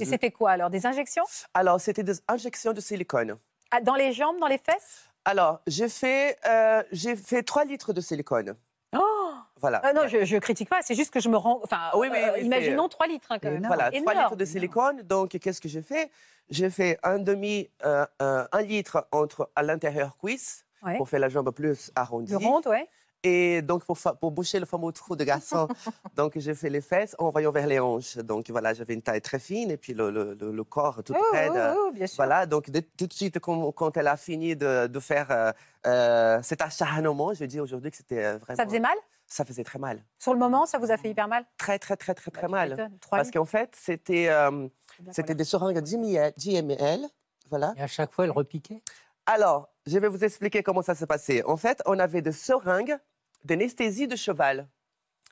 Et 0.00 0.04
c'était 0.04 0.30
quoi 0.30 0.50
alors 0.52 0.70
Des 0.70 0.86
injections? 0.86 1.24
Alors, 1.54 1.80
c'était 1.80 2.02
des 2.02 2.14
injections 2.28 2.72
de 2.72 2.80
silicone. 2.80 3.36
Ah, 3.70 3.80
Dans 3.80 3.94
les 3.94 4.12
jambes, 4.12 4.38
dans 4.38 4.46
les 4.46 4.58
fesses? 4.58 5.08
Alors, 5.24 5.60
j'ai 5.66 5.88
fait, 5.88 6.36
euh, 6.46 6.82
j'ai 6.92 7.16
fait 7.16 7.42
3 7.42 7.64
litres 7.64 7.92
de 7.92 8.00
silicone. 8.00 8.56
Oh 8.96 9.32
Voilà. 9.56 9.80
Ah 9.84 9.92
non, 9.92 10.06
je, 10.08 10.24
je 10.24 10.36
critique 10.38 10.68
pas, 10.68 10.82
c'est 10.82 10.94
juste 10.94 11.12
que 11.12 11.20
je 11.20 11.28
me 11.28 11.36
rends. 11.36 11.60
Enfin, 11.62 11.90
Oui, 11.94 12.08
oui, 12.10 12.18
euh, 12.18 12.32
oui, 12.34 12.44
imaginons 12.44 12.88
3 12.88 13.06
litres 13.06 13.26
hein, 13.30 13.38
quand 13.40 13.50
même. 13.50 13.66
Voilà, 13.66 13.90
3 13.90 13.98
Énorme. 14.00 14.18
litres 14.18 14.36
de 14.36 14.44
silicone. 14.44 15.02
Donc, 15.02 15.30
qu'est-ce 15.38 15.60
que 15.60 15.68
j'ai 15.68 15.82
fait? 15.82 16.10
J'ai 16.48 16.70
fait 16.70 16.98
un 17.02 17.18
demi, 17.18 17.70
euh, 17.84 18.04
un, 18.18 18.48
un 18.50 18.62
litre 18.62 19.06
entre 19.12 19.50
à 19.54 19.62
l'intérieur 19.62 20.16
cuisse 20.18 20.64
Ouais. 20.82 20.96
pour 20.96 21.06
faire 21.10 21.20
la 21.20 21.28
jambe 21.28 21.50
plus 21.50 21.92
arrondie. 21.94 22.32
Le 22.32 22.38
ronde, 22.38 22.66
ouais. 22.66 22.88
Et 23.22 23.60
donc, 23.62 23.84
pour, 23.84 23.98
pour 24.18 24.30
boucher 24.30 24.58
le 24.58 24.66
fameux 24.66 24.92
trou 24.92 25.14
de 25.14 25.24
garçon, 25.24 25.68
donc 26.16 26.32
j'ai 26.36 26.54
fait 26.54 26.70
les 26.70 26.80
fesses 26.80 27.14
en 27.18 27.28
voyant 27.30 27.52
vers 27.52 27.66
les 27.66 27.78
hanches. 27.78 28.16
Donc, 28.16 28.48
voilà, 28.50 28.72
j'avais 28.72 28.94
une 28.94 29.02
taille 29.02 29.20
très 29.20 29.38
fine 29.38 29.70
et 29.70 29.76
puis 29.76 29.92
le, 29.92 30.10
le- 30.10 30.34
le- 30.40 30.52
le 30.52 30.64
corps 30.64 31.02
tout 31.04 31.14
Oh, 31.14 31.24
raide. 31.34 31.52
oh, 31.54 31.86
oh, 31.88 31.92
bien 31.92 32.06
sûr. 32.06 32.16
Voilà, 32.16 32.46
donc 32.46 32.70
tout 32.96 33.06
de 33.06 33.12
suite, 33.12 33.38
quand, 33.38 33.72
quand 33.72 33.96
elle 33.96 34.06
a 34.08 34.16
fini 34.16 34.56
de, 34.56 34.86
de 34.86 35.00
faire 35.00 35.26
euh, 35.30 35.52
euh, 35.86 36.40
cet 36.42 36.62
acharnement, 36.62 37.34
je 37.34 37.44
dis 37.44 37.60
aujourd'hui 37.60 37.90
que 37.90 37.96
c'était 37.98 38.24
euh, 38.24 38.38
vraiment... 38.38 38.56
Ça 38.56 38.64
faisait 38.64 38.80
mal? 38.80 38.96
Ça 39.26 39.44
faisait 39.44 39.64
très 39.64 39.78
mal. 39.78 40.02
Sur 40.18 40.32
le 40.32 40.38
moment, 40.40 40.64
ça 40.66 40.78
vous 40.78 40.90
a 40.90 40.96
fait 40.96 41.10
hyper 41.10 41.28
mal? 41.28 41.44
Très, 41.58 41.78
très, 41.78 41.96
très, 41.96 42.14
très, 42.14 42.30
très 42.30 42.48
mal. 42.48 42.70
m'étonnes. 42.70 42.98
Trois 43.00 43.18
Parce 43.18 43.30
qu'en 43.30 43.44
fait, 43.44 43.76
c'était 43.76 44.28
euh, 44.28 44.66
c'était 45.12 45.34
des 45.36 45.44
seringues 45.44 45.78
10 45.78 45.98
ml, 45.98 46.32
10 46.36 46.56
ml, 46.62 47.06
voilà. 47.48 47.74
Et 47.76 47.82
à 47.82 47.86
chaque 47.86 48.12
fois, 48.12 48.24
elle 48.24 48.30
repiquait? 48.32 48.82
Alors, 49.26 49.68
je 49.86 49.96
vais 49.98 50.08
vous 50.08 50.24
expliquer 50.24 50.62
comment 50.64 50.82
ça 50.82 50.94
s'est 50.96 51.06
passé. 51.06 51.44
En 51.46 51.56
fait, 51.56 51.80
on 51.86 51.98
avait 52.00 52.22
des 52.22 52.32
seringues 52.32 52.96
d'anesthésie 53.44 54.06
de 54.08 54.16
cheval. 54.16 54.68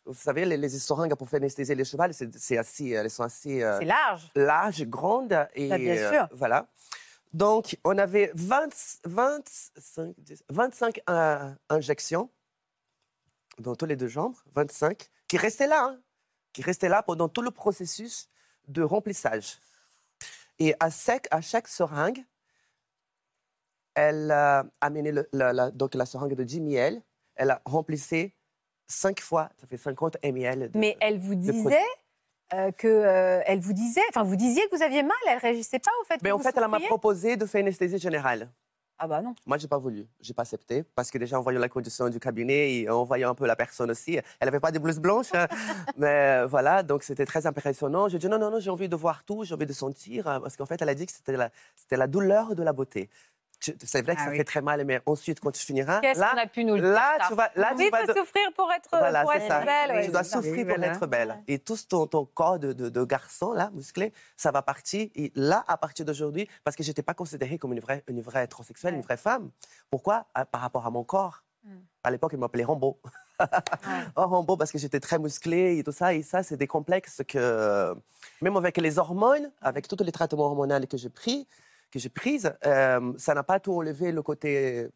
Vous 0.04 0.14
savez, 0.14 0.44
les, 0.46 0.56
les 0.56 0.68
seringues 0.70 1.14
pour 1.14 1.28
faire 1.28 1.38
anesthésier 1.38 1.74
les 1.74 1.84
chevaux, 1.84 2.02
c'est 2.12 2.56
assez, 2.56 2.88
elles 2.90 3.10
sont 3.10 3.22
assez 3.24 3.62
euh, 3.62 3.78
C'est 3.78 3.84
large. 3.84 4.30
larges, 4.34 4.84
grandes. 4.86 5.46
Et, 5.54 5.68
Bah, 5.68 5.76
bien 5.78 5.96
euh, 5.96 6.10
sûr. 6.12 6.28
voilà. 6.32 6.66
Donc, 7.34 7.76
on 7.84 7.98
avait 7.98 8.32
20, 8.34 8.68
25, 9.04 10.14
10, 10.16 10.44
25 10.48 11.00
euh, 11.10 11.54
injections 11.68 12.30
dans 13.58 13.74
tous 13.76 13.84
les 13.84 13.96
deux 13.96 14.06
jambes, 14.08 14.34
25, 14.54 15.08
qui 15.26 15.36
restaient 15.36 15.66
là, 15.66 15.84
hein, 15.90 16.00
qui 16.54 16.62
restaient 16.62 16.88
là 16.88 17.02
pendant 17.02 17.28
tout 17.28 17.42
le 17.42 17.50
processus 17.50 18.30
de 18.66 18.82
remplissage. 18.82 19.58
Et 20.58 20.74
à, 20.80 20.90
sec, 20.90 21.28
à 21.30 21.40
chaque 21.42 21.68
seringue, 21.68 22.24
elle 23.94 24.30
a 24.30 24.64
amené 24.80 25.12
le- 25.12 25.28
la, 25.32 25.52
la- 25.52 25.70
donc 25.70 25.94
la 25.94 26.06
seringue 26.06 26.34
de 26.34 26.44
10 26.44 26.60
ml, 26.60 27.02
elle 27.38 27.50
a 27.50 27.62
remplissé 27.64 28.34
5 28.88 29.20
fois, 29.20 29.50
ça 29.60 29.66
fait 29.66 29.76
50 29.78 30.16
ml. 30.22 30.70
de- 30.70 30.78
Mais 30.78 30.96
elle 31.00 31.18
vous 31.18 31.34
disait 31.34 31.82
euh, 32.54 32.70
que 32.72 32.86
euh, 32.88 33.40
elle 33.46 33.60
vous 33.60 33.72
disait, 33.74 34.00
enfin 34.10 34.22
vous 34.22 34.36
disiez 34.36 34.62
que 34.68 34.76
vous 34.76 34.82
aviez 34.82 35.02
mal, 35.02 35.16
elle 35.28 35.38
réagissait 35.38 35.78
pas 35.78 35.90
au 36.00 36.04
fait. 36.04 36.18
Mais 36.22 36.30
que 36.30 36.34
en 36.34 36.38
vous 36.38 36.42
fait, 36.44 36.56
elle 36.56 36.68
m'a 36.68 36.80
proposé 36.80 37.36
de 37.36 37.44
faire 37.46 37.60
anesthésie 37.62 37.98
générale. 37.98 38.50
Ah 39.00 39.06
bah 39.06 39.20
non. 39.22 39.32
Moi, 39.46 39.58
j'ai 39.58 39.68
pas 39.68 39.78
voulu, 39.78 40.06
j'ai 40.20 40.34
pas 40.34 40.42
accepté, 40.42 40.82
parce 40.82 41.10
que 41.12 41.18
déjà 41.18 41.38
en 41.38 41.42
voyant 41.42 41.60
la 41.60 41.68
condition 41.68 42.08
du 42.08 42.18
cabinet 42.18 42.72
et 42.74 42.90
en 42.90 43.04
voyant 43.04 43.30
un 43.30 43.34
peu 43.34 43.46
la 43.46 43.54
personne 43.54 43.90
aussi, 43.92 44.16
elle 44.16 44.46
n'avait 44.46 44.58
pas 44.58 44.72
des 44.72 44.80
blouses 44.80 44.98
blanches, 44.98 45.30
mais 45.96 46.44
voilà, 46.46 46.82
donc 46.82 47.04
c'était 47.04 47.24
très 47.26 47.46
impressionnant. 47.46 48.08
J'ai 48.08 48.18
dit 48.18 48.28
non, 48.28 48.38
non, 48.38 48.50
non, 48.50 48.58
j'ai 48.58 48.70
envie 48.70 48.88
de 48.88 48.96
voir 48.96 49.22
tout, 49.24 49.44
j'ai 49.44 49.54
envie 49.54 49.66
de 49.66 49.72
sentir, 49.72 50.26
euh, 50.26 50.40
parce 50.40 50.56
qu'en 50.56 50.66
fait, 50.66 50.82
elle 50.82 50.88
a 50.88 50.94
dit 50.96 51.06
que 51.06 51.12
c'était 51.12 51.36
la, 51.36 51.50
c'était 51.76 51.96
la 51.96 52.08
douleur 52.08 52.56
de 52.56 52.62
la 52.64 52.72
beauté. 52.72 53.08
Tu- 53.60 53.74
C'est 53.84 54.02
vrai 54.02 54.14
que 54.14 54.20
Ah 54.20 54.24
ça 54.26 54.30
oui. 54.30 54.36
fait 54.36 54.44
très 54.44 54.62
mal, 54.62 54.84
mais 54.84 55.00
ensuite, 55.04 55.40
quand 55.40 55.50
tu 55.50 55.60
finiras, 55.60 56.00
Qu'est-ce 56.00 56.20
là, 56.20 56.30
qu'on 56.30 56.38
a 56.38 56.46
pu 56.46 56.64
nous 56.64 56.76
le 56.76 56.80
dire 56.80 56.90
là, 56.92 57.16
ça? 57.20 57.26
tu 57.28 57.34
vas, 57.34 57.50
là, 57.56 57.72
Oui, 57.76 57.86
tu 57.86 57.90
vas 57.90 58.06
de- 58.06 58.12
souffrir 58.16 58.52
pour 58.54 58.70
être, 58.72 58.88
voilà, 58.92 59.22
pour 59.22 59.32
c'est 59.32 59.38
être 59.38 59.48
ça. 59.48 59.64
belle. 59.64 59.90
ouais, 59.96 60.04
tu 60.04 60.12
dois 60.12 60.22
souffrir 60.22 60.52
Oui, 60.52 60.64
pour 60.64 60.76
voilà. 60.76 60.92
être 60.92 61.06
belle. 61.08 61.42
Et 61.48 61.58
tout 61.58 61.76
ton, 61.88 62.06
ton 62.06 62.24
corps 62.24 62.58
de, 62.60 62.72
de- 62.72 62.88
de 62.88 63.04
garçon, 63.04 63.52
là, 63.52 63.70
musclé, 63.74 64.12
ça 64.36 64.52
va 64.52 64.62
partir. 64.62 65.08
Et 65.16 65.32
là, 65.34 65.64
à 65.66 65.76
partir 65.76 66.04
d'aujourd'hui, 66.04 66.48
parce 66.62 66.76
que 66.76 66.84
je 66.84 66.88
n'étais 66.90 67.02
pas 67.02 67.14
considérée 67.14 67.58
comme 67.58 67.72
une 67.72 67.80
vraie, 67.80 68.04
une 68.06 68.20
vraie 68.20 68.46
transsexuelle, 68.46 68.94
une 68.94 69.02
vraie 69.02 69.16
femme. 69.16 69.50
Pourquoi? 69.90 70.26
À- 70.34 70.44
Par 70.44 70.60
rapport 70.60 70.86
à 70.86 70.90
mon 70.90 71.02
corps. 71.02 71.42
Mm. 71.64 71.70
À 72.04 72.10
l'époque, 72.12 72.30
ils 72.34 72.38
m'appelaient 72.38 72.62
Rambo. 72.64 73.00
oh, 74.16 74.26
Rambo, 74.26 74.56
parce 74.56 74.70
que 74.70 74.78
j'étais 74.78 75.00
très 75.00 75.18
musclée 75.18 75.78
et 75.78 75.82
tout 75.84 75.92
ça. 75.92 76.14
Et 76.14 76.22
ça, 76.22 76.42
c'est 76.44 76.56
des 76.56 76.66
complexes 76.68 77.22
que, 77.26 77.94
même 78.40 78.56
avec 78.56 78.76
les 78.76 78.98
hormones, 78.98 79.50
avec 79.60 79.88
tous 79.88 80.02
les 80.04 80.12
traitements 80.12 80.44
hormonaux 80.44 80.86
que 80.88 80.96
j'ai 80.96 81.10
pris, 81.10 81.48
que 81.90 81.98
j'ai 81.98 82.08
prises, 82.08 82.52
euh, 82.66 83.12
ça 83.16 83.34
n'a 83.34 83.42
pas 83.42 83.60
tout 83.60 83.72
enlevé 83.72 84.12
le 84.12 84.22
côté 84.22 84.88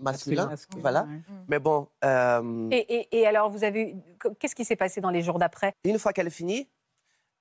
masculin. 0.00 0.46
Masculin, 0.48 0.80
voilà. 0.80 1.02
ouais. 1.02 1.20
Mais 1.48 1.58
bon. 1.58 1.88
euh, 2.04 2.68
Et, 2.70 2.78
et- 2.94 3.20
et 3.20 3.26
alors, 3.26 3.50
vous 3.50 3.64
avez 3.64 3.96
qu'est-ce 4.38 4.54
qui 4.54 4.64
s'est 4.64 4.76
passé 4.76 5.00
dans 5.00 5.10
les 5.10 5.22
jours 5.22 5.38
d'après? 5.38 5.72
Une 5.84 5.98
fois 5.98 6.12
qu'elle 6.12 6.28
est 6.28 6.30
finie, 6.30 6.68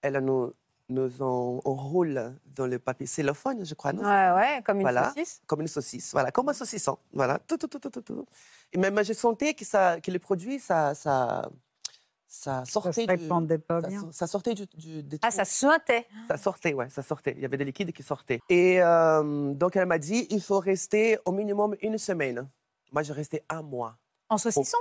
elle 0.02 0.18
nous, 0.20 0.52
nous 0.90 1.22
en- 1.22 1.60
enroule 1.64 2.36
dans 2.56 2.68
le 2.68 2.80
papier 2.80 3.06
cellophane, 3.06 3.64
je 3.64 3.74
crois, 3.76 3.94
non? 3.94 4.04
Ouais, 4.04 4.32
ouais, 4.36 4.62
comme 4.66 4.78
une 4.78 4.82
Voilà. 4.84 5.10
saucisse. 5.10 5.42
Comme 5.48 5.62
une 5.62 5.68
saucisse, 5.68 6.12
voilà, 6.12 6.32
comme 6.32 6.50
un 6.50 6.54
saucisson, 6.54 6.98
voilà, 7.14 7.40
tout, 7.40 7.58
tout, 7.58 7.68
tout, 7.68 7.80
tout, 7.80 7.90
tout, 7.90 8.02
tout. 8.02 8.26
Et 8.74 8.78
même, 8.78 9.02
j'ai 9.04 9.14
senti 9.14 9.56
que, 9.56 9.64
ça, 9.64 10.02
que 10.02 10.12
le 10.12 10.20
produit, 10.20 10.60
ça, 10.60 10.94
ça, 10.96 11.50
ça 12.34 12.64
Ça 12.66 12.72
sortait 12.72 13.06
du... 13.06 13.12
répandait 13.24 13.58
pas 13.58 13.82
Ça, 13.82 13.88
bien. 13.90 14.10
ça 14.12 14.26
sortait 14.26 14.54
du, 14.54 14.66
du- 14.76 15.04
des 15.04 15.20
Ah, 15.22 15.32
ça 15.32 15.44
suintait. 15.44 16.08
Ça 16.30 16.38
sortait, 16.38 16.74
ouais, 16.74 16.90
ça 16.90 17.04
sortait. 17.04 17.34
Il 17.36 17.42
y 17.42 17.46
avait 17.46 17.58
des 17.58 17.66
liquides 17.66 17.92
qui 17.92 18.04
sortaient. 18.04 18.40
Et 18.48 18.82
euh, 18.82 19.54
donc, 19.54 19.76
elle 19.76 19.86
m'a 19.86 19.98
dit, 20.00 20.28
il 20.30 20.42
faut 20.42 20.60
rester 20.60 21.20
au 21.26 21.34
minimum 21.34 21.76
une 21.82 21.98
semaine. 21.98 22.48
Moi, 22.94 23.04
j'ai 23.04 23.12
resté 23.14 23.44
un 23.50 23.62
mois. 23.62 23.98
En 24.30 24.38
saucisson? 24.38 24.78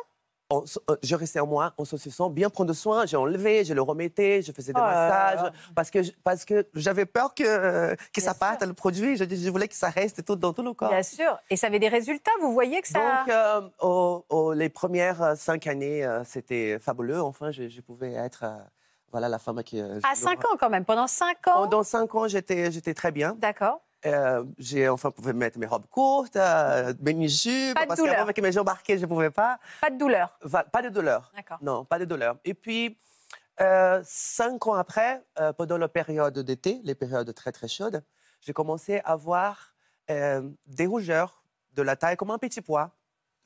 Euh, 0.53 0.97
je 1.03 1.15
restais 1.15 1.41
en 1.41 1.47
moi, 1.47 1.73
en 1.79 1.85
saucisson, 1.85 2.29
bien 2.31 2.51
prendre 2.51 2.73
soin. 2.73 3.07
J'ai 3.07 3.17
enlevé, 3.17 3.65
je 3.65 3.73
le 3.75 3.83
remettais, 3.83 4.43
je 4.43 4.53
faisais 4.53 4.73
des 4.73 4.81
Oh 4.81 4.85
massages. 4.85 5.53
Parce 5.75 5.91
que, 5.91 5.99
parce 6.25 6.45
que 6.45 6.67
j'avais 6.75 7.07
peur 7.07 7.35
que, 7.35 7.45
euh, 7.45 7.95
que 8.13 8.21
Bien 8.21 8.25
ça 8.25 8.35
parte, 8.35 8.63
le 8.65 8.73
produit. 8.75 9.17
Je, 9.17 9.25
je 9.25 9.51
voulais 9.51 9.69
que 9.69 9.75
ça 9.77 9.91
reste 9.91 10.25
tout 10.25 10.37
dans 10.37 10.53
tout 10.53 10.63
le 10.63 10.73
corps. 10.73 10.91
Bien 10.91 11.03
sûr. 11.03 11.39
Et 11.51 11.57
ça 11.57 11.69
avait 11.69 11.79
des 11.79 11.89
résultats, 11.89 12.31
vous 12.41 12.53
voyez 12.53 12.81
que 12.83 12.89
ça. 12.89 13.25
Donc, 13.25 13.35
euh, 13.83 14.55
les 14.55 14.69
premières 14.69 15.37
cinq 15.37 15.67
années, 15.67 16.07
c'était 16.25 16.79
fabuleux. 16.81 17.21
Enfin, 17.23 17.51
je, 17.51 17.69
je 17.69 17.81
pouvais 17.81 18.13
être 18.13 18.45
voilà, 19.13 19.29
la 19.29 19.39
femme 19.39 19.63
qui. 19.65 19.81
à 19.81 19.87
je- 20.15 20.17
5 20.21 20.45
ans 20.45 20.57
quand 20.59 20.71
même, 20.71 20.85
pendant 20.85 21.07
5 21.07 21.49
ans. 21.49 21.63
Pendant 21.65 21.83
cinq 21.83 22.15
ans, 22.15 22.29
j'étais 22.29 22.71
j'étais 22.71 22.95
très 22.95 23.11
bien. 23.11 23.35
D'accord. 23.39 23.81
Euh, 24.07 24.45
j'ai 24.57 24.89
enfin 24.89 25.11
pouvais 25.11 25.35
mettre 25.35 25.59
mes 25.59 25.67
robes 25.67 25.87
courtes, 25.87 26.37
euh, 26.37 26.95
mes 27.03 27.13
de 27.13 27.75
parce 27.87 28.01
qu'avant 28.01 28.23
avec 28.23 28.41
mes 28.41 28.51
jambes 28.53 28.67
marquées, 28.67 28.97
je 28.97 29.03
ne 29.03 29.07
pouvais 29.07 29.31
pas. 29.31 29.59
Pas 29.83 29.91
de 29.91 29.99
douleur. 29.99 30.39
Va- 30.43 30.65
Pas 30.65 30.81
de 30.83 30.89
douleur. 30.89 31.31
D'accord. 31.37 31.59
Non, 31.61 31.85
pas 31.85 31.99
de 31.99 32.07
douleur. 32.07 32.39
Et 32.47 32.55
puis, 32.55 32.99
euh, 33.61 34.01
cinq 34.05 34.67
ans 34.67 34.73
après, 34.75 35.23
euh, 35.39 35.53
pendant 35.53 35.77
la 35.77 35.89
période 35.89 36.39
d'été, 36.39 36.81
les 36.83 36.95
périodes 36.95 37.33
très 37.35 37.53
très 37.53 37.69
chaudes, 37.69 38.03
j'ai 38.41 38.55
commencé 38.55 39.01
à 39.01 39.13
avoir 39.13 39.75
des 40.67 40.87
rougeurs 40.87 41.45
de 41.75 41.83
la 41.83 41.95
taille 41.95 42.17
comme 42.17 42.33
un 42.33 42.39
petit 42.39 42.61
pois, 42.63 42.97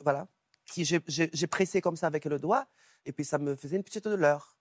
voilà, 0.01 0.27
qui 0.65 0.85
j'ai- 0.85 1.47
pressé 1.47 1.83
comme 1.83 1.95
ça 1.97 2.07
avec 2.07 2.25
le 2.25 2.39
doigt, 2.39 2.65
et 3.05 3.13
puis 3.13 3.23
ça 3.25 3.37
me 3.37 3.55
faisait 3.55 3.77
une 3.77 3.83
petite 3.83 4.09
douleur. 4.09 4.57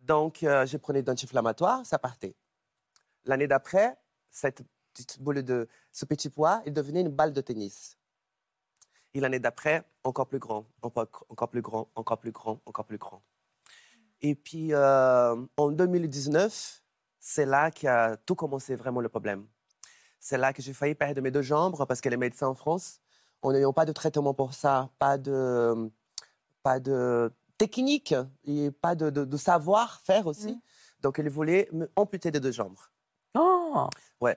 Donc, 0.00 0.38
je 0.42 0.76
prenais 0.76 1.02
d'anti-inflammatoire, 1.02 1.84
ça 1.84 1.98
partait. 1.98 2.36
L'année 3.24 3.48
d'après, 3.48 3.96
cette 4.30 4.62
petite 5.04 5.20
boule 5.22 5.42
de 5.42 5.68
ce 5.92 6.04
petit 6.04 6.28
pois 6.30 6.62
est 6.64 6.70
devenu 6.70 7.00
une 7.00 7.08
balle 7.08 7.32
de 7.32 7.40
tennis. 7.40 7.96
Et 9.14 9.20
l'année 9.20 9.38
d'après, 9.40 9.84
encore 10.04 10.26
plus 10.28 10.38
grand, 10.38 10.66
encore, 10.82 11.08
encore 11.28 11.48
plus 11.48 11.62
grand, 11.62 11.88
encore 11.94 12.18
plus 12.18 12.30
grand, 12.32 12.60
encore 12.66 12.84
plus 12.84 12.98
grand. 12.98 13.22
Et 14.20 14.34
puis, 14.34 14.74
euh, 14.74 15.36
en 15.56 15.70
2019, 15.70 16.82
c'est 17.18 17.46
là 17.46 17.70
qu'a 17.70 18.16
tout 18.26 18.34
commencé 18.34 18.74
vraiment 18.74 19.00
le 19.00 19.08
problème. 19.08 19.46
C'est 20.20 20.36
là 20.38 20.52
que 20.52 20.60
j'ai 20.62 20.72
failli 20.74 20.94
perdre 20.94 21.20
mes 21.22 21.30
deux 21.30 21.42
jambes 21.42 21.76
parce 21.86 22.00
que 22.00 22.08
les 22.08 22.16
médecins 22.16 22.48
en 22.48 22.54
France, 22.54 23.00
en 23.42 23.52
n'ayant 23.52 23.72
pas 23.72 23.84
de 23.84 23.92
traitement 23.92 24.34
pour 24.34 24.52
ça, 24.54 24.90
pas 24.98 25.16
de, 25.16 25.90
pas 26.62 26.80
de 26.80 27.32
technique 27.56 28.14
et 28.44 28.70
pas 28.72 28.94
de, 28.94 29.10
de- 29.10 29.24
de 29.24 29.36
savoir-faire 29.36 30.26
aussi. 30.26 30.60
Donc, 31.00 31.18
ils 31.18 31.30
voulaient 31.30 31.70
amputer 31.96 32.30
des 32.32 32.40
deux 32.40 32.50
jambes. 32.52 32.76
Oh 33.34 33.88
Ouais. 34.20 34.36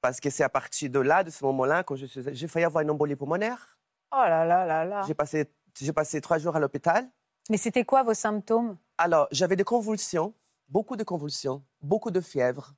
Parce 0.00 0.20
que 0.20 0.30
c'est 0.30 0.42
à 0.42 0.48
partir 0.48 0.90
de 0.90 1.00
là, 1.00 1.22
de 1.24 1.30
ce 1.30 1.44
moment-là, 1.44 1.82
quand 1.82 1.96
je 1.96 2.06
suis... 2.06 2.22
j'ai 2.32 2.48
failli 2.48 2.64
avoir 2.64 2.82
une 2.82 2.90
embolie 2.90 3.16
pulmonaire. 3.16 3.78
Oh 4.12 4.16
là 4.16 4.44
là 4.44 4.64
là 4.66 4.84
là. 4.84 5.02
J'ai 5.06 5.14
passé, 5.14 5.52
j'ai 5.78 5.92
passé 5.92 6.20
trois 6.20 6.38
jours 6.38 6.56
à 6.56 6.60
l'hôpital. 6.60 7.08
Mais 7.50 7.56
c'était 7.56 7.84
quoi 7.84 8.02
vos 8.02 8.14
symptômes? 8.14 8.76
Alors, 8.98 9.28
j'avais 9.30 9.56
des 9.56 9.64
convulsions, 9.64 10.34
beaucoup 10.68 10.96
de 10.96 11.04
convulsions, 11.04 11.62
beaucoup 11.82 12.10
de 12.10 12.20
fièvre. 12.20 12.74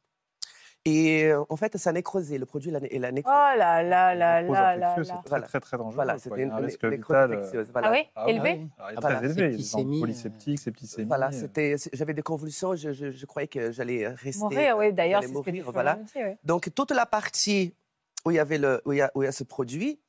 Et 0.85 1.27
euh, 1.27 1.45
en 1.49 1.57
fait, 1.57 1.77
ça 1.77 1.93
nécrosé. 1.93 2.39
Le 2.39 2.47
produit, 2.47 2.71
il 2.71 2.77
a, 2.77 2.81
il 2.91 3.05
a 3.05 3.11
Oh 3.11 3.59
là 3.59 3.83
là 3.85 4.15
là 4.17 4.41
Nécrose 4.43 4.57
là 4.57 4.77
là 4.77 4.97
là. 4.97 5.05
c'est 5.05 5.29
très, 5.31 5.41
très, 5.43 5.61
très 5.61 5.77
dangereux. 5.77 5.95
Voilà, 5.95 6.19
c'était 6.19 6.43
une, 6.43 6.51
une 6.51 6.91
nécrose 6.91 7.17
euh, 7.17 7.25
infectieuse. 7.27 7.71
Voilà. 7.71 7.89
Ah 7.89 7.93
oui 7.93 7.99
Ah 8.17 8.25
oui, 8.27 8.33
Élevé 8.33 8.49
est 8.51 9.01
Voilà. 9.01 9.17
très 9.19 9.27
élevé. 9.27 9.55
Est 9.61 10.01
polyseptique, 10.01 10.59
septicémie. 10.59 11.07
Voilà, 11.07 11.29
euh, 11.29 11.31
c'était, 11.33 11.77
j'avais 11.93 12.15
des 12.15 12.23
convulsions. 12.23 12.75
Je, 12.75 12.93
je- 12.93 13.11
je 13.13 13.27
croyais 13.27 13.47
que 13.47 13.71
j'allais 13.71 14.09
rester. 14.09 14.43
Mourir, 14.43 14.77
oui, 14.77 14.93
d'ailleurs, 14.93 15.23
c'est 15.23 15.29
ce 15.29 15.33
mourir, 15.33 15.71
voilà. 15.71 15.99
oui. 16.17 16.23
Donc, 16.43 16.69
toute 16.75 16.91
la 16.91 17.07
partie 17.07 17.77
où 18.25 18.33
il 18.33 18.35
y 18.35 18.41
avait 18.41 18.59
le, 18.59 18.83
où 18.85 18.93
il 18.93 18.99
y 18.99 19.03
a, 19.03 19.11
où 19.15 19.23
il 19.23 19.27
y 19.27 19.29
a 19.29 19.33
ce 19.33 19.45
produit, 19.45 20.01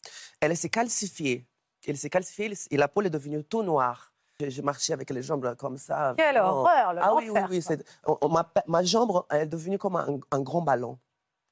elle 0.42 0.58
s'est 0.58 0.70
calcifiée. 0.70 1.46
Elle 1.88 1.98
s'est 1.98 2.10
calcifiée 2.10 2.52
et 2.72 2.78
la 2.78 2.88
peau 2.88 3.02
est 3.04 3.10
devenue 3.10 3.44
tout 3.44 3.62
noire. 3.62 4.13
Je, 4.44 4.50
je 4.50 4.62
marchais 4.62 4.94
avec 4.94 5.10
les 5.10 5.22
jambes 5.22 5.56
comme 5.56 5.78
ça. 5.78 6.14
Quelle 6.18 6.36
vraiment. 6.36 6.50
horreur, 6.62 6.94
le 6.94 7.00
Ah 7.02 7.14
oui, 7.16 7.30
oui, 7.30 7.40
oui. 7.50 7.62
quoi. 7.64 7.76
c'est- 7.78 7.86
on- 8.06 8.18
on- 8.22 8.30
ma, 8.30 8.52
ma 8.68 8.84
jambe, 8.84 9.24
elle 9.30 9.42
est 9.44 9.46
devenue 9.48 9.78
comme 9.78 9.96
un, 9.96 10.20
un 10.32 10.42
grand 10.42 10.62
ballon, 10.62 10.98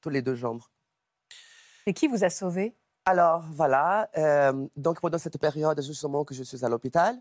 tous 0.00 0.10
les 0.10 0.22
deux 0.22 0.34
jambes. 0.34 0.60
Et 1.86 1.92
qui 1.94 2.06
vous 2.08 2.22
a 2.24 2.30
sauvé 2.30 2.74
Alors, 3.04 3.42
voilà. 3.50 4.08
euh, 4.16 4.66
donc, 4.76 5.00
pendant 5.00 5.18
cette 5.18 5.38
période, 5.38 5.80
justement, 5.82 6.24
que 6.24 6.34
je 6.34 6.42
suis 6.42 6.64
à 6.64 6.68
l'hôpital, 6.68 7.16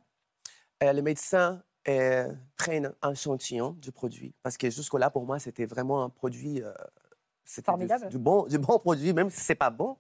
euh, 0.84 0.93
les 0.93 1.01
médecins 1.01 1.61
euh, 1.88 2.32
prennent 2.57 2.93
un 3.01 3.11
échantillon 3.11 3.72
du 3.72 3.91
produit. 3.91 4.36
Parce 4.43 4.57
que 4.57 4.69
jusque-là, 4.69 5.09
pour 5.09 5.26
moi, 5.26 5.39
c'était 5.39 5.65
vraiment 5.65 6.03
un 6.03 6.09
produit. 6.09 6.61
euh, 6.61 6.72
c'était 7.43 7.65
Formidable. 7.65 8.07
Du, 8.09 8.19
bon, 8.19 8.45
du 8.45 8.59
bon 8.59 8.78
produit, 8.78 9.13
même 9.13 9.30
si 9.32 9.41
ce 9.41 9.51
n'est 9.51 9.55
pas 9.55 9.72
bon. 9.72 9.97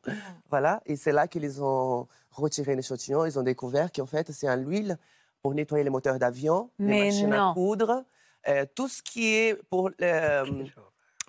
Voilà. 0.49 0.79
Et 0.85 0.95
c'est 0.95 1.11
là 1.11 1.27
qu'ils 1.27 1.63
ont 1.63 2.07
retiré 2.29 2.75
l'échantillon. 2.75 3.25
Ils 3.25 3.39
ont 3.39 3.43
découvert 3.43 3.91
qu'en 3.91 4.05
fait, 4.05 4.31
c'est 4.31 4.47
un 4.47 4.57
huile 4.57 4.97
pour 5.41 5.53
nettoyer 5.53 5.83
les 5.83 5.89
moteurs 5.89 6.19
d'avion, 6.19 6.69
les 6.79 7.05
machines 7.05 7.29
non. 7.29 7.51
à 7.51 7.53
coudre, 7.53 8.05
euh, 8.47 8.65
tout 8.75 8.87
ce 8.87 9.01
qui 9.01 9.27
est 9.33 9.55
pour, 9.69 9.89
euh, 10.01 10.65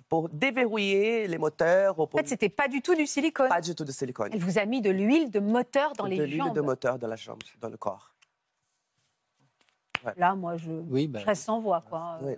pour 0.09 0.29
déverrouiller 0.29 1.27
les 1.27 1.37
moteurs. 1.37 1.99
En 1.99 2.07
fait, 2.07 2.27
c'était 2.27 2.49
pas 2.49 2.67
du 2.67 2.81
tout 2.81 2.95
du 2.95 3.05
silicone. 3.07 3.49
Pas 3.49 3.61
du 3.61 3.73
tout 3.75 3.83
de 3.85 3.91
silicone 3.91 4.29
Elle 4.31 4.39
vous 4.39 4.57
a 4.57 4.65
mis 4.65 4.81
de 4.81 4.89
l'huile 4.91 5.29
de 5.31 5.39
moteur 5.39 5.93
dans 5.93 6.05
de 6.05 6.09
les 6.09 6.27
l'huile 6.27 6.37
jambes. 6.37 6.55
de 6.55 6.61
moteur 6.61 6.99
dans 6.99 7.07
la 7.07 7.15
jambe, 7.15 7.39
dans 7.59 7.69
le 7.69 7.77
corps. 7.77 8.13
Là, 10.17 10.35
moi, 10.35 10.57
je, 10.57 10.71
Oui, 10.71 11.09
je 11.13 11.25
reste 11.25 11.43
sans 11.43 11.61
voix, 11.61 11.81
quoi. 11.87 12.19
Oui. 12.21 12.33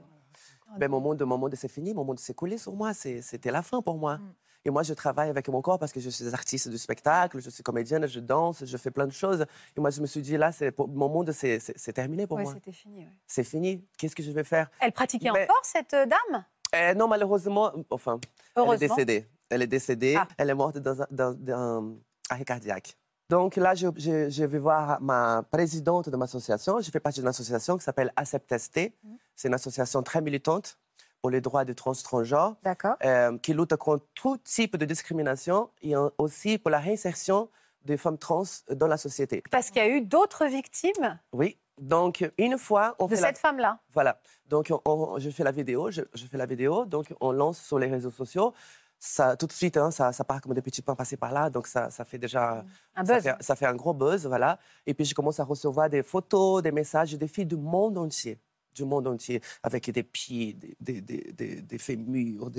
Ben, 0.78 0.90
mon 0.90 1.00
monde, 1.00 1.22
mon 1.24 1.38
monde 1.38 1.56
c'est 1.56 1.68
fini, 1.68 1.94
mon 1.94 2.04
monde 2.04 2.20
s'est 2.20 2.34
coulé 2.34 2.58
sur 2.58 2.74
moi, 2.74 2.94
c'était 2.94 3.52
la 3.52 3.62
fin 3.62 3.82
pour 3.82 3.98
moi. 3.98 4.20
Et 4.68 4.72
moi, 4.72 4.82
je 4.82 4.94
travaille 4.96 5.30
avec 5.30 5.48
mon 5.48 5.62
corps 5.62 5.78
parce 5.78 5.92
que 5.94 6.00
je 6.00 6.10
suis 6.10 6.34
artiste 6.34 6.70
du 6.70 6.78
spectacle, 6.80 7.40
je 7.40 7.50
suis 7.52 7.62
comédienne, 7.62 8.08
je 8.08 8.20
danse, 8.20 8.66
je 8.66 8.78
fais 8.78 8.90
plein 8.90 9.06
de 9.06 9.12
choses. 9.14 9.46
Et 9.78 9.80
moi, 9.80 9.92
je 9.92 10.02
me 10.02 10.08
suis 10.08 10.22
dit, 10.22 10.38
là, 10.38 10.50
pour- 10.76 10.88
mon 10.88 11.08
monde, 11.08 11.32
c'est 11.32 11.60
terminé 11.94 12.26
pour 12.26 12.38
Ouais, 12.38 12.44
moi. 12.44 12.54
c'était 12.56 12.72
fini. 12.72 13.02
ouais. 13.02 13.10
C'est 13.28 13.44
fini. 13.44 13.86
Qu'est-ce 13.98 14.16
que 14.16 14.24
je 14.24 14.32
vais 14.32 14.44
faire? 14.44 14.70
Elle 14.82 14.92
pratiquait 14.92 15.30
Mais- 15.32 15.44
encore, 15.44 15.62
cette 15.64 15.94
euh, 15.94 16.08
dame? 16.08 16.44
Euh, 16.74 16.94
Non, 16.96 17.08
malheureusement, 17.08 17.72
enfin, 17.92 18.20
elle 18.56 18.74
est 18.74 18.78
décédée. 18.80 19.28
Elle 19.50 19.62
est 19.62 19.68
décédée. 19.68 20.16
Ah. 20.18 20.28
Elle 20.40 20.50
est 20.50 20.56
morte 20.56 20.78
d'un 20.80 21.94
arrêt 22.30 22.44
cardiaque. 22.46 22.98
Donc 23.30 23.56
là, 23.56 23.76
je, 23.76 23.88
je- 23.96 24.30
je 24.30 24.44
vais 24.46 24.58
voir 24.58 25.00
ma 25.02 25.44
présidente 25.52 26.10
de 26.10 26.18
ma 26.18 26.26
association. 26.26 26.80
Je 26.80 26.90
fais 26.92 27.00
partie 27.00 27.20
d'une 27.20 27.28
association 27.30 27.78
qui 27.78 27.84
s'appelle 27.84 28.12
ACEPT-ST. 28.16 28.94
Mhm. 29.04 29.18
C'est 29.36 29.48
une 29.48 29.54
association 29.54 30.02
très 30.04 30.22
militante 30.22 30.78
pour 31.26 31.32
les 31.32 31.42
droits 31.42 31.66
des 31.66 31.74
trans 31.74 31.94
transgenres 31.94 32.56
euh, 33.04 33.36
qui 33.40 33.52
lutte 33.56 33.76
contre 33.78 34.06
tout 34.14 34.38
type 34.44 34.78
de 34.78 34.86
discrimination 34.86 35.72
et 35.82 35.96
aussi 36.20 36.60
pour 36.60 36.70
la 36.70 36.78
réinsertion 36.78 37.50
des 37.84 37.98
femmes 37.98 38.20
trans 38.20 38.44
dans 38.70 38.86
la 38.86 38.98
société. 38.98 39.42
Parce 39.50 39.72
qu'il 39.72 39.82
y 39.84 39.86
a 39.86 39.90
eu 39.90 40.02
d'autres 40.02 40.46
victimes 40.46 41.20
Oui. 41.34 41.58
Donc, 41.80 42.24
une 42.38 42.60
fois, 42.60 42.96
on 43.00 43.08
de 43.08 43.16
fait 43.16 43.22
la- 43.22 43.28
cette 43.30 43.40
femme-là. 43.40 43.80
voilà. 43.92 44.20
Donc, 44.48 44.72
on- 44.72 44.82
on- 44.86 45.18
je 45.20 45.32
fais 45.32 45.44
la 45.44 45.52
vidéo, 45.52 45.90
je, 45.90 46.02
je 46.14 46.26
fais 46.28 46.38
la 46.38 46.46
vidéo, 46.46 46.86
donc 46.86 47.08
on 47.20 47.32
lance 47.32 47.60
sur 47.60 47.80
les 47.80 47.88
réseaux 47.88 48.12
sociaux. 48.12 48.54
Ça, 49.00 49.36
tout 49.36 49.48
de 49.48 49.52
suite, 49.52 49.78
hein, 49.78 49.90
ça, 49.90 50.12
ça 50.12 50.24
part 50.24 50.42
comme 50.42 50.54
des 50.54 50.62
petits 50.62 50.84
pains 50.84 50.96
passés 50.96 51.18
par 51.18 51.32
là, 51.34 51.50
donc 51.50 51.66
ça, 51.66 51.90
ça 51.90 52.06
fait 52.06 52.20
déjà 52.20 52.64
Un 52.96 53.04
ça 53.04 53.16
buzz. 53.16 53.24
fait, 53.24 53.36
ça 53.44 53.56
fait 53.56 53.66
un 53.66 53.76
gros 53.76 53.96
buzz, 53.96 54.28
voilà. 54.28 54.60
Et 54.86 54.94
puis, 54.94 55.06
je 55.06 55.16
commence 55.16 55.40
à 55.40 55.44
recevoir 55.44 55.90
des 55.90 56.04
photos, 56.04 56.62
des 56.62 56.72
messages 56.72 57.14
des 57.14 57.28
filles 57.28 57.48
du 57.48 57.58
monde 57.58 57.98
entier, 57.98 58.40
du 58.76 58.84
monde 58.86 59.08
entier, 59.08 59.42
avec 59.64 59.90
des 59.90 60.04
pieds, 60.04 60.54
des, 60.54 60.76
des, 60.80 61.02
des, 61.02 61.32
des- 61.32 61.62
des 61.62 61.78
fémurs, 61.78 62.52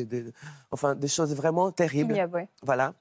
enfin, 0.71 0.95
des 0.95 1.09
choses 1.09 1.35
vraiment 1.35 1.71
terribles. 1.71 2.13
Ignoble, 2.15 2.35
ouais. 2.35 2.49
Voilà. 2.63 2.95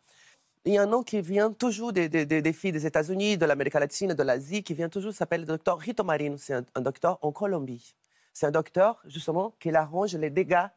Il 0.66 0.74
y 0.74 0.78
a 0.78 0.84
un 0.84 0.88
nom 0.88 1.04
qui 1.04 1.22
vient 1.22 1.52
toujours 1.52 1.94
des, 1.94 2.10
des- 2.10 2.26
des- 2.26 2.54
filles 2.54 2.72
des 2.72 2.86
États-Unis, 2.86 3.38
de 3.38 3.46
l'Amérique 3.46 3.76
latine, 3.76 4.14
de 4.14 4.24
l'Asie, 4.24 4.64
qui 4.64 4.74
vient 4.74 4.90
toujours, 4.90 5.14
s'appelle 5.14 5.42
le 5.42 5.48
docteur 5.48 5.78
Rito 5.80 6.04
Marino. 6.04 6.38
C'est 6.38 6.54
un, 6.54 6.66
un 6.76 6.82
docteur 6.82 7.18
en 7.22 7.32
Colombie. 7.32 7.96
C'est 8.34 8.48
un 8.48 8.52
docteur, 8.52 9.02
justement, 9.06 9.56
qui 9.60 9.70
arrange 9.74 10.16
les 10.16 10.30
dégâts 10.30 10.68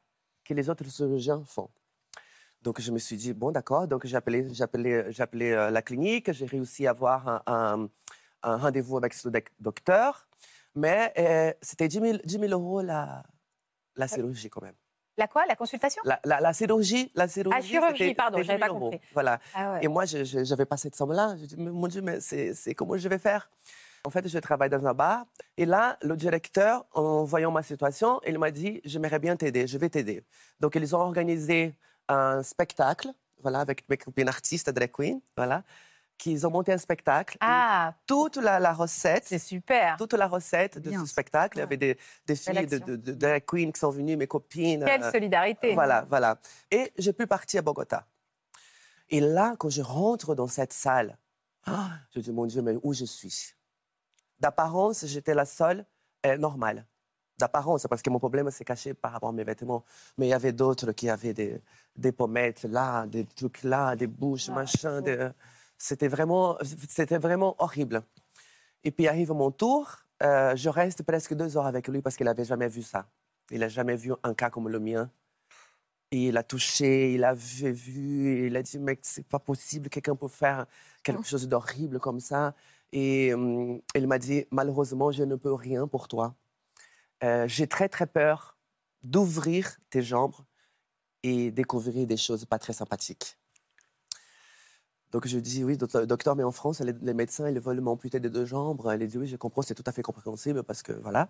que 0.45 0.55
les 0.55 0.71
autres 0.71 0.85
chirurgiens 0.89 1.43
font. 1.45 1.69
Donc, 2.63 2.81
je 2.81 2.91
me 2.93 2.99
suis 2.99 3.17
dit, 3.17 3.33
bon, 3.33 3.51
d'accord. 3.51 3.89
Donc, 3.89 4.05
j'ai 4.07 4.17
appelé, 4.17 4.47
appelé, 4.61 5.53
euh, 5.53 5.71
la 5.71 5.81
clinique. 5.83 6.31
J'ai 6.33 6.47
réussi 6.47 6.87
à 6.87 6.91
avoir 6.91 7.27
un, 7.29 7.43
un- 7.47 7.89
un 8.43 8.57
rendez-vous 8.57 8.97
avec 8.99 9.15
ce 9.15 9.29
doc- 9.29 9.51
docteur. 9.59 10.27
Mais 10.79 11.13
euh, 11.19 11.53
c'était 11.61 11.89
10 11.89 12.01
000, 12.01 12.19
10 12.25 12.39
000 12.39 12.53
euros 12.53 12.81
la, 12.83 13.23
la 13.97 14.07
chirurgie, 14.07 14.49
quand 14.49 14.63
même. 14.63 14.75
La 15.17 15.27
quoi? 15.27 15.45
La 15.47 15.57
consultation? 15.57 16.01
La, 16.05 16.21
la- 16.25 16.41
la 16.41 16.53
chirurgie, 16.53 17.11
la 17.15 17.27
chirurgie. 17.27 17.59
Ah, 17.59 17.63
chirurgie, 17.63 18.15
pardon, 18.15 18.41
j'avais 18.43 18.59
pas 18.61 18.67
10 18.69 18.73
000 18.73 18.77
euros. 18.79 18.91
compris. 18.93 19.09
Voilà. 19.13 19.41
Ah 19.55 19.73
ouais. 19.73 19.85
Et 19.85 19.89
moi, 19.89 20.05
je 20.05 20.49
n'avais 20.51 20.65
pas 20.65 20.77
cette 20.77 20.95
somme-là. 20.95 21.35
Je 21.37 21.47
dis, 21.47 21.57
mon 21.57 21.89
Dieu, 21.89 22.01
mais 22.03 22.21
c'est 22.21 22.55
c'est 22.55 22.75
comment 22.75 22.97
je 22.97 23.09
vais 23.09 23.19
faire? 23.19 23.51
En 24.05 24.11
fait, 24.11 24.27
je 24.29 24.39
travaille 24.39 24.71
dans 24.71 24.87
un 24.87 24.95
bar. 24.95 25.27
Et 25.57 25.67
là, 25.67 25.99
le 26.03 26.17
directeur, 26.17 26.87
en 26.93 27.25
voyant 27.25 27.51
ma 27.51 27.65
situation, 27.65 28.21
il 28.27 28.39
m'a 28.39 28.53
dit, 28.53 28.81
j'aimerais 28.85 29.19
bien 29.19 29.35
t'aider, 29.37 29.67
je 29.67 29.77
vais 29.77 29.89
t'aider. 29.91 30.23
Donc, 30.61 30.77
ils 30.77 30.95
ont 30.95 31.01
organisé 31.01 31.75
un 32.09 32.45
spectacle, 32.45 33.09
voilà, 33.43 33.59
avec 33.59 33.89
mes 33.89 33.97
copines 33.97 34.29
artistes, 34.29 34.71
drag 34.71 34.93
queen, 34.93 35.21
voilà, 35.37 35.65
qu'ils 36.19 36.47
ont 36.47 36.51
monté 36.51 36.73
un 36.73 36.79
spectacle. 36.79 37.39
Ah, 37.41 37.95
Toute 38.07 38.37
la, 38.37 38.59
la 38.59 38.73
recette, 38.75 39.25
c'est 39.27 39.39
super. 39.39 39.97
toute 39.97 40.13
la 40.15 40.27
recette 40.27 40.79
de 40.79 40.91
Bien, 40.91 41.01
ce 41.01 41.07
spectacle. 41.07 41.57
Il 41.59 41.61
y 41.61 41.63
avait 41.63 41.77
des, 41.77 41.97
des 42.27 42.35
filles 42.35 42.67
de, 42.67 42.79
de, 42.79 42.97
de 42.97 43.13
drag 43.13 43.45
queen 43.47 43.73
qui 43.73 43.79
sont 43.81 43.91
venues, 43.91 44.17
mes 44.17 44.27
copines. 44.27 44.85
Quelle 44.85 45.05
euh, 45.05 45.13
solidarité. 45.13 45.75
voilà, 45.75 46.05
voilà. 46.09 46.39
Et 46.71 46.93
j'ai 46.99 47.13
pu 47.13 47.27
partir 47.27 47.61
à 47.61 47.63
Bogota. 47.63 48.05
Et 49.09 49.21
là, 49.21 49.55
quand 49.59 49.71
je 49.71 49.81
rentre 49.81 50.35
dans 50.35 50.49
cette 50.49 50.73
salle, 50.73 51.17
ah, 51.65 51.91
je 52.15 52.21
dis, 52.21 52.33
mon 52.33 52.47
Dieu, 52.47 52.61
mais 52.63 52.75
où 52.83 52.93
je 52.93 53.05
suis? 53.05 53.55
D'apparence, 54.41 55.07
j'étais 55.07 55.35
la 55.35 55.45
seule 55.45 55.87
euh, 56.27 56.37
normale. 56.37 56.85
D'apparence, 57.39 57.87
parce 57.89 58.03
que 58.03 58.11
mon 58.11 58.19
problème 58.19 58.51
s'est 58.51 58.65
caché 58.65 58.95
par 58.95 59.13
rapport 59.13 59.29
à 59.29 59.33
mes 59.33 59.45
vêtements. 59.45 59.85
Mais 60.17 60.27
il 60.27 60.31
y 60.31 60.35
avait 60.35 60.53
d'autres 60.53 60.91
qui 60.93 61.09
avaient 61.09 61.33
des, 61.35 61.61
des 61.95 62.11
pommettes 62.11 62.65
là, 62.65 63.07
des 63.07 63.25
trucs 63.25 63.63
là, 63.63 63.95
des 63.95 64.09
bouches, 64.09 64.49
machin. 64.49 65.01
des- 65.01 65.29
C'était 65.79 66.09
vraiment, 66.09 66.59
c'était 66.89 67.19
vraiment 67.19 67.55
horrible. 67.59 68.03
Et 68.85 68.91
puis 68.91 69.09
arrive 69.09 69.33
mon 69.33 69.51
tour, 69.51 69.97
euh, 70.23 70.57
je 70.57 70.69
reste 70.69 71.03
presque 71.05 71.35
deux 71.35 71.57
heures 71.57 71.67
avec 71.67 71.89
lui 71.89 72.03
parce 72.03 72.17
qu'il 72.17 72.27
n'avait 72.27 72.45
jamais 72.45 72.69
vu 72.69 72.83
ça. 72.83 73.09
Il 73.51 73.61
n'a 73.61 73.69
jamais 73.69 73.97
vu 73.97 74.13
un 74.23 74.35
cas 74.35 74.51
comme 74.51 74.69
le 74.69 74.81
mien. 74.81 75.11
Et 76.11 76.29
il 76.29 76.37
a 76.37 76.43
touché, 76.43 77.13
il 77.13 77.23
a 77.25 77.35
vu, 77.35 78.47
il 78.47 78.57
a 78.57 78.63
dit, 78.63 78.79
mec, 78.79 79.01
c'est 79.03 79.27
pas 79.27 79.39
possible, 79.39 79.91
quelqu'un 79.91 80.17
peut 80.17 80.29
faire 80.29 80.67
quelque 81.03 81.27
chose 81.27 81.47
d'horrible 81.49 82.01
comme 82.01 82.19
ça. 82.19 82.55
Et 82.93 83.35
hum, 83.35 83.81
il 83.95 84.07
m'a 84.07 84.19
dit, 84.19 84.47
malheureusement, 84.51 85.13
je 85.13 85.25
ne 85.25 85.37
peux 85.37 85.53
rien 85.53 85.87
pour 85.87 86.09
toi. 86.09 86.35
Euh, 87.25 87.47
J'ai 87.47 87.67
très, 87.67 87.89
très 87.89 88.07
peur 88.07 88.57
d'ouvrir 89.03 89.79
tes 89.91 90.03
jambes 90.03 90.37
et 91.23 91.51
découvrir 91.51 92.07
des 92.07 92.17
choses 92.17 92.45
pas 92.47 92.59
très 92.59 92.73
sympathiques. 92.73 93.37
Donc 95.13 95.27
je 95.27 95.39
dis, 95.39 95.65
oui, 95.65 95.77
docteur, 95.77 96.37
mais 96.37 96.45
en 96.45 96.53
France, 96.53 96.81
les, 96.81 97.15
médecins, 97.15 97.49
ils 97.49 97.59
veulent 97.61 97.81
m'amputer 97.81 98.21
des 98.21 98.31
deux 98.31 98.45
jambes. 98.45 98.81
Elle 98.93 99.07
dit, 99.07 99.19
oui, 99.19 99.27
je 99.27 99.37
comprends, 99.37 99.63
c'est 99.63 99.75
tout 99.75 99.85
à 99.87 99.93
fait 99.93 100.03
compréhensible 100.03 100.63
parce 100.63 100.83
que, 100.83 100.93
voilà. 100.93 101.29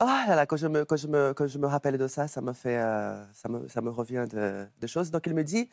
Ah 0.00 0.24
là 0.28 0.34
là, 0.34 0.46
quand 0.46 0.56
je 0.56 0.66
me, 0.66 0.84
quand 0.84 0.96
je 0.96 1.06
me, 1.06 1.32
quand 1.34 1.46
je 1.46 1.58
me 1.58 1.66
rappelle 1.66 1.98
de 1.98 2.08
ça, 2.08 2.26
ça 2.26 2.40
me 2.40 2.52
fait, 2.52 2.78
euh, 2.78 3.22
ça 3.34 3.48
me, 3.48 3.68
ça 3.68 3.80
me 3.82 3.90
revient 3.90 4.26
de, 4.30 4.66
de 4.80 4.86
choses. 4.86 5.10
Donc 5.10 5.26
il 5.26 5.34
me 5.34 5.44
dit, 5.44 5.68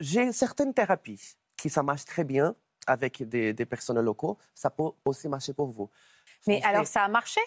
j'ai 0.00 0.32
certaines 0.32 0.72
thérapies 0.72 1.36
qui 1.56 1.68
ça 1.68 1.82
marche 1.82 2.06
très 2.06 2.24
bien 2.24 2.54
avec 2.86 3.22
des, 3.28 3.52
des 3.52 3.66
personnes 3.66 4.00
locaux. 4.00 4.38
Ça 4.54 4.70
peut 4.70 4.84
aussi 5.04 5.28
marcher 5.28 5.52
pour 5.52 5.70
vous. 5.70 5.90
Mais 6.46 6.62
alors, 6.62 6.86
ça 6.86 7.04
a 7.04 7.08
marché? 7.08 7.40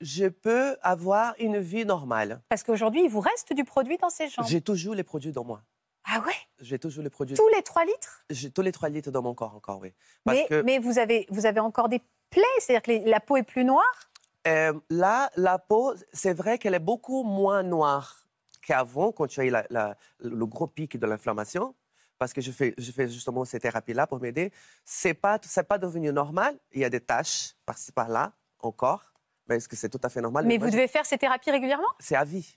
je 0.00 0.26
peux 0.26 0.76
avoir 0.82 1.34
une 1.38 1.58
vie 1.58 1.84
normale. 1.84 2.42
Parce 2.48 2.62
qu'aujourd'hui, 2.62 3.04
il 3.04 3.10
vous 3.10 3.20
reste 3.20 3.52
du 3.52 3.64
produit 3.64 3.96
dans 3.96 4.10
ces 4.10 4.28
jambes? 4.28 4.46
J'ai 4.46 4.60
toujours 4.60 4.94
les 4.94 5.02
produits 5.02 5.32
dans 5.32 5.44
moi. 5.44 5.62
Ah 6.04 6.20
ouais? 6.26 6.34
J'ai 6.60 6.78
toujours 6.78 7.02
les 7.02 7.10
produits. 7.10 7.36
Tous 7.36 7.48
les 7.48 7.62
3 7.62 7.84
litres? 7.84 8.24
J'ai 8.30 8.50
tous 8.50 8.62
les 8.62 8.72
3 8.72 8.88
litres 8.88 9.10
dans 9.10 9.22
mon 9.22 9.34
corps 9.34 9.54
encore, 9.54 9.80
oui. 9.80 9.92
Parce 10.24 10.38
mais, 10.38 10.46
que 10.46 10.62
mais 10.62 10.78
vous, 10.78 10.98
avez, 10.98 11.26
vous 11.30 11.46
avez 11.46 11.60
encore 11.60 11.88
des 11.88 12.00
plaies 12.30 12.42
C'est-à-dire 12.58 12.82
que 12.82 13.08
la 13.08 13.20
peau 13.20 13.36
est 13.36 13.42
plus 13.42 13.64
noire? 13.64 14.10
Euh, 14.46 14.72
là, 14.90 15.30
la 15.36 15.58
peau, 15.58 15.94
c'est 16.12 16.34
vrai 16.34 16.58
qu'elle 16.58 16.74
est 16.74 16.78
beaucoup 16.78 17.22
moins 17.22 17.62
noire 17.62 18.26
qu'avant, 18.60 19.12
quand 19.12 19.26
tu 19.26 19.40
as 19.40 19.44
eu 19.44 19.50
la- 19.50 19.66
la- 19.70 19.96
le 20.20 20.46
gros 20.46 20.66
pic 20.66 20.98
de 20.98 21.06
l'inflammation. 21.06 21.74
Parce 22.18 22.32
que 22.32 22.40
je 22.40 22.52
fais, 22.52 22.74
je 22.78 22.92
fais 22.92 23.08
justement 23.08 23.44
ces 23.44 23.58
thérapies-là 23.58 24.06
pour 24.06 24.20
m'aider. 24.20 24.52
C'est 24.84 25.14
pas, 25.14 25.38
c'est 25.42 25.66
pas 25.66 25.78
devenu 25.78 26.12
normal. 26.12 26.58
Il 26.72 26.80
y 26.80 26.84
a 26.84 26.90
des 26.90 27.00
taches 27.00 27.54
par-ci 27.66 27.90
par-là 27.92 28.32
encore, 28.60 29.12
mais 29.48 29.56
est-ce 29.56 29.68
que 29.68 29.76
c'est 29.76 29.88
tout 29.88 30.00
à 30.02 30.08
fait 30.08 30.20
normal? 30.20 30.46
Mais 30.46 30.56
vous 30.58 30.70
devez 30.70 30.88
faire 30.88 31.04
ces 31.04 31.18
thérapies 31.18 31.50
régulièrement? 31.50 31.88
C'est 31.98 32.14
à 32.14 32.24
vie. 32.24 32.56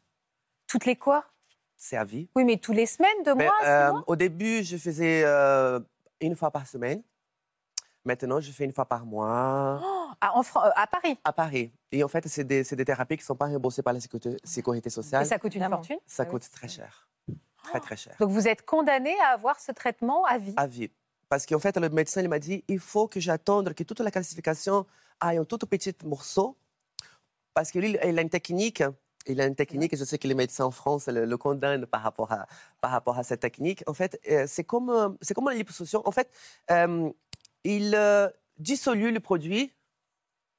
Toutes 0.67 0.85
les 0.85 0.95
quoi? 0.95 1.25
C'est 1.77 1.95
à 1.95 2.03
vie. 2.03 2.27
Oui, 2.35 2.43
mais 2.43 2.57
tous 2.57 2.73
les 2.73 2.85
semaines, 2.87 3.23
deux 3.23 3.35
Mais, 3.35 3.45
mois, 3.45 3.53
euh, 3.65 3.91
au 4.07 4.15
début, 4.15 4.63
je 4.63 4.77
faisais 4.77 5.21
euh, 5.25 5.79
une 6.19 6.35
fois 6.35 6.49
par 6.51 6.65
semaine. 6.67 7.03
Maintenant, 8.03 8.39
je 8.39 8.51
fais 8.51 8.63
une 8.65 8.71
fois 8.71 8.85
par 8.85 9.05
mois 9.05 9.79
Oh, 9.83 10.07
à, 10.19 10.35
en 10.37 10.41
Fran- 10.41 10.65
euh, 10.65 10.69
à 10.75 10.87
Paris? 10.87 11.19
à 11.23 11.33
Paris. 11.33 11.71
Et 11.91 12.03
en 12.03 12.07
fait, 12.07 12.27
c'est 12.27 12.43
des, 12.45 12.63
c'est 12.63 12.75
des 12.75 12.85
thérapies 12.85 13.17
qui 13.17 13.21
ne 13.23 13.27
sont 13.27 13.35
pas 13.35 13.45
remboursées 13.47 13.83
par 13.83 13.93
la 13.93 13.99
sécurité, 13.99 14.37
sécurité 14.43 14.87
Et 14.87 14.89
sociale. 14.89 15.25
ça 15.25 15.37
coûte 15.37 15.53
une 15.55 15.67
fortune? 15.69 15.97
Ça 16.07 16.23
Ah 16.23 16.25
oui. 16.25 16.31
coûte 16.31 16.49
très 16.51 16.67
cher. 16.67 17.07
Très, 17.63 17.79
très 17.81 17.97
cher. 17.97 18.15
Donc 18.19 18.29
vous 18.31 18.47
êtes 18.47 18.65
condamné 18.65 19.13
à 19.19 19.33
avoir 19.33 19.59
ce 19.59 19.71
traitement 19.73 20.23
à 20.25 20.37
vie? 20.37 20.53
À 20.57 20.65
vie. 20.67 20.89
Parce 21.29 21.45
qu'en 21.45 21.59
fait, 21.59 21.75
le 21.77 21.89
médecin 21.89 22.21
il 22.21 22.29
m'a 22.29 22.39
dit 22.39 22.63
il 22.69 22.79
faut 22.79 23.07
que 23.09 23.19
j'attende 23.19 23.73
que 23.73 23.83
toute 23.83 23.99
la 23.99 24.09
calcification 24.09 24.85
aille 25.19 25.37
en 25.39 25.45
tout 25.45 25.57
petit 25.57 25.93
morceau. 26.05 26.55
Parce 27.53 27.71
qu'il 27.71 27.83
il 27.85 27.97
a 28.17 28.21
une 28.21 28.29
technique. 28.29 28.83
Il 29.27 29.41
a 29.41 29.45
une 29.45 29.55
technique, 29.55 29.93
et 29.93 29.97
je 29.97 30.03
sais 30.05 30.17
que 30.17 30.27
les 30.27 30.35
médecins 30.35 30.65
en 30.65 30.71
France 30.71 31.07
le, 31.07 31.25
le 31.25 31.37
condamnent 31.37 31.85
par 31.85 32.01
rapport 32.01 32.31
à, 32.31 32.47
par 32.81 32.91
rapport 32.91 33.17
à 33.17 33.23
cette 33.23 33.41
technique. 33.41 33.83
En 33.87 33.93
fait, 33.93 34.19
euh, 34.29 34.45
c'est 34.47 34.63
comme, 34.63 34.89
euh, 34.89 35.09
c'est 35.21 35.33
comme 35.33 35.49
la 35.49 35.55
liposuction. 35.55 36.01
En 36.05 36.11
fait, 36.11 36.29
euh, 36.71 37.09
il 37.63 37.93
euh, 37.95 38.29
dissolue 38.57 39.11
le 39.11 39.19
produit 39.19 39.73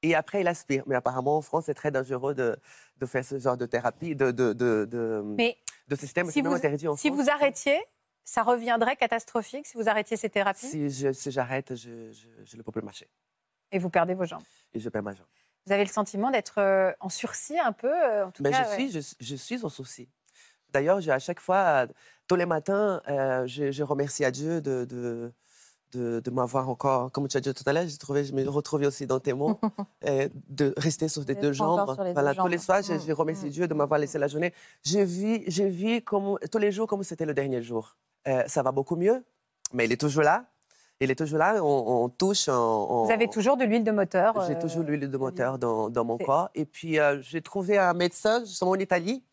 et 0.03 0.15
après 0.15 0.41
il 0.41 0.47
aspire. 0.47 0.83
Mais 0.87 0.95
apparemment, 0.95 1.37
en 1.37 1.41
France, 1.41 1.65
c'est 1.65 1.73
très 1.73 1.91
dangereux 1.91 2.33
de, 2.35 2.57
de 2.97 3.05
faire 3.05 3.25
ce 3.25 3.39
genre 3.39 3.57
de 3.57 3.65
thérapie, 3.65 4.15
de, 4.15 4.31
de, 4.31 4.53
de, 4.53 4.85
de, 4.85 5.21
Mais 5.37 5.57
de 5.87 5.95
système. 5.95 6.29
si 6.29 6.41
vous, 6.41 6.51
interdit 6.53 6.87
en 6.87 6.95
si 6.95 7.07
France. 7.09 7.19
vous 7.23 7.29
arrêtiez, 7.29 7.79
ça 8.23 8.43
reviendrait 8.43 8.95
catastrophique 8.95 9.65
si 9.65 9.75
vous 9.77 9.89
arrêtiez 9.89 10.15
ces 10.15 10.29
thérapies? 10.29 10.67
Si 10.67 10.89
je- 10.91 11.11
si 11.11 11.31
j'arrête, 11.31 11.75
je, 11.75 12.11
je, 12.11 12.27
je 12.45 12.57
ne 12.57 12.61
peux 12.61 12.71
plus 12.71 12.83
marcher. 12.83 13.07
et 13.71 13.79
vous 13.79 13.89
perdez 13.89 14.13
vos 14.13 14.25
jambes. 14.25 14.43
Et 14.73 14.79
je 14.79 14.87
perds 14.89 15.03
ma 15.03 15.13
jambe. 15.13 15.25
Vous 15.69 15.73
avez 15.73 15.83
le 15.83 15.91
sentiment 15.91 16.31
d'être 16.31 16.55
euh, 16.57 16.91
en 16.99 17.09
sursis 17.09 17.59
un 17.59 17.73
peu 17.73 17.93
euh, 17.93 18.25
en 18.25 18.31
tout 18.31 18.41
cas, 18.41 18.51
je, 18.51 18.69
ouais. 18.69 18.89
suis, 18.89 18.91
je, 18.91 19.15
je 19.19 19.35
suis 19.35 19.63
en 19.63 19.69
souci. 19.69 20.09
D'ailleurs, 20.73 20.97
à 21.07 21.19
chaque 21.19 21.39
fois, 21.39 21.85
tous 22.27 22.35
les 22.35 22.47
matins, 22.47 23.03
euh, 23.07 23.45
je, 23.45 23.69
je 23.69 23.83
remercie 23.83 24.25
à 24.25 24.31
Dieu 24.31 24.61
de, 24.61 24.85
de, 24.85 25.31
de, 25.91 26.21
de 26.21 26.31
m'avoir 26.31 26.69
encore, 26.69 27.11
comme 27.11 27.27
tu 27.27 27.37
as 27.37 27.39
dit 27.39 27.53
tout 27.53 27.63
à 27.67 27.73
l'heure, 27.73 27.87
j'ai 27.87 27.99
trouvé, 27.99 28.25
je 28.25 28.33
me 28.33 28.49
retrouvais 28.49 28.87
aussi 28.87 29.05
dans 29.05 29.19
tes 29.19 29.33
mots, 29.33 29.59
de 30.01 30.73
rester 30.75 31.07
sur 31.07 31.23
les 31.27 31.35
deux 31.35 31.53
jambes. 31.53 31.95
deux 31.97 32.13
voilà, 32.13 32.33
tous 32.33 32.47
les 32.47 32.57
soirs, 32.57 32.81
je, 32.81 32.93
Mm, 32.93 33.01
je 33.07 33.13
remercie 33.13 33.49
Dieu 33.51 33.67
de 33.67 33.73
m'avoir 33.75 33.99
laissé 33.99 34.17
la 34.17 34.27
journée. 34.27 34.51
Je 34.83 34.97
vis, 34.97 35.43
je 35.51 35.63
vis 35.65 36.01
comme, 36.01 36.39
tous 36.51 36.57
les 36.57 36.71
jours 36.71 36.87
comme 36.87 37.03
c'était 37.03 37.27
le 37.27 37.35
dernier 37.35 37.61
jour. 37.61 37.95
Euh, 38.27 38.41
ça 38.47 38.63
va 38.63 38.71
beaucoup 38.71 38.95
mieux, 38.95 39.23
mais 39.71 39.85
il 39.85 39.91
est 39.91 40.01
toujours 40.01 40.23
là. 40.23 40.45
Il 41.01 41.11
est 41.11 41.15
toujours 41.15 41.39
là, 41.39 41.55
on, 41.63 42.03
on 42.03 42.09
touche. 42.09 42.49
on- 42.49 42.51
on- 42.53 43.05
Vous 43.05 43.11
avez 43.11 43.29
toujours 43.29 43.55
de 43.55 43.63
l'huile 43.63 43.85
de 43.85 43.91
moteur 43.91 44.33
j'ai 44.47 44.55
euh, 44.57 44.59
toujours 44.59 44.83
l'huile 44.83 45.09
de 45.09 45.17
moteur 45.17 45.57
dans, 45.57 45.89
dans 45.89 46.03
mon 46.03 46.17
corps. 46.17 46.49
Et 46.55 46.65
puis, 46.65 46.99
euh, 46.99 47.21
j'ai 47.21 47.41
trouvé 47.41 47.77
un 47.77 47.93
médecin, 47.93 48.41
justement 48.41 48.71
en 48.71 48.75
Italie, 48.75 49.23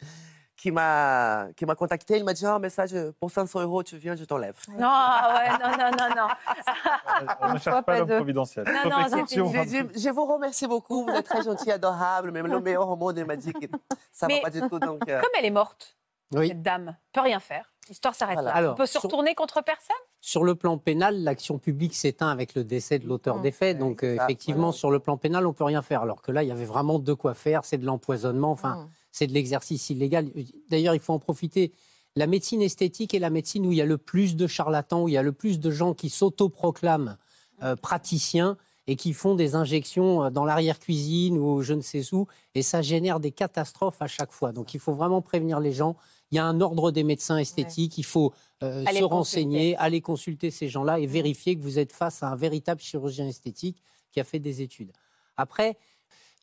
qui 0.57 0.71
m'a 0.71 1.49
qui 1.57 1.67
m'a 1.67 1.75
contacté. 1.75 2.19
Il 2.19 2.25
m'a 2.25 2.35
dit, 2.35 2.47
un 2.47 2.61
message 2.61 2.95
pour 3.19 3.33
500 3.33 3.63
euros, 3.63 3.83
tu 3.83 3.97
viens, 3.97 4.15
je 4.15 4.25
t'enlève. 4.25 4.55
Non, 4.79 4.87
ouais, 4.87 5.49
non, 5.61 5.71
non, 5.77 5.91
non, 5.99 6.15
non. 6.17 6.29
On 7.41 7.53
ne 7.55 7.59
cherche 7.59 7.85
pas 7.85 7.99
l'homme 7.99 8.09
providentiel. 8.17 8.65
Non, 8.65 8.89
non. 8.91 9.07
Je, 9.29 9.35
je- 9.35 9.99
je 10.01 10.11
vous 10.11 10.25
remercie 10.25 10.69
beaucoup, 10.69 11.03
vous 11.05 11.11
êtes 11.11 11.27
très 11.27 11.43
gentil, 11.43 11.73
adorable. 11.73 12.31
Même 12.31 12.47
le 12.47 12.61
meilleur 12.61 12.89
au 12.89 12.95
monde, 12.95 13.19
il 13.19 13.25
m'a 13.25 13.35
dit 13.37 13.53
que 13.53 13.67
ça 14.13 14.29
ne 14.29 14.35
va 14.35 14.41
pas 14.43 14.51
du 14.51 14.61
tout. 14.61 14.79
Donc, 14.79 15.01
euh, 15.09 15.21
Comme 15.21 15.31
elle 15.37 15.47
est 15.47 15.51
morte, 15.51 15.97
Oui. 16.33 16.47
cette 16.49 16.63
dame, 16.63 16.97
peut 17.13 17.23
rien 17.23 17.41
faire. 17.41 17.73
L'histoire 17.89 18.15
s'arrête 18.17 18.35
Voilà. 18.35 18.51
là. 18.51 18.57
Alors, 18.57 18.73
On 18.73 18.77
peut 18.77 18.87
se 18.87 18.93
sur- 18.93 19.03
retourner 19.03 19.35
contre 19.37 19.63
personne? 19.63 19.95
Sur 20.27 20.43
le 20.43 20.57
plan 20.57 20.77
pénal, 20.77 21.23
l'action 21.23 21.57
publique 21.57 21.95
s'éteint 21.95 22.27
avec 22.31 22.57
le 22.57 22.65
décès 22.65 22.99
de 22.99 23.07
l'auteur 23.07 23.37
Mmh. 23.37 23.43
des 23.43 23.53
faits. 23.53 23.79
Donc, 23.79 24.03
euh, 24.03 24.17
effectivement, 24.17 24.73
sur 24.73 24.91
le 24.91 24.99
plan 24.99 25.17
pénal, 25.17 25.47
on 25.47 25.53
peut 25.53 25.63
rien 25.63 25.83
faire. 25.83 26.03
Alors 26.03 26.21
que 26.21 26.33
là, 26.33 26.43
il 26.43 26.49
y 26.49 26.51
avait 26.51 26.65
vraiment 26.65 26.99
de 26.99 27.13
quoi 27.13 27.33
faire. 27.35 27.65
C'est 27.65 27.79
de 27.79 27.87
l'empoisonnement. 27.87 28.51
Enfin, 28.51 28.75
Mmh. 28.75 28.89
c'est 29.13 29.29
de 29.29 29.33
l'exercice 29.33 29.89
illégal. 29.89 30.27
D'ailleurs, 30.69 30.97
il 30.97 31.01
faut 31.01 31.13
en 31.13 31.21
profiter. 31.21 31.71
La 32.17 32.27
médecine 32.27 32.61
esthétique 32.61 33.15
est 33.15 33.21
la 33.21 33.31
médecine 33.31 33.65
où 33.69 33.71
il 33.71 33.79
y 33.79 33.81
a 33.81 33.87
le 33.87 33.99
plus 33.99 34.35
de 34.35 34.49
charlatans, 34.49 35.05
où 35.05 35.09
il 35.09 35.13
y 35.13 35.17
a 35.17 35.23
le 35.23 35.31
plus 35.31 35.61
de 35.61 35.71
gens 35.71 35.95
qui 35.95 36.11
s'autoproclament 36.11 37.19
euh, 37.63 37.77
praticiens 37.77 38.57
et 38.89 38.97
qui 38.97 39.13
font 39.13 39.37
des 39.37 39.55
injections 39.55 40.25
euh, 40.25 40.31
dans 40.31 40.45
l'arrière-cuisine 40.45 41.39
ou 41.39 41.63
je 41.63 41.73
ne 41.75 41.83
sais 41.83 42.03
où. 42.13 42.27
Et 42.57 42.63
ça 42.63 42.83
génère 42.83 43.21
des 43.21 43.31
catastrophes 43.31 44.03
à 44.03 44.09
chaque 44.09 44.33
fois. 44.33 44.51
Donc, 44.51 44.75
il 44.75 44.81
faut 44.81 44.93
vraiment 44.95 45.23
prévenir 45.23 45.61
les 45.61 45.71
gens. 45.73 45.95
Il 46.31 46.37
y 46.37 46.39
a 46.39 46.45
un 46.45 46.61
ordre 46.61 46.91
des 46.91 47.05
médecins 47.05 47.39
esthétiques. 47.39 47.99
Il 47.99 48.05
faut 48.05 48.33
euh, 48.63 48.81
se 48.81 48.85
consulter. 48.87 49.05
renseigner, 49.05 49.77
aller 49.77 50.01
consulter 50.01 50.51
ces 50.51 50.69
gens-là 50.69 50.99
et 50.99 51.07
vérifier 51.07 51.57
que 51.57 51.63
vous 51.63 51.79
êtes 51.79 51.93
face 51.93 52.23
à 52.23 52.29
un 52.29 52.37
véritable 52.37 52.81
chirurgien 52.81 53.27
esthétique 53.27 53.83
qui 54.13 54.21
a 54.21 54.25
fait 54.25 54.39
des 54.41 54.63
études. 54.63 54.93
Après, 55.37 55.77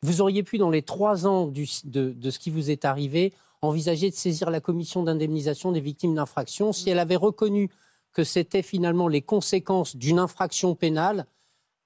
vous 0.02 0.20
auriez 0.20 0.42
pu, 0.42 0.58
dans 0.58 0.70
les 0.70 0.82
trois 0.82 1.26
ans 1.26 1.46
du- 1.46 1.66
de, 1.84 2.10
de 2.12 2.30
ce 2.30 2.38
qui 2.38 2.50
vous 2.50 2.70
est 2.70 2.84
arrivé, 2.84 3.32
envisager 3.62 4.10
de 4.10 4.14
saisir 4.14 4.50
la 4.50 4.60
commission 4.60 5.02
d'indemnisation 5.02 5.72
des 5.72 5.80
victimes 5.80 6.14
d'infractions. 6.14 6.72
Si 6.72 6.88
elle 6.90 6.98
avait 6.98 7.16
reconnu 7.16 7.70
que 8.12 8.22
c'était 8.24 8.62
finalement 8.62 9.08
les 9.08 9.22
conséquences 9.22 9.96
d'une 9.96 10.18
infraction 10.18 10.74
pénale, 10.74 11.26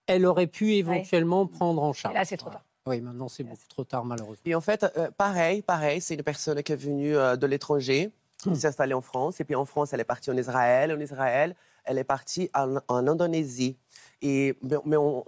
elle 0.06 0.26
aurait 0.26 0.46
pu 0.46 0.74
éventuellement 0.74 1.46
prendre 1.46 1.82
en 1.82 1.92
charge. 1.92 2.14
Et 2.14 2.18
là, 2.18 2.24
c'est 2.24 2.36
trop 2.36 2.50
tard. 2.50 2.64
Oui, 2.88 3.00
maintenant 3.00 3.28
c'est 3.28 3.44
beaucoup 3.44 3.66
trop 3.68 3.84
tard, 3.84 4.04
malheureusement. 4.04 4.42
Et 4.46 4.54
en 4.54 4.60
fait, 4.60 4.84
euh, 4.96 5.10
pareil, 5.16 5.62
pareil, 5.62 6.00
c'est 6.00 6.14
une 6.14 6.22
personne 6.22 6.62
qui 6.62 6.72
est 6.72 6.76
venue 6.76 7.16
euh, 7.16 7.36
de 7.36 7.46
l'étranger, 7.46 8.10
qui 8.42 8.56
s'est 8.56 8.68
installée 8.68 8.94
en 8.94 9.00
France. 9.02 9.40
Et 9.40 9.44
puis 9.44 9.54
en 9.56 9.64
France, 9.64 9.92
elle 9.92 10.00
est 10.00 10.04
partie 10.04 10.30
en 10.30 10.36
Israël. 10.36 10.92
En 10.92 11.00
Israël, 11.00 11.54
elle 11.84 11.98
est 11.98 12.04
partie 12.04 12.50
en, 12.54 12.76
en 12.88 13.06
Indonésie. 13.06 13.76
Et, 14.22 14.56
mais 14.62 14.76
mais 14.84 14.96
on- 14.96 15.24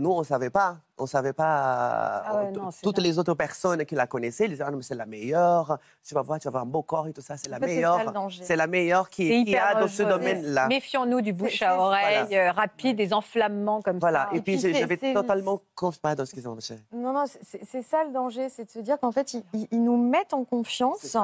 nous, 0.00 0.10
on 0.10 0.20
ne 0.20 0.24
savait 0.24 0.50
pas. 0.50 0.78
On 0.98 1.06
savait 1.06 1.32
pas. 1.32 2.22
Ah 2.26 2.36
ouais, 2.36 2.50
on- 2.54 2.64
non, 2.64 2.70
c'est 2.70 2.82
toutes 2.82 2.98
les 2.98 3.18
autres 3.18 3.34
personnes 3.34 3.84
qui 3.86 3.94
la 3.94 4.06
connaissaient, 4.06 4.44
ils 4.46 4.50
disaient 4.50 4.64
ah, 4.66 4.72
c'est 4.82 4.94
la 4.94 5.06
meilleure. 5.06 5.78
Tu 6.02 6.14
vas 6.14 6.22
voir, 6.22 6.38
tu 6.38 6.44
vas 6.44 6.50
avoir 6.50 6.62
un 6.64 6.66
beau 6.66 6.82
corps 6.82 7.06
et 7.06 7.12
tout 7.12 7.20
ça. 7.22 7.36
C'est 7.36 7.48
la 7.48 7.56
En 7.56 7.60
fait, 7.60 7.66
meilleure. 7.66 7.98
C'est 8.42 8.56
la 8.56 8.66
meilleure 8.66 9.08
qui, 9.08 9.44
qui 9.44 9.56
a 9.56 9.80
dans 9.80 9.88
ce 9.88 10.02
domaine-là. 10.02 10.68
Méfions-nous 10.68 11.20
du 11.20 11.32
bouche 11.32 11.62
à 11.62 11.78
oreille 11.78 12.26
Voilà. 12.28 12.48
euh, 12.48 12.52
rapide, 12.52 12.96
des 12.96 13.12
enflammements 13.14 13.80
comme 13.82 13.98
Voilà. 13.98 14.28
ça. 14.30 14.36
Et 14.36 14.40
puis, 14.40 14.58
puis 14.58 14.74
j'avais 14.74 14.96
totalement 15.14 15.60
confiance 15.74 16.16
dans 16.16 16.26
ce 16.26 16.32
qu'ils 16.34 16.48
ont 16.48 16.58
fait. 16.60 16.78
Non, 16.92 17.12
non, 17.12 17.24
c'est 17.26 17.82
ça 17.82 18.04
le 18.04 18.12
danger, 18.12 18.48
c'est 18.48 18.64
de 18.64 18.70
se 18.70 18.80
dire 18.80 18.98
qu'en 18.98 19.12
fait, 19.12 19.34
ils, 19.70 19.82
nous 19.84 19.96
mettent 19.96 20.34
en 20.34 20.44
confiance. 20.44 21.16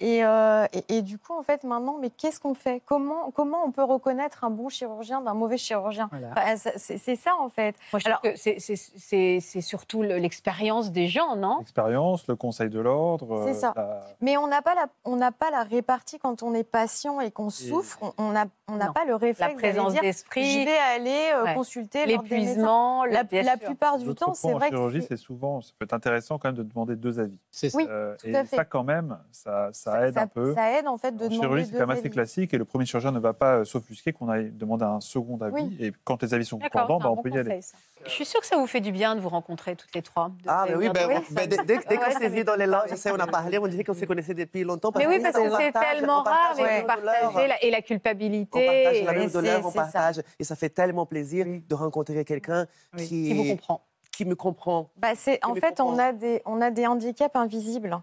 Et, 0.00 0.24
euh, 0.24 0.66
et, 0.72 0.96
et 0.98 1.02
du 1.02 1.18
coup, 1.18 1.32
en 1.38 1.42
fait, 1.42 1.62
maintenant, 1.64 1.96
mais 2.00 2.10
qu'est-ce 2.10 2.40
qu'on 2.40 2.54
fait? 2.54 2.82
Comment, 2.84 3.30
comment 3.30 3.64
on 3.64 3.70
peut 3.70 3.84
reconnaître 3.84 4.42
un 4.44 4.50
bon 4.50 4.68
chirurgien 4.68 5.20
d'un 5.20 5.34
mauvais 5.34 5.56
chirurgien? 5.56 6.08
Voilà. 6.10 6.30
Enfin, 6.32 6.56
ça- 6.56 6.72
c'est 6.76 6.98
c'est 6.98 7.14
ça, 7.16 7.30
en 7.38 7.48
fait. 7.48 7.76
Moi, 7.92 8.00
je 8.00 8.06
Alors- 8.08 8.20
c'est- 8.36 8.58
c'est- 8.58 8.74
c'est 8.76 9.38
c'est 9.40 9.60
surtout 9.60 10.02
le- 10.02 10.18
l'expérience 10.18 10.90
des 10.90 11.06
gens, 11.06 11.36
non? 11.36 11.58
L'expérience, 11.60 12.26
le 12.26 12.34
conseil 12.36 12.70
de 12.70 12.80
l'ordre. 12.80 13.44
C'est 13.44 13.50
euh, 13.50 13.54
ça. 13.54 13.72
la- 13.76 14.00
Mais 14.20 14.36
on 14.36 14.46
n'a 14.48 14.62
pas, 14.62 14.74
la- 14.74 14.88
on 15.04 15.16
n'a 15.16 15.30
pas 15.32 15.50
la 15.50 15.62
répartie 15.62 16.18
quand 16.18 16.42
on 16.42 16.54
est 16.54 16.64
patient 16.64 17.20
et 17.20 17.30
qu'on 17.30 17.50
souffre. 17.50 17.98
On- 18.02 18.12
On 18.18 18.30
n'a 18.32 18.46
on 18.66 18.76
n'a 18.76 18.92
pas 18.92 19.04
le 19.04 19.10
La 19.12 19.16
réflexe 19.18 19.38
d'aller 19.40 19.54
présence 19.72 19.92
dire, 19.92 20.00
d'esprit, 20.00 20.50
je 20.60 20.64
vais 20.64 20.78
aller 20.78 21.30
euh, 21.34 21.44
Ouais. 21.44 21.54
consulter 21.54 22.06
l'épuisement, 22.06 23.04
La, 23.04 23.22
la 23.42 23.56
plupart 23.58 23.98
du 23.98 24.14
temps, 24.14 24.32
c'est 24.32 24.48
en 24.48 24.58
vrai 24.58 24.70
que 24.70 24.76
chirurgie, 24.76 25.02
c'est- 25.02 25.08
c'est 25.08 25.16
souvent, 25.18 25.60
ça 25.60 25.70
peut 25.78 25.84
être 25.84 25.92
intéressant 25.92 26.38
quand 26.38 26.48
même 26.48 26.56
de 26.56 26.62
demander 26.62 26.96
deux 26.96 27.20
avis. 27.20 27.38
C'est 27.50 27.68
ça. 27.68 27.76
Oui, 27.76 27.86
Euh, 27.88 28.16
tout 28.18 28.26
et 28.28 28.34
à 28.34 28.44
fait. 28.44 28.56
ça, 28.56 28.64
quand 28.64 28.82
même, 28.82 29.18
ça, 29.32 29.68
ça 29.72 29.83
aide 30.06 30.18
un 30.18 30.26
peu. 30.26 30.54
ça 30.54 30.70
aide 30.78 30.86
en 30.86 30.96
fait 30.96 31.12
de 31.12 31.24
En 31.24 31.28
demander 31.28 31.36
chirurgie, 31.40 31.64
c'est 31.66 31.72
quand 31.78 31.86
même 31.86 31.90
assez 31.98 32.10
classique 32.10 32.54
et 32.54 32.58
le 32.58 32.64
premier 32.64 32.86
chirurgien 32.86 33.12
ne 33.12 33.18
va 33.18 33.32
pas 33.32 33.56
euh, 33.58 33.64
s'offusquer 33.64 34.12
qu'on 34.12 34.28
aille 34.28 34.50
demander 34.52 34.84
un 34.84 35.00
second 35.00 35.38
avis. 35.40 35.54
Oui. 35.62 35.76
Et 35.80 35.92
quand 36.04 36.22
les 36.22 36.32
avis 36.34 36.44
sont 36.44 36.58
concordants, 36.58 36.98
bah, 36.98 37.10
on 37.10 37.16
bon 37.16 37.22
peut 37.22 37.30
y 37.30 37.38
aller. 37.38 37.44
conseil, 37.56 37.62
ça. 37.62 37.76
Je 38.06 38.10
suis 38.10 38.24
sûre 38.24 38.40
que 38.40 38.46
ça 38.46 38.56
vous 38.56 38.66
fait 38.66 38.80
du 38.80 38.92
bien 38.92 39.14
de 39.16 39.20
vous 39.20 39.28
rencontrer 39.28 39.76
toutes 39.76 39.94
les 39.94 40.02
trois. 40.02 40.30
Ah, 40.46 40.66
mais 40.68 40.74
oui, 40.76 40.88
ben, 40.90 41.08
ben, 41.30 41.48
dès, 41.48 41.56
dès- 41.64 41.78
dès 41.88 41.96
qu'on 41.96 42.04
s'est 42.10 42.12
ça 42.20 42.28
vu 42.28 42.44
dans 42.44 42.54
les 42.56 42.66
je 42.90 42.94
sais, 42.96 43.10
on 43.10 43.18
a 43.18 43.26
parlé, 43.26 43.58
on 43.58 43.66
dirait 43.66 43.84
qu'on 43.84 43.94
se 43.94 44.04
connaissait 44.04 44.34
depuis 44.34 44.62
longtemps. 44.64 44.90
Mais 44.96 45.06
oui, 45.06 45.20
parce 45.20 45.36
on 45.38 45.44
que 45.44 45.56
c'est 45.56 45.72
partage- 45.72 45.98
tellement 45.98 46.20
on 46.20 46.22
rare 46.22 46.54
partage 46.54 46.58
et 46.58 46.62
la 46.62 46.80
vous 46.82 46.86
même 46.86 46.96
douleur. 46.98 47.20
partagez 47.22 47.48
la- 47.48 47.64
et 47.64 47.70
la 47.70 47.78
On 47.78 47.82
culpabilité. 47.82 48.66
partage 48.66 49.02
la 49.04 49.12
et- 49.14 49.18
même 49.18 49.28
c'est- 49.28 49.38
douleur, 49.38 49.60
on 49.64 49.70
c'est 49.70 49.78
ça. 49.78 49.84
partage. 49.84 50.22
Et 50.38 50.44
ça 50.44 50.56
fait 50.56 50.68
tellement 50.70 51.06
plaisir 51.06 51.46
de 51.46 51.74
rencontrer 51.74 52.24
quelqu'un 52.24 52.66
Oui. 52.96 53.06
qui, 53.06 53.08
qui 53.28 53.34
vous 53.34 53.44
comprend. 53.44 53.80
qui 54.16 54.24
me 54.24 54.34
comprend. 54.36 54.90
Bah, 54.96 55.08
c'est, 55.16 55.44
en 55.44 55.54
fait, 55.56 55.80
on 55.80 55.86
comprends. 55.86 55.98
a, 55.98 56.12
des, 56.12 56.40
on 56.46 56.60
a 56.60 56.70
des 56.70 56.86
handicaps 56.86 57.34
invisibles. 57.34 57.98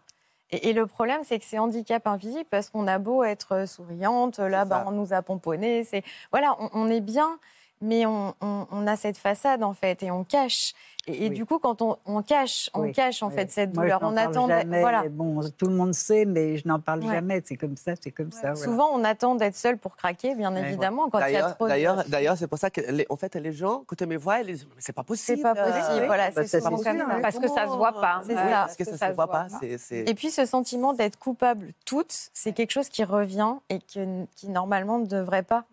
Et, 0.52 0.70
et 0.70 0.74
le 0.74 0.86
problème, 0.88 1.22
c'est 1.24 1.40
que 1.40 1.46
ces 1.46 1.60
handicaps 1.60 2.06
invisibles, 2.08 2.46
parce 2.50 2.70
qu'on 2.70 2.88
a 2.88 3.00
beau 3.00 3.24
être 3.24 3.68
souriante, 3.68 4.40
là, 4.40 4.64
C'est 4.64 4.70
bah, 4.70 4.84
on 4.88 4.92
nous 4.92 5.14
a 5.14 5.22
pomponné. 5.22 5.84
C'est, 5.84 6.04
voilà, 6.32 6.56
on, 6.60 6.70
on 6.74 6.90
est 6.90 7.02
bien, 7.02 7.40
mais 7.82 8.06
on, 8.06 8.34
on- 8.42 8.68
on 8.72 8.88
a 8.88 8.96
cette 8.96 9.18
façade, 9.18 9.64
en 9.64 9.74
fait, 9.74 10.04
et 10.04 10.12
on 10.12 10.24
cache. 10.24 10.74
Et, 11.08 11.26
et 11.26 11.30
Oui. 11.30 11.36
du 11.36 11.46
coup, 11.48 11.58
quand 11.58 11.82
on, 11.82 11.98
on 12.06 12.22
cache, 12.22 12.70
on 12.76 12.82
Oui, 12.82 12.92
cache, 12.92 13.24
en 13.24 13.30
oui. 13.30 13.34
fait, 13.34 13.50
cette 13.50 13.74
Moi, 13.74 13.86
douleur. 13.86 14.00
on 14.04 14.14
parle 14.14 14.20
attend. 14.20 14.48
jamais. 14.48 14.82
Voilà. 14.82 15.04
Bon, 15.10 15.40
tout 15.58 15.66
le 15.66 15.74
monde 15.74 15.96
sait, 15.96 16.26
mais 16.26 16.58
je 16.58 16.68
n'en 16.68 16.80
parle 16.80 17.04
Ouais. 17.04 17.16
jamais. 17.16 17.42
C'est 17.44 17.56
comme 17.58 17.76
ça, 17.76 17.94
c'est 18.00 18.12
comme 18.12 18.32
ça. 18.32 18.52
voilà. 18.54 18.56
Souvent, 18.56 18.90
on 18.94 19.04
attend 19.04 19.34
d'être 19.34 19.56
seul 19.56 19.80
pour 19.80 19.96
craquer, 19.96 20.36
bien 20.36 20.54
Ouais. 20.54 20.62
évidemment, 20.62 21.10
quand 21.10 21.18
il 21.18 21.22
y 21.22 21.24
a 21.24 21.32
D'ailleurs, 21.42 21.56
trop 21.56 21.66
de... 21.66 21.70
d'ailleurs, 21.70 22.04
d'ailleurs, 22.08 22.38
c'est 22.38 22.46
pour 22.48 22.60
ça 22.60 22.70
que, 22.70 22.82
les, 22.82 23.08
en 23.10 23.16
fait, 23.16 23.34
les 23.36 23.52
gens, 23.52 23.84
quand 23.88 24.00
ils 24.00 24.06
me 24.08 24.18
voient, 24.18 24.42
ils 24.42 24.46
disent, 24.54 24.68
mais 24.76 24.76
c'est 24.78 24.94
pas 24.94 25.04
possible. 25.04 25.38
C'est 25.40 25.42
pas 25.42 25.56
possible, 25.56 26.04
euh, 26.04 26.06
voilà, 26.06 26.28
bah, 26.30 26.44
c'est 26.44 26.48
ça, 26.48 26.60
souvent 26.62 26.78
c'est 26.78 26.84
comme 26.84 27.00
ça. 27.00 27.16
oui. 27.16 27.22
Parce 27.24 27.40
que 27.40 27.48
ça 27.48 27.66
se 27.66 27.72
voit 27.76 27.94
pas. 28.00 28.22
C'est 28.28 28.36
ça. 28.36 28.44
Parce 28.52 28.76
que 28.76 28.84
ça 28.84 29.10
se 29.10 29.14
voit 29.16 29.28
pas. 29.28 29.48
Et 29.90 30.14
puis 30.14 30.30
ce 30.30 30.46
sentiment 30.46 30.94
d'être 30.94 31.18
coupable 31.18 31.70
toutes, 31.86 32.30
c'est 32.34 32.54
quelque 32.54 32.72
chose 32.72 32.90
qui 32.90 33.04
revient 33.04 33.56
et 33.72 33.80
qui 33.80 34.50
normalement 34.50 35.00
ne 35.00 35.08
devrait 35.08 35.42
pas. 35.44 35.66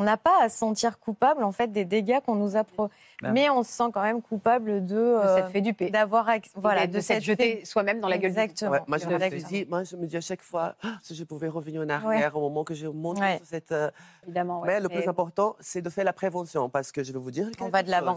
On 0.00 0.04
n'a 0.04 0.16
pas 0.16 0.42
à 0.44 0.48
se 0.48 0.56
sentir 0.58 1.00
coupable 1.00 1.42
en 1.42 1.50
fait 1.50 1.72
des 1.72 1.84
dégâts 1.84 2.20
qu'on 2.24 2.36
nous 2.36 2.54
a 2.56 2.62
pro... 2.62 2.88
Ben. 3.20 3.32
mais 3.32 3.50
on 3.50 3.64
se 3.64 3.72
sent 3.72 3.90
quand 3.92 4.02
même 4.02 4.22
coupable 4.22 4.86
de 4.86 4.94
De 4.94 5.00
euh, 5.00 5.36
cette 5.36 5.48
fait 5.50 5.60
du 5.60 5.74
paix. 5.74 5.90
d'avoir 5.90 6.28
voilà 6.54 6.86
de, 6.86 7.00
s'être 7.00 7.16
cette 7.16 7.24
jeté 7.24 7.56
fait- 7.58 7.64
soi-même 7.64 7.98
dans 7.98 8.06
la 8.06 8.16
gueule. 8.16 8.30
Exactement. 8.30 8.70
Ouais, 8.70 8.80
moi, 8.86 8.98
je 8.98 9.08
me, 9.08 9.48
dis, 9.48 9.66
moi, 9.68 9.82
je 9.82 9.96
me 9.96 10.06
dis 10.06 10.16
à 10.16 10.20
chaque 10.20 10.40
fois, 10.42 10.76
Ah, 10.84 10.98
si 11.02 11.16
je 11.16 11.24
pouvais 11.24 11.48
revenir 11.48 11.82
en 11.82 11.88
arrière 11.88 12.36
au 12.36 12.40
moment 12.40 12.62
que 12.62 12.74
je 12.74 12.86
monte 12.86 13.18
Ouais. 13.18 13.38
sur 13.38 13.46
cette. 13.46 13.72
euh, 13.72 13.90
Évidemment. 14.22 14.60
ouais. 14.60 14.68
Mais 14.68 14.80
le 14.80 14.88
Mais- 14.88 15.00
plus 15.00 15.08
important, 15.08 15.56
c'est 15.58 15.82
de 15.82 15.90
faire 15.90 16.04
la 16.04 16.12
prévention 16.12 16.68
parce 16.70 16.92
que 16.92 17.02
je 17.02 17.12
vais 17.12 17.18
vous 17.18 17.32
dire. 17.32 17.50
quelque 17.50 17.70
va 17.72 17.82
de 17.82 17.90
l'avant. 17.90 18.16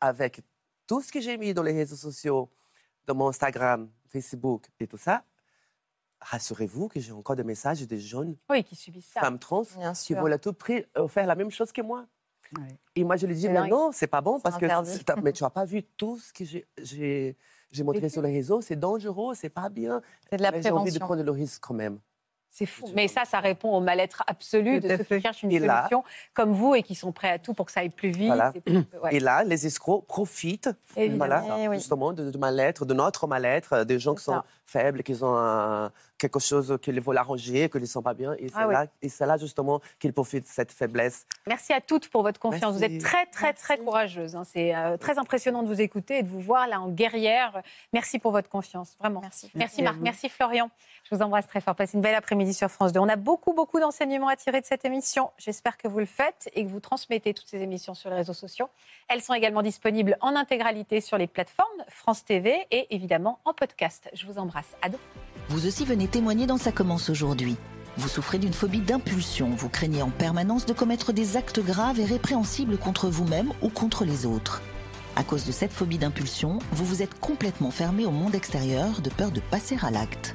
Avec 0.00 0.42
tout 0.86 1.00
ce 1.00 1.10
que 1.10 1.20
j'ai 1.20 1.36
mis 1.36 1.52
dans 1.52 1.64
les 1.64 1.72
réseaux 1.72 1.96
sociaux, 1.96 2.48
dans 3.06 3.16
mon 3.16 3.28
Instagram, 3.30 3.88
Facebook 4.08 4.66
et 4.78 4.86
tout 4.86 4.96
ça, 4.98 5.24
rassurez-vous 6.30 6.88
que 6.88 7.00
j'ai 7.00 7.12
encore 7.12 7.36
des 7.36 7.44
messages 7.44 7.86
de 7.86 7.96
jeunes 7.96 8.36
Oui, 8.50 8.64
qui 8.64 8.74
subissent 8.76 9.10
ça. 9.12 9.20
femmes 9.20 9.38
trans 9.38 9.62
Bien 9.78 9.92
qui 9.92 10.00
sûr. 10.02 10.20
veulent 10.22 10.32
à 10.32 10.38
tout 10.38 10.52
prix 10.52 10.84
euh, 10.96 11.08
faire 11.08 11.26
la 11.26 11.34
même 11.34 11.50
chose 11.50 11.72
que 11.72 11.82
moi. 11.82 12.04
Et 12.94 13.02
moi, 13.02 13.16
je 13.16 13.26
lui 13.26 13.34
dis, 13.34 13.48
mais 13.48 13.54
dingue. 13.54 13.70
non, 13.70 13.90
c'est 13.92 14.06
pas 14.06 14.20
bon 14.20 14.38
parce 14.38 14.56
que 14.56 14.64
interdit. 14.66 15.00
mais 15.22 15.32
tu 15.32 15.42
n'as 15.42 15.50
pas 15.50 15.64
vu 15.64 15.82
tout 15.82 16.18
ce 16.18 16.32
que 16.32 16.44
j'ai- 16.44 17.36
montré 17.82 18.08
sur 18.08 18.22
les 18.22 18.32
réseaux, 18.32 18.60
c'est 18.60 18.76
dangereux, 18.76 19.34
c'est 19.34 19.48
pas 19.50 19.68
bien. 19.68 20.00
C'est 20.30 20.36
de 20.36 20.42
la 20.42 20.52
mais 20.52 20.62
j'ai 20.62 20.70
envie 20.70 20.84
de 20.92 20.98
prévention. 20.98 21.06
prendre 21.06 21.22
le 21.22 21.30
risque 21.32 21.60
quand 21.62 21.74
même. 21.74 21.98
C'est 22.48 22.64
fou. 22.64 22.86
Mais 22.94 23.06
ça, 23.06 23.26
ça 23.26 23.40
répond 23.40 23.76
au 23.76 23.80
mal-être 23.80 24.22
absolu 24.26 24.80
Tout 24.80 24.88
de 24.88 24.96
ceux 24.96 25.02
fait. 25.04 25.16
qui 25.16 25.22
cherchent 25.22 25.42
une 25.42 25.52
Et 25.52 25.58
là- 25.58 25.82
solution 25.90 26.04
comme 26.32 26.52
vous 26.52 26.74
et 26.74 26.82
qui 26.82 26.94
sont 26.94 27.12
prêts 27.12 27.28
à 27.30 27.38
tout 27.38 27.52
pour 27.52 27.66
que 27.66 27.72
ça 27.72 27.80
aille 27.80 27.90
plus 27.90 28.08
vite. 28.10 28.28
Voilà. 28.28 28.52
et 28.54 28.60
plus- 28.62 28.76
ouais. 29.02 29.16
Et 29.16 29.20
là, 29.20 29.44
les 29.44 29.66
escrocs 29.66 30.06
profitent 30.06 30.70
voilà, 30.94 31.44
Eh 31.58 31.68
oui. 31.68 31.76
justement 31.76 32.14
de, 32.14 32.30
de 32.30 32.38
mal-être, 32.38 32.86
de 32.86 32.94
notre 32.94 33.26
mal-être, 33.26 33.72
euh, 33.74 33.84
des 33.84 33.98
gens 33.98 34.14
qui 34.14 34.24
sont 34.24 34.40
faibles, 34.64 35.02
qui 35.02 35.22
ont 35.22 35.36
un- 35.36 35.92
quelque 36.18 36.38
chose 36.38 36.78
qui 36.82 36.92
les 36.92 37.00
veulent 37.00 37.18
arranger, 37.18 37.68
qui 37.68 37.78
ne 37.78 37.86
sont 37.86 38.02
pas 38.02 38.14
bien. 38.14 38.34
Et 38.38 38.48
c'est 38.48 38.54
Ah 38.56 38.66
oui. 38.68 38.74
là, 38.74 38.86
et 39.02 39.08
c'est 39.08 39.26
là 39.26 39.36
justement 39.36 39.80
qu'ils 39.98 40.12
profitent 40.12 40.44
de 40.44 40.48
cette 40.48 40.72
faiblesse. 40.72 41.26
Merci 41.46 41.72
à 41.72 41.80
toutes 41.80 42.08
pour 42.08 42.22
votre 42.22 42.40
confiance. 42.40 42.74
Vous 42.74 42.84
êtes 42.84 43.00
très, 43.02 43.26
très, 43.26 43.52
très 43.52 43.78
courageuses. 43.78 44.34
hein. 44.36 44.44
C'est 44.44 44.74
euh, 44.74 44.96
très 44.96 45.18
impressionnant 45.18 45.62
de 45.62 45.68
vous 45.68 45.80
écouter 45.80 46.18
et 46.18 46.22
de 46.22 46.28
vous 46.28 46.40
voir 46.40 46.66
là 46.68 46.80
en 46.80 46.88
guerrière. 46.88 47.62
Merci 47.92 48.18
pour 48.18 48.32
votre 48.32 48.48
confiance, 48.48 48.96
vraiment. 48.98 49.20
Merci. 49.20 49.50
Merci, 49.54 49.82
Marc, 49.82 49.96
merci 50.00 50.28
Florian. 50.28 50.70
Je 51.08 51.14
vous 51.14 51.22
embrasse 51.22 51.46
très 51.46 51.60
fort. 51.60 51.74
Passez 51.76 51.96
une 51.96 52.02
belle 52.02 52.14
après-midi 52.14 52.52
sur 52.54 52.68
France 52.70 52.92
2. 52.92 53.00
On 53.00 53.08
a 53.08 53.16
beaucoup, 53.16 53.52
beaucoup 53.52 53.78
d'enseignements 53.78 54.28
à 54.28 54.36
tirer 54.36 54.60
de 54.60 54.66
cette 54.66 54.84
émission. 54.84 55.30
J'espère 55.38 55.76
que 55.76 55.86
vous 55.88 55.98
le 56.00 56.06
faites 56.06 56.48
et 56.54 56.64
que 56.64 56.68
vous 56.70 56.80
transmettez 56.80 57.32
toutes 57.34 57.48
ces 57.48 57.60
émissions 57.62 57.94
sur 57.94 58.10
les 58.10 58.16
réseaux 58.16 58.32
sociaux. 58.32 58.68
Elles 59.08 59.22
sont 59.22 59.34
également 59.34 59.62
disponibles 59.62 60.16
en 60.20 60.34
intégralité 60.34 61.00
sur 61.00 61.16
les 61.18 61.26
plateformes 61.26 61.84
France 61.88 62.24
TV 62.24 62.66
et 62.70 62.94
évidemment 62.94 63.38
en 63.44 63.52
podcast. 63.54 64.08
Je 64.14 64.26
vous 64.26 64.38
embrasse. 64.38 64.66
À 64.82 64.88
demain. 64.88 65.35
Vous 65.48 65.66
aussi 65.66 65.84
venez 65.84 66.08
témoigner 66.08 66.46
dans 66.46 66.58
Ça 66.58 66.72
commence 66.72 67.08
aujourd'hui. 67.08 67.56
Vous 67.96 68.08
souffrez 68.08 68.38
d'une 68.38 68.52
phobie 68.52 68.80
d'impulsion, 68.80 69.50
vous 69.56 69.68
craignez 69.68 70.02
en 70.02 70.10
permanence 70.10 70.66
de 70.66 70.72
commettre 70.72 71.12
des 71.12 71.36
actes 71.36 71.60
graves 71.60 72.00
et 72.00 72.04
répréhensibles 72.04 72.76
contre 72.76 73.08
vous-même 73.08 73.52
ou 73.62 73.68
contre 73.68 74.04
les 74.04 74.26
autres. 74.26 74.60
À 75.14 75.22
cause 75.22 75.44
de 75.46 75.52
cette 75.52 75.72
phobie 75.72 75.98
d'impulsion, 75.98 76.58
vous 76.72 76.84
vous 76.84 77.00
êtes 77.00 77.18
complètement 77.20 77.70
fermé 77.70 78.04
au 78.04 78.10
monde 78.10 78.34
extérieur 78.34 79.00
de 79.00 79.08
peur 79.08 79.30
de 79.30 79.40
passer 79.40 79.78
à 79.82 79.90
l'acte. 79.90 80.34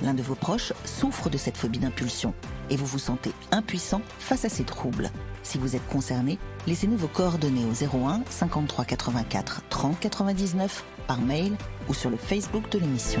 L'un 0.00 0.14
de 0.14 0.22
vos 0.22 0.36
proches 0.36 0.72
souffre 0.84 1.28
de 1.28 1.38
cette 1.38 1.56
phobie 1.56 1.80
d'impulsion 1.80 2.32
et 2.70 2.76
vous 2.76 2.86
vous 2.86 2.98
sentez 3.00 3.32
impuissant 3.50 4.00
face 4.20 4.44
à 4.44 4.48
ces 4.48 4.64
troubles. 4.64 5.10
Si 5.42 5.58
vous 5.58 5.74
êtes 5.74 5.86
concerné, 5.88 6.38
laissez-nous 6.68 6.96
vos 6.96 7.08
coordonnées 7.08 7.66
au 7.66 7.98
01 8.06 8.22
53 8.30 8.84
84 8.84 9.62
30 9.68 10.00
99 10.00 10.84
par 11.08 11.20
mail 11.20 11.56
ou 11.88 11.94
sur 11.94 12.10
le 12.10 12.16
Facebook 12.16 12.70
de 12.70 12.78
l'émission. 12.78 13.20